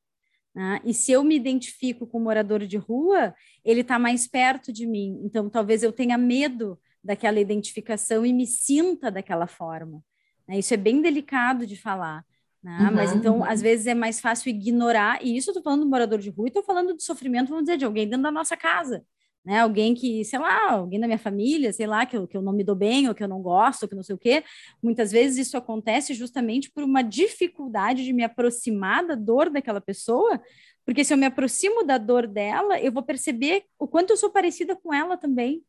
Né? 0.54 0.80
E 0.84 0.92
se 0.92 1.12
eu 1.12 1.22
me 1.22 1.36
identifico 1.36 2.06
com 2.06 2.18
um 2.18 2.24
morador 2.24 2.66
de 2.66 2.76
rua, 2.76 3.34
ele 3.64 3.80
está 3.80 3.98
mais 3.98 4.26
perto 4.26 4.72
de 4.72 4.86
mim. 4.86 5.20
Então, 5.24 5.48
talvez 5.48 5.82
eu 5.82 5.92
tenha 5.92 6.18
medo 6.18 6.78
daquela 7.02 7.40
identificação 7.40 8.24
e 8.24 8.32
me 8.32 8.46
sinta 8.46 9.10
daquela 9.10 9.46
forma. 9.46 10.02
Né? 10.46 10.58
Isso 10.58 10.74
é 10.74 10.76
bem 10.76 11.00
delicado 11.00 11.66
de 11.66 11.76
falar. 11.76 12.24
Né? 12.62 12.78
Uhum, 12.80 12.94
Mas 12.94 13.12
então, 13.12 13.44
às 13.44 13.62
vezes, 13.62 13.86
é 13.86 13.94
mais 13.94 14.20
fácil 14.20 14.50
ignorar, 14.50 15.24
e 15.24 15.36
isso 15.36 15.50
eu 15.50 15.52
estou 15.52 15.62
falando 15.62 15.84
do 15.84 15.90
morador 15.90 16.18
de 16.18 16.30
rua 16.30 16.46
e 16.46 16.50
estou 16.50 16.62
falando 16.62 16.94
de 16.94 17.02
sofrimento, 17.02 17.48
vamos 17.48 17.64
dizer, 17.64 17.78
de 17.78 17.84
alguém 17.84 18.06
dentro 18.06 18.22
da 18.22 18.30
nossa 18.30 18.56
casa. 18.56 19.02
Né? 19.44 19.60
Alguém 19.60 19.94
que, 19.94 20.22
sei 20.24 20.38
lá, 20.38 20.72
alguém 20.72 21.00
da 21.00 21.06
minha 21.06 21.18
família, 21.18 21.72
sei 21.72 21.86
lá, 21.86 22.04
que 22.04 22.16
eu, 22.16 22.26
que 22.26 22.36
eu 22.36 22.42
não 22.42 22.52
me 22.52 22.62
dou 22.62 22.76
bem, 22.76 23.08
ou 23.08 23.14
que 23.14 23.22
eu 23.22 23.28
não 23.28 23.40
gosto, 23.40 23.84
ou 23.84 23.88
que 23.88 23.94
não 23.94 24.02
sei 24.02 24.14
o 24.14 24.18
quê. 24.18 24.44
Muitas 24.82 25.10
vezes 25.10 25.46
isso 25.48 25.56
acontece 25.56 26.12
justamente 26.12 26.70
por 26.70 26.84
uma 26.84 27.02
dificuldade 27.02 28.04
de 28.04 28.12
me 28.12 28.22
aproximar 28.22 29.06
da 29.06 29.14
dor 29.14 29.48
daquela 29.48 29.80
pessoa, 29.80 30.40
porque 30.84 31.04
se 31.04 31.14
eu 31.14 31.16
me 31.16 31.26
aproximo 31.26 31.84
da 31.84 31.96
dor 31.96 32.26
dela, 32.26 32.78
eu 32.80 32.92
vou 32.92 33.02
perceber 33.02 33.64
o 33.78 33.88
quanto 33.88 34.10
eu 34.10 34.16
sou 34.16 34.30
parecida 34.30 34.76
com 34.76 34.92
ela 34.92 35.16
também. 35.16 35.64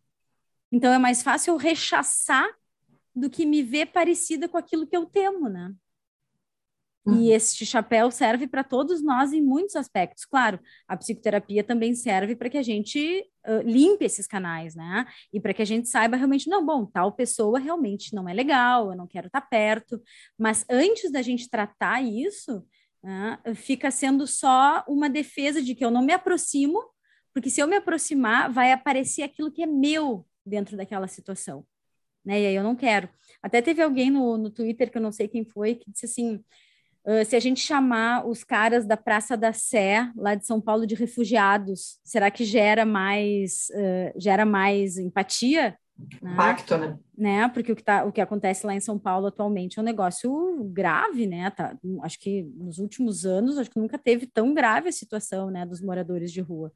Então 0.72 0.94
é 0.94 0.98
mais 0.98 1.22
fácil 1.22 1.54
eu 1.54 1.58
rechaçar 1.58 2.48
do 3.14 3.30
que 3.30 3.46
me 3.46 3.62
ver 3.62 3.88
parecida 3.88 4.48
com 4.48 4.58
aquilo 4.58 4.88
que 4.88 4.96
eu 4.96 5.06
temo, 5.06 5.50
né? 5.50 5.74
Uhum. 7.06 7.20
E 7.20 7.32
este 7.32 7.66
chapéu 7.66 8.12
serve 8.12 8.48
para 8.48 8.64
todos 8.64 9.02
nós 9.02 9.34
em 9.34 9.42
muitos 9.42 9.76
aspectos. 9.76 10.24
Claro, 10.24 10.60
a 10.88 10.96
psicoterapia 10.96 11.64
também 11.64 11.96
serve 11.96 12.36
para 12.36 12.50
que 12.50 12.58
a 12.58 12.64
gente 12.64 13.26
uh, 13.48 13.62
limpe 13.64 14.06
esses 14.06 14.28
canais, 14.28 14.76
né? 14.76 15.06
E 15.34 15.40
para 15.40 15.54
que 15.54 15.62
a 15.62 15.66
gente 15.66 15.90
saiba 15.90 16.16
realmente, 16.16 16.48
não, 16.48 16.64
bom, 16.64 16.86
tal 16.86 17.12
pessoa 17.12 17.60
realmente 17.60 18.14
não 18.14 18.30
é 18.30 18.34
legal, 18.34 18.92
eu 18.92 18.98
não 18.98 19.08
quero 19.08 19.28
estar 19.28 19.42
tá 19.42 19.48
perto. 19.48 20.02
Mas 20.38 20.64
antes 20.70 21.12
da 21.12 21.22
gente 21.22 21.50
tratar 21.50 22.02
isso, 22.04 22.64
né, 23.04 23.40
fica 23.56 23.90
sendo 23.90 24.28
só 24.28 24.84
uma 24.88 25.10
defesa 25.10 25.62
de 25.62 25.74
que 25.74 25.84
eu 25.84 25.90
não 25.90 26.04
me 26.04 26.14
aproximo, 26.14 26.84
porque 27.34 27.50
se 27.50 27.62
eu 27.62 27.68
me 27.68 27.78
aproximar, 27.78 28.52
vai 28.52 28.72
aparecer 28.72 29.24
aquilo 29.24 29.52
que 29.52 29.64
é 29.64 29.68
meu 29.68 30.26
dentro 30.46 30.78
daquela 30.78 31.08
situação. 31.08 31.66
Né? 32.24 32.42
E 32.42 32.48
aí 32.48 32.56
eu 32.56 32.64
não 32.64 32.76
quero. 32.76 33.10
Até 33.42 33.62
teve 33.62 33.82
alguém 33.82 34.10
no, 34.10 34.38
no 34.38 34.50
Twitter, 34.50 34.92
que 34.92 34.98
eu 34.98 35.02
não 35.02 35.12
sei 35.12 35.28
quem 35.28 35.44
foi, 35.44 35.76
que 35.76 35.92
disse 35.92 36.06
assim: 36.06 36.44
Uh, 37.04 37.26
se 37.26 37.36
a 37.36 37.40
gente 37.40 37.60
chamar 37.60 38.28
os 38.28 38.44
caras 38.44 38.86
da 38.86 38.96
Praça 38.96 39.36
da 39.36 39.52
Sé, 39.52 40.08
lá 40.16 40.36
de 40.36 40.46
São 40.46 40.62
Paulo, 40.62 40.86
de 40.86 40.94
refugiados, 40.94 42.00
será 42.04 42.30
que 42.30 42.46
gera 42.46 42.86
mais, 42.86 43.70
uh, 43.72 44.20
gera 44.20 44.46
mais 44.46 45.00
empatia? 45.00 45.76
Né? 46.22 46.34
Impacto, 46.34 46.78
né? 46.78 47.00
né? 47.18 47.48
Porque 47.50 47.72
o 47.72 47.76
que, 47.76 47.84
tá, 47.84 48.04
o 48.06 48.12
que 48.12 48.22
acontece 48.22 48.68
lá 48.68 48.76
em 48.76 48.80
São 48.80 49.00
Paulo 49.00 49.28
atualmente 49.28 49.80
é 49.80 49.82
um 49.82 49.86
negócio 49.86 50.32
grave, 50.72 51.26
né? 51.26 51.50
Tá, 51.50 51.76
acho 52.04 52.20
que 52.20 52.44
nos 52.56 52.78
últimos 52.78 53.26
anos, 53.26 53.58
acho 53.58 53.72
que 53.72 53.80
nunca 53.80 53.98
teve 53.98 54.28
tão 54.28 54.54
grave 54.54 54.90
a 54.90 54.92
situação 54.92 55.50
né, 55.50 55.66
dos 55.66 55.82
moradores 55.82 56.32
de 56.32 56.42
rua. 56.42 56.72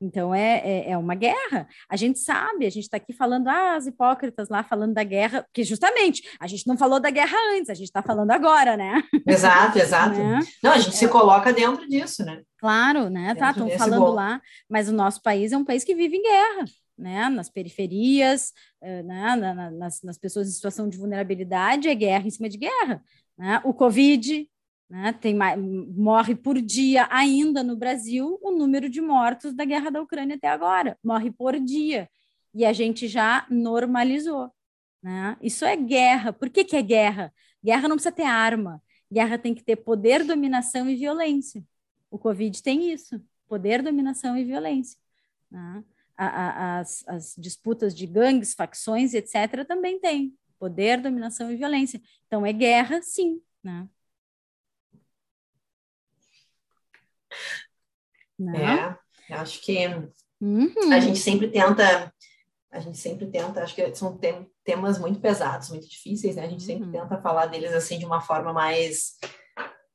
Então 0.00 0.34
é, 0.34 0.58
é, 0.58 0.90
é, 0.90 0.98
uma 0.98 1.14
guerra. 1.14 1.66
A 1.88 1.96
gente 1.96 2.18
sabe, 2.18 2.66
a 2.66 2.70
gente 2.70 2.84
está 2.84 2.96
aqui 2.96 3.12
falando, 3.12 3.48
ah, 3.48 3.76
as 3.76 3.86
hipócritas 3.86 4.48
lá 4.48 4.62
falando 4.62 4.94
da 4.94 5.02
guerra, 5.02 5.42
porque 5.42 5.64
justamente 5.64 6.22
a 6.38 6.46
gente 6.46 6.66
não 6.66 6.76
falou 6.76 7.00
da 7.00 7.10
guerra 7.10 7.36
antes, 7.54 7.70
a 7.70 7.74
gente 7.74 7.86
está 7.86 8.02
falando 8.02 8.30
agora, 8.30 8.76
né? 8.76 9.02
Exato, 9.26 9.78
exato. 9.78 10.18
né? 10.18 10.40
Não, 10.62 10.72
a 10.72 10.78
gente 10.78 10.94
é. 10.94 10.98
se 10.98 11.08
coloca 11.08 11.52
dentro 11.52 11.88
disso, 11.88 12.24
né? 12.24 12.42
Claro, 12.58 13.08
né? 13.08 13.34
Tá, 13.34 13.52
dentro 13.52 13.62
tá, 13.62 13.68
estão 13.68 13.78
falando 13.78 14.04
bolo. 14.04 14.14
lá, 14.14 14.40
mas 14.68 14.88
o 14.88 14.92
nosso 14.92 15.22
país 15.22 15.52
é 15.52 15.56
um 15.56 15.64
país 15.64 15.84
que 15.84 15.94
vive 15.94 16.16
em 16.16 16.22
guerra. 16.22 16.64
Né, 16.98 17.28
nas 17.28 17.50
periferias, 17.50 18.54
eh, 18.80 19.02
né, 19.02 19.36
na, 19.36 19.54
na, 19.54 19.70
nas, 19.70 20.00
nas 20.02 20.16
pessoas 20.16 20.48
em 20.48 20.50
situação 20.50 20.88
de 20.88 20.96
vulnerabilidade, 20.96 21.90
é 21.90 21.94
guerra 21.94 22.26
em 22.26 22.30
cima 22.30 22.48
de 22.48 22.56
guerra. 22.56 23.02
Né? 23.36 23.60
O 23.64 23.74
Covid, 23.74 24.48
né? 24.88 25.12
Tem 25.12 25.34
mais, 25.34 25.60
morre 25.60 26.34
por 26.34 26.60
dia 26.60 27.08
ainda 27.10 27.62
no 27.62 27.76
Brasil 27.76 28.38
o 28.40 28.52
número 28.52 28.88
de 28.88 29.00
mortos 29.00 29.52
da 29.54 29.64
guerra 29.64 29.90
da 29.90 30.00
Ucrânia 30.00 30.36
até 30.36 30.48
agora. 30.48 30.98
Morre 31.02 31.30
por 31.30 31.58
dia. 31.58 32.08
E 32.54 32.64
a 32.64 32.72
gente 32.72 33.08
já 33.08 33.46
normalizou. 33.50 34.50
Né? 35.02 35.36
Isso 35.42 35.64
é 35.64 35.76
guerra. 35.76 36.32
Por 36.32 36.48
que, 36.48 36.64
que 36.64 36.76
é 36.76 36.82
guerra? 36.82 37.32
Guerra 37.62 37.88
não 37.88 37.96
precisa 37.96 38.12
ter 38.12 38.24
arma. 38.24 38.82
Guerra 39.12 39.38
tem 39.38 39.54
que 39.54 39.62
ter 39.62 39.76
poder, 39.76 40.24
dominação 40.24 40.88
e 40.88 40.96
violência. 40.96 41.64
O 42.10 42.18
Covid 42.18 42.62
tem 42.62 42.90
isso: 42.92 43.20
poder, 43.48 43.82
dominação 43.82 44.36
e 44.36 44.44
violência. 44.44 44.98
Né? 45.50 45.84
As, 46.16 47.04
as 47.06 47.34
disputas 47.36 47.94
de 47.94 48.06
gangues, 48.06 48.54
facções, 48.54 49.14
etc., 49.14 49.66
também 49.66 50.00
tem 50.00 50.34
poder, 50.58 51.00
dominação 51.00 51.52
e 51.52 51.56
violência. 51.56 52.00
Então, 52.26 52.46
é 52.46 52.52
guerra, 52.52 53.02
sim. 53.02 53.40
Né? 53.62 53.86
Né? 58.38 58.96
É, 59.28 59.34
acho 59.34 59.60
que 59.62 59.86
uhum. 60.40 60.70
a 60.92 61.00
gente 61.00 61.18
sempre 61.18 61.48
tenta, 61.48 62.12
a 62.70 62.80
gente 62.80 62.98
sempre 62.98 63.26
tenta, 63.26 63.62
acho 63.62 63.74
que 63.74 63.94
são 63.94 64.16
tem, 64.16 64.46
temas 64.64 64.98
muito 64.98 65.20
pesados, 65.20 65.70
muito 65.70 65.88
difíceis, 65.88 66.36
né? 66.36 66.44
A 66.44 66.48
gente 66.48 66.60
uhum. 66.60 66.66
sempre 66.66 66.92
tenta 66.92 67.20
falar 67.20 67.46
deles 67.46 67.72
assim 67.72 67.98
de 67.98 68.04
uma 68.04 68.20
forma 68.20 68.52
mais 68.52 69.16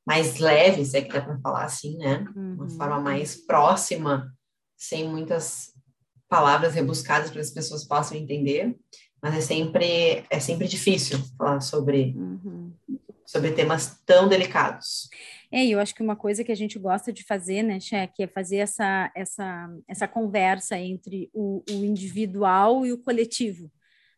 mais 0.04 0.38
leve, 0.38 0.84
se 0.84 0.98
é 0.98 1.02
que 1.02 1.12
dá 1.12 1.20
para 1.20 1.38
falar 1.38 1.64
assim, 1.64 1.96
né? 1.96 2.26
Uhum. 2.34 2.54
Uma 2.54 2.70
forma 2.70 3.00
mais 3.00 3.36
próxima, 3.36 4.32
sem 4.76 5.08
muitas 5.08 5.72
palavras 6.28 6.74
rebuscadas 6.74 7.30
para 7.30 7.40
as 7.40 7.50
pessoas 7.50 7.84
possam 7.84 8.16
entender, 8.16 8.76
mas 9.22 9.34
é 9.34 9.40
sempre 9.40 10.24
é 10.28 10.40
sempre 10.40 10.66
difícil 10.66 11.18
falar 11.38 11.60
sobre 11.60 12.14
uhum. 12.16 12.72
sobre 13.24 13.52
temas 13.52 14.00
tão 14.04 14.28
delicados. 14.28 15.08
É, 15.52 15.66
eu 15.66 15.78
acho 15.78 15.94
que 15.94 16.02
uma 16.02 16.16
coisa 16.16 16.42
que 16.42 16.50
a 16.50 16.56
gente 16.56 16.78
gosta 16.78 17.12
de 17.12 17.22
fazer, 17.24 17.62
né, 17.62 17.78
Cheque, 17.78 18.22
é 18.22 18.26
fazer 18.26 18.56
essa, 18.56 19.12
essa, 19.14 19.68
essa 19.86 20.08
conversa 20.08 20.78
entre 20.78 21.28
o, 21.34 21.62
o 21.70 21.84
individual 21.84 22.86
e 22.86 22.92
o 22.92 22.98
coletivo. 22.98 23.70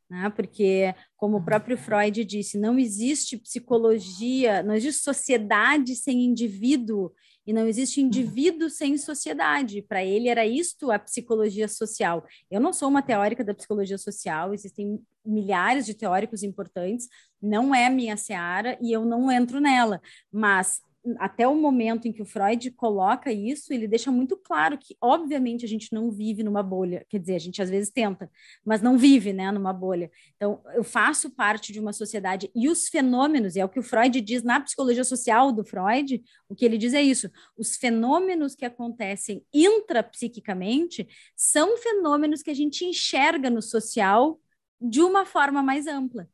Né? 0.09 0.31
Porque, 0.31 0.95
como 1.17 1.39
o 1.39 1.45
próprio 1.45 1.77
Freud 1.77 2.25
disse, 2.25 2.57
não 2.57 2.79
existe 2.79 3.37
psicologia, 3.37 4.63
não 4.63 4.75
existe 4.75 5.03
sociedade 5.03 5.97
sem 5.97 6.25
indivíduo 6.25 7.13
e 7.45 7.53
não 7.53 7.67
existe 7.67 8.01
indivíduo 8.01 8.71
sem 8.71 8.97
sociedade. 8.97 9.83
Para 9.83 10.05
ele 10.05 10.29
era 10.29 10.47
isto 10.47 10.93
a 10.93 11.01
psicologia 11.01 11.67
social. 11.67 12.25
Eu 12.49 12.61
não 12.61 12.73
sou 12.73 12.89
uma 12.89 13.03
teórica 13.03 13.43
da 13.43 13.55
psicologia 13.55 13.99
social, 13.99 14.55
existem 14.55 15.01
milhares 15.25 15.85
de 15.85 15.95
teóricos 15.95 16.45
importantes, 16.45 17.09
não 17.43 17.75
é 17.75 17.91
minha 17.91 18.17
seara 18.17 18.79
e 18.81 18.93
eu 18.93 19.05
não 19.05 19.33
entro 19.33 19.61
nela, 19.61 20.01
mas 20.31 20.81
até 21.19 21.47
o 21.47 21.55
momento 21.55 22.09
em 22.09 22.13
que 22.13 22.23
o 22.23 22.25
Freud 22.25 22.71
coloca 22.71 23.31
isso, 23.31 23.73
ele 23.73 23.87
deixa 23.87 24.11
muito 24.11 24.37
claro 24.37 24.79
que, 24.79 24.97
obviamente, 25.01 25.65
a 25.65 25.69
gente 25.69 25.93
não 25.93 26.11
vive 26.11 26.43
numa 26.43 26.63
bolha. 26.63 27.05
Quer 27.09 27.19
dizer, 27.19 27.35
a 27.35 27.39
gente 27.39 27.61
às 27.61 27.69
vezes 27.69 27.91
tenta, 27.91 28.31
mas 28.65 28.81
não 28.81 28.97
vive, 28.97 29.33
né, 29.33 29.53
numa 29.53 29.73
bolha. 29.73 30.11
Então, 30.37 30.63
eu 30.75 30.83
faço 30.83 31.31
parte 31.31 31.73
de 31.73 31.81
uma 31.81 31.93
sociedade 31.93 32.51
e 32.55 32.69
os 32.69 32.89
fenômenos, 32.89 33.55
e 33.55 33.61
é 33.61 33.65
o 33.65 33.69
que 33.69 33.79
o 33.79 33.83
Freud 33.83 34.21
diz 34.21 34.43
na 34.43 34.61
psicologia 34.61 35.05
social 35.05 35.53
do 35.53 35.65
Freud, 35.65 36.23
o 36.49 36.55
que 36.55 36.65
ele 36.65 36.79
diz 36.79 36.95
é 36.95 37.03
isso: 37.03 37.31
os 37.57 37.77
fenômenos 37.77 38.55
que 38.55 38.65
acontecem 38.65 39.45
intrapsiquicamente 39.53 41.07
são 41.37 41.77
fenômenos 41.77 42.43
que 42.43 42.51
a 42.51 42.55
gente 42.55 42.85
enxerga 42.85 43.51
no 43.51 43.61
social 43.61 44.41
de 44.81 45.01
uma 45.03 45.25
forma 45.25 45.63
mais 45.63 45.87
ampla. 45.87 46.29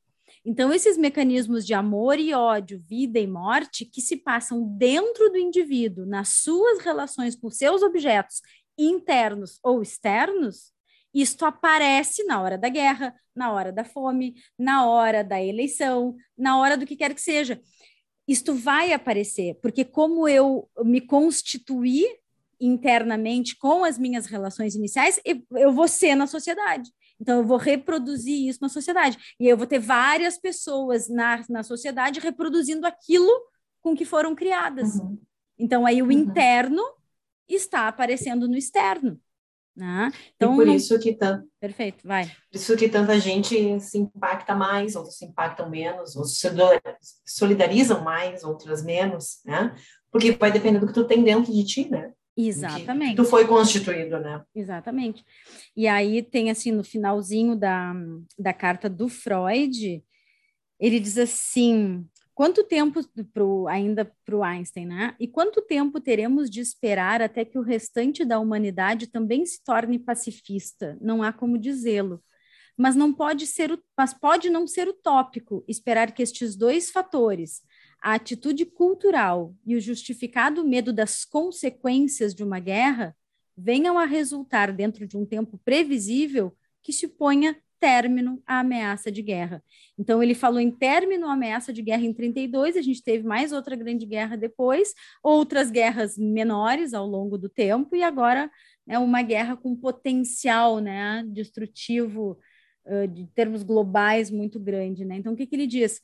Então, 0.44 0.72
esses 0.72 0.96
mecanismos 0.96 1.66
de 1.66 1.74
amor 1.74 2.18
e 2.18 2.32
ódio, 2.32 2.82
vida 2.88 3.18
e 3.18 3.26
morte, 3.26 3.84
que 3.84 4.00
se 4.00 4.16
passam 4.16 4.62
dentro 4.76 5.30
do 5.30 5.36
indivíduo, 5.36 6.06
nas 6.06 6.30
suas 6.30 6.80
relações 6.80 7.36
com 7.36 7.50
seus 7.50 7.82
objetos 7.82 8.40
internos 8.78 9.58
ou 9.62 9.82
externos, 9.82 10.72
isto 11.12 11.44
aparece 11.44 12.24
na 12.24 12.40
hora 12.40 12.56
da 12.56 12.68
guerra, 12.68 13.14
na 13.34 13.52
hora 13.52 13.72
da 13.72 13.84
fome, 13.84 14.34
na 14.58 14.86
hora 14.86 15.22
da 15.22 15.42
eleição, 15.42 16.16
na 16.38 16.58
hora 16.58 16.76
do 16.76 16.86
que 16.86 16.96
quer 16.96 17.14
que 17.14 17.20
seja. 17.20 17.60
Isto 18.26 18.54
vai 18.54 18.92
aparecer, 18.92 19.58
porque 19.60 19.84
como 19.84 20.28
eu 20.28 20.70
me 20.84 21.00
constituí 21.00 22.06
internamente 22.60 23.56
com 23.56 23.84
as 23.84 23.98
minhas 23.98 24.26
relações 24.26 24.74
iniciais, 24.74 25.20
eu 25.24 25.72
vou 25.72 25.88
ser 25.88 26.14
na 26.14 26.26
sociedade. 26.26 26.90
Então, 27.20 27.38
eu 27.38 27.44
vou 27.44 27.58
reproduzir 27.58 28.48
isso 28.48 28.60
na 28.62 28.68
sociedade. 28.68 29.18
E 29.38 29.46
eu 29.46 29.56
vou 29.56 29.66
ter 29.66 29.78
várias 29.78 30.38
pessoas 30.38 31.08
na, 31.08 31.44
na 31.48 31.62
sociedade 31.62 32.20
reproduzindo 32.20 32.86
aquilo 32.86 33.30
com 33.82 33.94
que 33.94 34.04
foram 34.04 34.34
criadas. 34.34 34.96
Uhum. 34.96 35.18
Então, 35.58 35.84
aí 35.84 36.00
o 36.00 36.06
uhum. 36.06 36.12
interno 36.12 36.82
está 37.48 37.88
aparecendo 37.88 38.48
no 38.48 38.56
externo. 38.56 39.20
Né? 39.76 40.10
Então, 40.36 40.54
e 40.54 40.56
por 40.56 40.68
isso 40.68 40.98
que 40.98 41.14
tanto. 41.14 41.48
Perfeito, 41.60 42.06
vai. 42.06 42.26
Por 42.26 42.56
isso 42.56 42.76
que 42.76 42.88
tanta 42.88 43.18
gente 43.18 43.80
se 43.80 43.98
impacta 43.98 44.54
mais, 44.54 44.96
outros 44.96 45.16
se 45.16 45.24
impactam 45.24 45.70
menos, 45.70 46.16
outros 46.16 46.38
se 46.38 46.48
solidarizam 47.24 48.02
mais, 48.02 48.42
outras 48.42 48.84
menos, 48.84 49.40
né? 49.44 49.74
Porque 50.10 50.32
vai 50.32 50.50
depender 50.50 50.80
do 50.80 50.86
que 50.86 50.92
tu 50.92 51.06
tem 51.06 51.22
dentro 51.22 51.52
de 51.52 51.64
ti, 51.64 51.88
né? 51.88 52.12
Exatamente. 52.36 53.16
Tu 53.16 53.24
foi 53.24 53.46
constituído, 53.46 54.18
né? 54.18 54.42
Exatamente. 54.54 55.24
E 55.76 55.86
aí 55.86 56.22
tem 56.22 56.50
assim, 56.50 56.70
no 56.72 56.84
finalzinho 56.84 57.56
da, 57.56 57.94
da 58.38 58.52
carta 58.52 58.88
do 58.88 59.08
Freud, 59.08 60.02
ele 60.78 61.00
diz 61.00 61.18
assim: 61.18 62.06
quanto 62.34 62.64
tempo 62.64 63.00
pro, 63.34 63.68
ainda 63.68 64.10
para 64.24 64.36
o 64.36 64.42
Einstein, 64.42 64.86
né? 64.86 65.14
E 65.20 65.28
quanto 65.28 65.60
tempo 65.60 66.00
teremos 66.00 66.48
de 66.48 66.60
esperar 66.60 67.20
até 67.20 67.44
que 67.44 67.58
o 67.58 67.62
restante 67.62 68.24
da 68.24 68.38
humanidade 68.38 69.08
também 69.08 69.44
se 69.44 69.62
torne 69.62 69.98
pacifista? 69.98 70.96
Não 71.00 71.22
há 71.22 71.32
como 71.32 71.58
dizê-lo. 71.58 72.22
Mas 72.78 72.96
não 72.96 73.12
pode 73.12 73.46
ser, 73.46 73.78
mas 73.94 74.14
pode 74.14 74.48
não 74.48 74.66
ser 74.66 74.88
utópico 74.88 75.62
esperar 75.68 76.12
que 76.12 76.22
estes 76.22 76.56
dois 76.56 76.90
fatores, 76.90 77.60
a 78.00 78.14
atitude 78.14 78.64
cultural 78.64 79.54
e 79.66 79.76
o 79.76 79.80
justificado 79.80 80.64
medo 80.64 80.92
das 80.92 81.24
consequências 81.24 82.34
de 82.34 82.42
uma 82.42 82.58
guerra 82.58 83.14
venham 83.56 83.98
a 83.98 84.06
resultar 84.06 84.72
dentro 84.72 85.06
de 85.06 85.16
um 85.16 85.26
tempo 85.26 85.60
previsível 85.64 86.56
que 86.82 86.92
se 86.92 87.06
ponha 87.06 87.56
término 87.80 88.42
à 88.46 88.60
ameaça 88.60 89.10
de 89.10 89.22
guerra. 89.22 89.64
Então, 89.98 90.22
ele 90.22 90.34
falou 90.34 90.60
em 90.60 90.70
término 90.70 91.26
à 91.26 91.32
ameaça 91.32 91.72
de 91.72 91.82
guerra 91.82 92.04
em 92.04 92.12
32, 92.12 92.76
a 92.76 92.82
gente 92.82 93.02
teve 93.02 93.26
mais 93.26 93.52
outra 93.52 93.74
grande 93.74 94.04
guerra 94.04 94.36
depois, 94.36 94.94
outras 95.22 95.70
guerras 95.70 96.16
menores 96.18 96.92
ao 96.92 97.06
longo 97.06 97.38
do 97.38 97.48
tempo, 97.48 97.96
e 97.96 98.02
agora 98.02 98.50
é 98.86 98.98
uma 98.98 99.22
guerra 99.22 99.56
com 99.56 99.74
potencial 99.74 100.78
né, 100.78 101.24
destrutivo 101.28 102.38
uh, 102.84 103.08
de 103.08 103.26
termos 103.28 103.62
globais 103.62 104.30
muito 104.30 104.60
grande. 104.60 105.04
Né? 105.04 105.16
Então, 105.16 105.32
o 105.32 105.36
que, 105.36 105.46
que 105.46 105.56
ele 105.56 105.66
diz? 105.66 106.00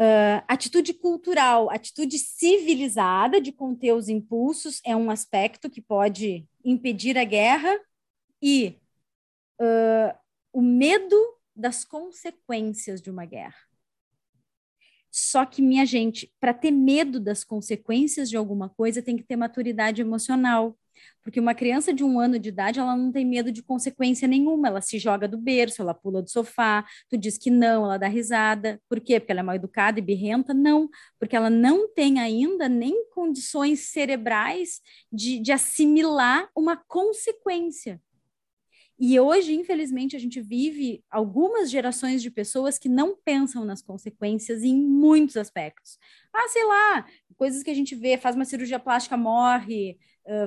Uh, 0.00 0.38
atitude 0.46 0.94
cultural, 0.94 1.68
atitude 1.70 2.20
civilizada 2.20 3.40
de 3.40 3.50
conter 3.50 3.92
os 3.92 4.08
impulsos 4.08 4.80
é 4.84 4.94
um 4.94 5.10
aspecto 5.10 5.68
que 5.68 5.82
pode 5.82 6.46
impedir 6.64 7.18
a 7.18 7.24
guerra 7.24 7.76
e 8.40 8.78
uh, 9.60 10.16
o 10.52 10.62
medo 10.62 11.16
das 11.54 11.84
consequências 11.84 13.02
de 13.02 13.10
uma 13.10 13.24
guerra. 13.24 13.58
Só 15.10 15.44
que, 15.44 15.60
minha 15.60 15.84
gente, 15.84 16.32
para 16.38 16.54
ter 16.54 16.70
medo 16.70 17.18
das 17.18 17.42
consequências 17.42 18.30
de 18.30 18.36
alguma 18.36 18.68
coisa, 18.68 19.02
tem 19.02 19.16
que 19.16 19.24
ter 19.24 19.34
maturidade 19.34 20.00
emocional. 20.00 20.78
Porque 21.22 21.40
uma 21.40 21.54
criança 21.54 21.92
de 21.92 22.02
um 22.02 22.18
ano 22.18 22.38
de 22.38 22.48
idade, 22.48 22.78
ela 22.78 22.96
não 22.96 23.12
tem 23.12 23.24
medo 23.24 23.52
de 23.52 23.62
consequência 23.62 24.26
nenhuma. 24.26 24.68
Ela 24.68 24.80
se 24.80 24.98
joga 24.98 25.28
do 25.28 25.38
berço, 25.38 25.82
ela 25.82 25.94
pula 25.94 26.22
do 26.22 26.30
sofá, 26.30 26.84
tu 27.08 27.16
diz 27.16 27.36
que 27.36 27.50
não, 27.50 27.84
ela 27.84 27.98
dá 27.98 28.08
risada. 28.08 28.80
Por 28.88 29.00
quê? 29.00 29.20
Porque 29.20 29.32
ela 29.32 29.40
é 29.40 29.44
mal 29.44 29.54
educada 29.54 29.98
e 29.98 30.02
birrenta? 30.02 30.54
Não, 30.54 30.88
porque 31.18 31.36
ela 31.36 31.50
não 31.50 31.92
tem 31.92 32.18
ainda 32.18 32.68
nem 32.68 33.08
condições 33.10 33.80
cerebrais 33.90 34.80
de, 35.12 35.38
de 35.38 35.52
assimilar 35.52 36.48
uma 36.54 36.76
consequência. 36.76 38.00
E 39.00 39.18
hoje, 39.20 39.54
infelizmente, 39.54 40.16
a 40.16 40.18
gente 40.18 40.40
vive 40.40 41.04
algumas 41.08 41.70
gerações 41.70 42.20
de 42.20 42.32
pessoas 42.32 42.80
que 42.80 42.88
não 42.88 43.16
pensam 43.16 43.64
nas 43.64 43.80
consequências 43.80 44.64
em 44.64 44.74
muitos 44.74 45.36
aspectos. 45.36 45.98
Ah, 46.34 46.48
sei 46.48 46.64
lá, 46.64 47.06
coisas 47.36 47.62
que 47.62 47.70
a 47.70 47.74
gente 47.74 47.94
vê, 47.94 48.18
faz 48.18 48.34
uma 48.34 48.44
cirurgia 48.44 48.80
plástica, 48.80 49.16
morre, 49.16 49.96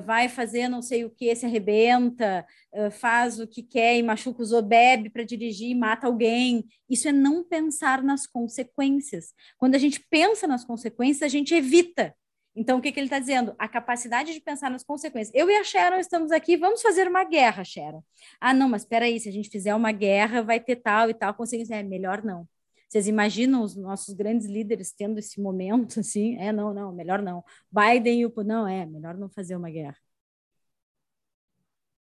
vai 0.05 0.29
fazer 0.29 0.67
não 0.67 0.81
sei 0.81 1.05
o 1.05 1.09
que, 1.09 1.35
se 1.35 1.45
arrebenta, 1.45 2.45
uh, 2.73 2.91
faz 2.91 3.39
o 3.39 3.47
que 3.47 3.63
quer 3.63 3.97
e 3.97 4.03
machuca 4.03 4.41
os 4.41 4.51
bebe 4.61 5.09
para 5.09 5.23
dirigir 5.23 5.75
mata 5.75 6.07
alguém. 6.07 6.65
Isso 6.89 7.07
é 7.07 7.11
não 7.11 7.43
pensar 7.43 8.03
nas 8.03 8.27
consequências. 8.27 9.33
Quando 9.57 9.75
a 9.75 9.79
gente 9.79 9.99
pensa 10.09 10.47
nas 10.47 10.63
consequências, 10.63 11.23
a 11.23 11.27
gente 11.27 11.53
evita 11.53 12.13
então, 12.55 12.79
o 12.79 12.81
que, 12.81 12.91
que 12.91 12.99
ele 12.99 13.07
está 13.07 13.19
dizendo? 13.19 13.55
A 13.57 13.67
capacidade 13.67 14.33
de 14.33 14.41
pensar 14.41 14.69
nas 14.69 14.83
consequências. 14.83 15.33
Eu 15.33 15.49
e 15.49 15.55
a 15.55 15.63
Sharon 15.63 15.97
estamos 15.99 16.31
aqui, 16.31 16.57
vamos 16.57 16.81
fazer 16.81 17.07
uma 17.07 17.23
guerra, 17.23 17.63
Sharon. 17.63 18.03
Ah, 18.39 18.53
não, 18.53 18.67
mas 18.67 18.81
espera 18.81 19.05
aí, 19.05 19.19
se 19.19 19.29
a 19.29 19.31
gente 19.31 19.49
fizer 19.49 19.73
uma 19.73 19.91
guerra, 19.91 20.41
vai 20.41 20.59
ter 20.59 20.75
tal 20.75 21.09
e 21.09 21.13
tal 21.13 21.33
consequência. 21.33 21.75
É 21.75 21.83
melhor 21.83 22.23
não. 22.23 22.47
Vocês 22.91 23.07
imaginam 23.07 23.63
os 23.63 23.75
nossos 23.75 24.13
grandes 24.13 24.47
líderes 24.47 24.91
tendo 24.91 25.17
esse 25.17 25.39
momento 25.39 25.99
assim? 26.01 26.37
É, 26.37 26.51
não, 26.51 26.73
não, 26.73 26.91
melhor 26.91 27.21
não. 27.21 27.43
Biden 27.71 28.21
e 28.21 28.25
o. 28.25 28.33
Não, 28.43 28.67
é, 28.67 28.85
melhor 28.85 29.17
não 29.17 29.29
fazer 29.29 29.55
uma 29.55 29.69
guerra. 29.69 29.97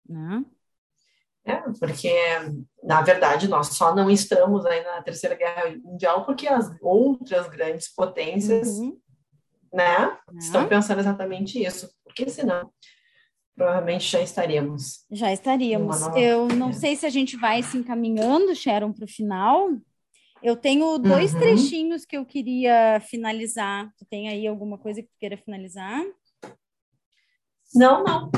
Não? 0.07 0.45
É, 1.45 1.55
porque, 1.79 2.13
na 2.83 3.01
verdade, 3.01 3.47
nós 3.47 3.67
só 3.67 3.93
não 3.95 4.09
estamos 4.09 4.65
aí 4.65 4.83
na 4.83 5.01
Terceira 5.01 5.35
Guerra 5.35 5.75
Mundial 5.83 6.25
porque 6.25 6.47
as 6.47 6.75
outras 6.81 7.47
grandes 7.47 7.87
potências 7.93 8.67
uhum 8.79 8.99
né? 9.73 10.17
Estão 10.37 10.67
pensando 10.67 10.99
exatamente 10.99 11.63
isso, 11.63 11.89
porque 12.03 12.29
senão 12.29 12.69
provavelmente 13.55 14.09
já 14.09 14.21
estaríamos. 14.21 15.05
Já 15.11 15.33
estaríamos. 15.33 16.01
Eu 16.15 16.47
não 16.47 16.71
sei 16.71 16.95
se 16.95 17.05
a 17.05 17.09
gente 17.09 17.35
vai 17.35 17.61
se 17.61 17.77
encaminhando, 17.77 18.55
Sharon, 18.55 18.93
para 18.93 19.05
o 19.05 19.07
final. 19.07 19.69
Eu 20.41 20.55
tenho 20.55 20.97
dois 20.97 21.33
uhum. 21.33 21.39
trechinhos 21.39 22.05
que 22.05 22.17
eu 22.17 22.25
queria 22.25 22.99
finalizar. 23.01 23.91
Tu 23.97 24.05
tem 24.05 24.29
aí 24.29 24.47
alguma 24.47 24.77
coisa 24.77 25.01
que 25.01 25.09
tu 25.09 25.17
queira 25.19 25.37
finalizar? 25.37 26.03
Não, 27.75 28.03
não. 28.03 28.31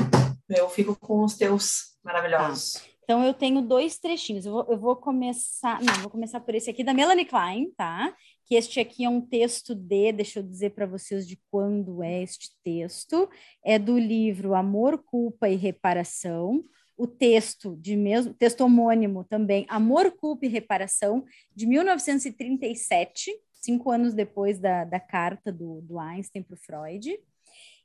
Eu 0.48 0.68
fico 0.68 0.96
com 0.96 1.24
os 1.24 1.36
teus 1.36 1.96
maravilhosos. 2.02 2.74
Tá. 2.74 2.80
Então, 3.04 3.24
eu 3.24 3.34
tenho 3.34 3.60
dois 3.60 3.98
trechinhos. 3.98 4.46
Eu 4.46 4.52
vou, 4.52 4.66
eu 4.70 4.78
vou 4.78 4.96
começar. 4.96 5.80
Não, 5.82 5.94
vou 5.94 6.10
começar 6.10 6.40
por 6.40 6.54
esse 6.54 6.70
aqui 6.70 6.84
da 6.84 6.94
Melanie 6.94 7.24
Klein, 7.24 7.70
tá? 7.76 8.14
que 8.52 8.56
este 8.56 8.80
aqui 8.80 9.02
é 9.02 9.08
um 9.08 9.20
texto 9.20 9.74
de, 9.74 10.12
deixa 10.12 10.38
eu 10.38 10.42
dizer 10.42 10.74
para 10.74 10.84
vocês 10.84 11.26
de 11.26 11.40
quando 11.50 12.02
é 12.02 12.22
este 12.22 12.50
texto, 12.62 13.26
é 13.64 13.78
do 13.78 13.98
livro 13.98 14.54
Amor, 14.54 14.98
Culpa 14.98 15.48
e 15.48 15.56
Reparação, 15.56 16.62
o 16.96 17.06
texto 17.06 17.76
de 17.80 17.96
mesmo, 17.96 18.34
texto 18.34 18.60
homônimo 18.62 19.24
também, 19.24 19.66
Amor, 19.68 20.12
Culpa 20.12 20.46
e 20.46 20.48
Reparação, 20.48 21.24
de 21.54 21.66
1937, 21.66 23.30
cinco 23.52 23.90
anos 23.90 24.14
depois 24.14 24.58
da, 24.58 24.84
da 24.84 25.00
carta 25.00 25.52
do, 25.52 25.80
do 25.82 25.98
Einstein 25.98 26.42
para 26.42 26.54
o 26.54 26.58
Freud. 26.58 27.18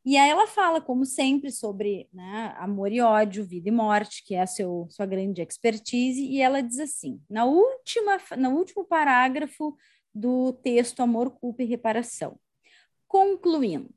E 0.05 0.16
aí 0.16 0.30
ela 0.30 0.47
fala, 0.47 0.80
como 0.80 1.05
sempre, 1.05 1.51
sobre 1.51 2.08
né, 2.14 2.55
amor 2.58 2.91
e 2.93 3.01
ódio, 3.01 3.45
vida 3.45 3.68
e 3.68 3.72
morte, 3.72 4.24
que 4.24 4.36
é 4.36 4.41
a 4.41 4.47
seu, 4.47 4.88
sua 4.89 5.05
grande 5.05 5.41
expertise, 5.41 6.22
e 6.22 6.41
ela 6.41 6.62
diz 6.62 6.80
assim, 6.80 7.22
na 7.30 7.43
última, 7.43 8.18
no 8.38 8.51
último 8.51 8.86
parágrafo 8.86 9.76
do 10.16 10.53
texto 10.53 11.01
Amor, 11.01 11.32
Culpa 11.32 11.62
e 11.62 11.66
Reparação. 11.66 12.39
Concluindo, 13.05 13.93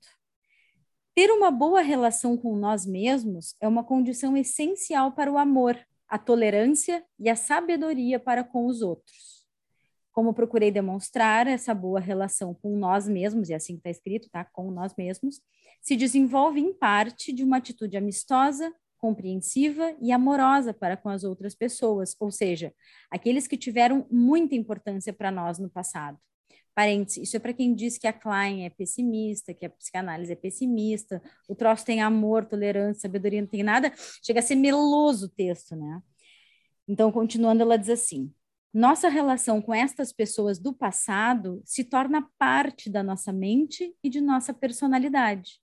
ter 1.20 1.30
uma 1.30 1.50
boa 1.50 1.82
relação 1.82 2.34
com 2.34 2.56
nós 2.56 2.86
mesmos 2.86 3.54
é 3.60 3.68
uma 3.68 3.84
condição 3.84 4.34
essencial 4.38 5.12
para 5.12 5.30
o 5.30 5.36
amor, 5.36 5.78
a 6.08 6.16
tolerância 6.16 7.04
e 7.18 7.28
a 7.28 7.36
sabedoria 7.36 8.18
para 8.18 8.42
com 8.42 8.64
os 8.64 8.80
outros. 8.80 9.46
Como 10.12 10.32
procurei 10.32 10.70
demonstrar, 10.70 11.46
essa 11.46 11.74
boa 11.74 12.00
relação 12.00 12.54
com 12.54 12.74
nós 12.74 13.06
mesmos, 13.06 13.50
e 13.50 13.54
assim 13.54 13.74
está 13.74 13.90
escrito, 13.90 14.30
tá? 14.30 14.46
Com 14.46 14.70
nós 14.70 14.94
mesmos, 14.96 15.42
se 15.82 15.94
desenvolve 15.94 16.58
em 16.58 16.72
parte 16.72 17.34
de 17.34 17.44
uma 17.44 17.58
atitude 17.58 17.98
amistosa, 17.98 18.72
compreensiva 18.96 19.94
e 20.00 20.12
amorosa 20.12 20.72
para 20.72 20.96
com 20.96 21.10
as 21.10 21.22
outras 21.22 21.54
pessoas, 21.54 22.16
ou 22.18 22.30
seja, 22.30 22.72
aqueles 23.10 23.46
que 23.46 23.58
tiveram 23.58 24.06
muita 24.10 24.54
importância 24.54 25.12
para 25.12 25.30
nós 25.30 25.58
no 25.58 25.68
passado. 25.68 26.18
Parênteses, 26.80 27.24
isso 27.24 27.36
é 27.36 27.38
para 27.38 27.52
quem 27.52 27.74
diz 27.74 27.98
que 27.98 28.06
a 28.06 28.12
Klein 28.12 28.64
é 28.64 28.70
pessimista, 28.70 29.52
que 29.52 29.66
a 29.66 29.70
psicanálise 29.70 30.32
é 30.32 30.34
pessimista, 30.34 31.22
o 31.46 31.54
troço 31.54 31.84
tem 31.84 32.00
amor, 32.00 32.46
tolerância, 32.46 33.02
sabedoria, 33.02 33.42
não 33.42 33.46
tem 33.46 33.62
nada, 33.62 33.92
chega 34.24 34.40
a 34.40 34.42
ser 34.42 34.54
meloso 34.54 35.26
o 35.26 35.28
texto, 35.28 35.76
né? 35.76 36.00
Então, 36.88 37.12
continuando, 37.12 37.60
ela 37.60 37.76
diz 37.76 37.90
assim: 37.90 38.32
nossa 38.72 39.10
relação 39.10 39.60
com 39.60 39.74
estas 39.74 40.10
pessoas 40.10 40.58
do 40.58 40.72
passado 40.72 41.60
se 41.66 41.84
torna 41.84 42.26
parte 42.38 42.88
da 42.88 43.02
nossa 43.02 43.30
mente 43.30 43.94
e 44.02 44.08
de 44.08 44.22
nossa 44.22 44.54
personalidade. 44.54 45.60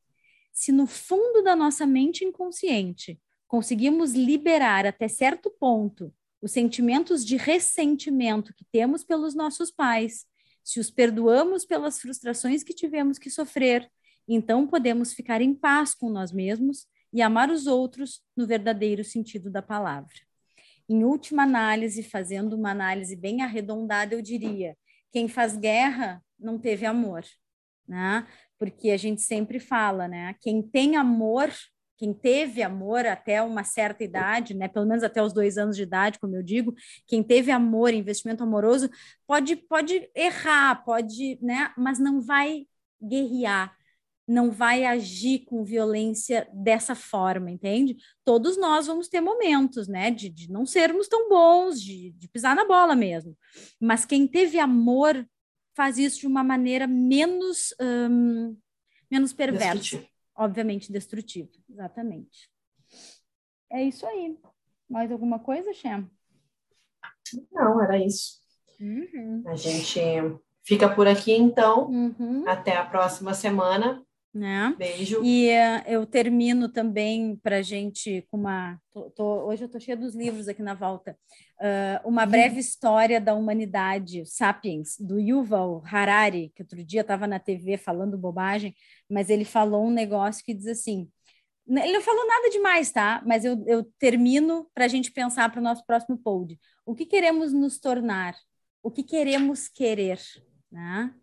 Se 0.53 0.71
no 0.71 0.85
fundo 0.85 1.41
da 1.41 1.55
nossa 1.55 1.87
mente 1.87 2.23
inconsciente 2.23 3.19
conseguimos 3.47 4.13
liberar 4.13 4.85
até 4.85 5.07
certo 5.07 5.49
ponto 5.49 6.13
os 6.39 6.51
sentimentos 6.51 7.25
de 7.25 7.37
ressentimento 7.37 8.53
que 8.53 8.63
temos 8.71 9.03
pelos 9.03 9.33
nossos 9.33 9.71
pais, 9.71 10.27
se 10.67 10.81
os 10.81 10.91
perdoamos 10.91 11.63
pelas 11.63 11.97
frustrações 11.97 12.61
que 12.61 12.73
tivemos 12.73 13.17
que 13.17 13.29
sofrer, 13.29 13.89
então 14.27 14.67
podemos 14.67 15.13
ficar 15.13 15.39
em 15.39 15.53
paz 15.53 15.95
com 15.95 16.09
nós 16.09 16.29
mesmos 16.29 16.85
e 17.13 17.21
amar 17.21 17.49
os 17.49 17.67
outros 17.67 18.21
no 18.35 18.45
verdadeiro 18.45 19.01
sentido 19.01 19.49
da 19.49 19.61
palavra. 19.61 20.11
Em 20.89 21.05
última 21.05 21.43
análise, 21.43 22.03
fazendo 22.03 22.53
uma 22.57 22.71
análise 22.71 23.15
bem 23.15 23.41
arredondada, 23.41 24.13
eu 24.13 24.21
diria: 24.21 24.75
quem 25.09 25.29
faz 25.29 25.55
guerra 25.55 26.21
não 26.37 26.59
teve 26.59 26.85
amor, 26.85 27.23
né? 27.87 28.27
Porque 28.59 28.89
a 28.89 28.97
gente 28.97 29.21
sempre 29.21 29.61
fala, 29.61 30.05
né? 30.05 30.35
Quem 30.41 30.61
tem 30.61 30.97
amor 30.97 31.49
quem 31.97 32.13
teve 32.13 32.61
amor 32.61 33.05
até 33.05 33.41
uma 33.41 33.63
certa 33.63 34.03
idade, 34.03 34.53
né, 34.53 34.67
pelo 34.67 34.85
menos 34.85 35.03
até 35.03 35.21
os 35.21 35.33
dois 35.33 35.57
anos 35.57 35.75
de 35.75 35.83
idade, 35.83 36.19
como 36.19 36.35
eu 36.35 36.43
digo, 36.43 36.73
quem 37.07 37.23
teve 37.23 37.51
amor, 37.51 37.93
investimento 37.93 38.43
amoroso, 38.43 38.89
pode, 39.25 39.55
pode 39.55 40.09
errar, 40.15 40.83
pode, 40.85 41.39
né, 41.41 41.73
mas 41.75 41.97
não 41.97 42.21
vai 42.21 42.67
guerrear, 43.01 43.75
não 44.27 44.51
vai 44.51 44.85
agir 44.85 45.39
com 45.45 45.63
violência 45.63 46.47
dessa 46.53 46.93
forma, 46.93 47.49
entende? 47.49 47.95
Todos 48.23 48.57
nós 48.57 48.85
vamos 48.85 49.07
ter 49.07 49.21
momentos, 49.21 49.87
né, 49.87 50.11
de, 50.11 50.29
de 50.29 50.51
não 50.51 50.65
sermos 50.65 51.07
tão 51.07 51.27
bons, 51.27 51.81
de, 51.81 52.11
de 52.11 52.27
pisar 52.27 52.55
na 52.55 52.65
bola 52.65 52.95
mesmo, 52.95 53.35
mas 53.79 54.05
quem 54.05 54.27
teve 54.27 54.59
amor 54.59 55.27
faz 55.75 55.97
isso 55.97 56.19
de 56.19 56.27
uma 56.27 56.43
maneira 56.43 56.85
menos, 56.85 57.73
hum, 57.81 58.55
menos 59.09 59.33
perversa 59.33 60.03
obviamente 60.37 60.91
destrutivo. 60.91 61.49
Exatamente. 61.69 62.49
É 63.71 63.83
isso 63.83 64.05
aí. 64.05 64.37
Mais 64.89 65.11
alguma 65.11 65.39
coisa, 65.39 65.73
Shem? 65.73 66.09
Não, 67.51 67.83
era 67.83 67.97
isso. 67.97 68.39
Uhum. 68.79 69.43
A 69.47 69.55
gente 69.55 69.99
fica 70.63 70.87
por 70.87 71.07
aqui, 71.07 71.33
então. 71.33 71.89
Uhum. 71.89 72.47
Até 72.47 72.77
a 72.77 72.85
próxima 72.85 73.33
semana. 73.33 74.05
Né? 74.33 74.75
Beijo. 74.77 75.23
E 75.23 75.49
uh, 75.49 75.83
eu 75.87 76.05
termino 76.05 76.69
também 76.69 77.35
para 77.37 77.61
gente 77.61 78.27
com 78.29 78.37
uma. 78.37 78.79
Tô, 78.93 79.09
tô, 79.09 79.23
hoje 79.47 79.63
eu 79.63 79.65
estou 79.65 79.81
cheia 79.81 79.97
dos 79.97 80.13
livros 80.13 80.47
aqui 80.47 80.61
na 80.61 80.75
volta. 80.75 81.17
Uh, 81.59 82.07
uma 82.07 82.25
breve 82.25 82.59
história 82.59 83.19
da 83.19 83.33
humanidade, 83.33 84.23
Sapiens, 84.25 84.95
do 84.99 85.19
Yuval 85.19 85.81
Harari, 85.85 86.51
que 86.55 86.61
outro 86.61 86.83
dia 86.83 87.01
estava 87.01 87.25
na 87.25 87.39
TV 87.39 87.77
falando 87.77 88.17
bobagem, 88.17 88.75
mas 89.09 89.29
ele 89.29 89.45
falou 89.45 89.87
um 89.87 89.91
negócio 89.91 90.43
que 90.45 90.53
diz 90.53 90.67
assim: 90.67 91.09
ele 91.67 91.91
não 91.93 92.01
falou 92.01 92.25
nada 92.25 92.49
demais, 92.49 92.91
tá? 92.91 93.21
Mas 93.25 93.43
eu, 93.43 93.61
eu 93.67 93.83
termino 93.99 94.69
para 94.73 94.85
a 94.85 94.87
gente 94.87 95.11
pensar 95.11 95.51
para 95.51 95.59
o 95.59 95.63
nosso 95.63 95.85
próximo 95.85 96.17
pod. 96.17 96.57
O 96.85 96.95
que 96.95 97.05
queremos 97.05 97.51
nos 97.51 97.77
tornar? 97.77 98.35
O 98.81 98.89
que 98.89 99.03
queremos 99.03 99.67
querer? 99.67 100.19
Né? 100.71 101.13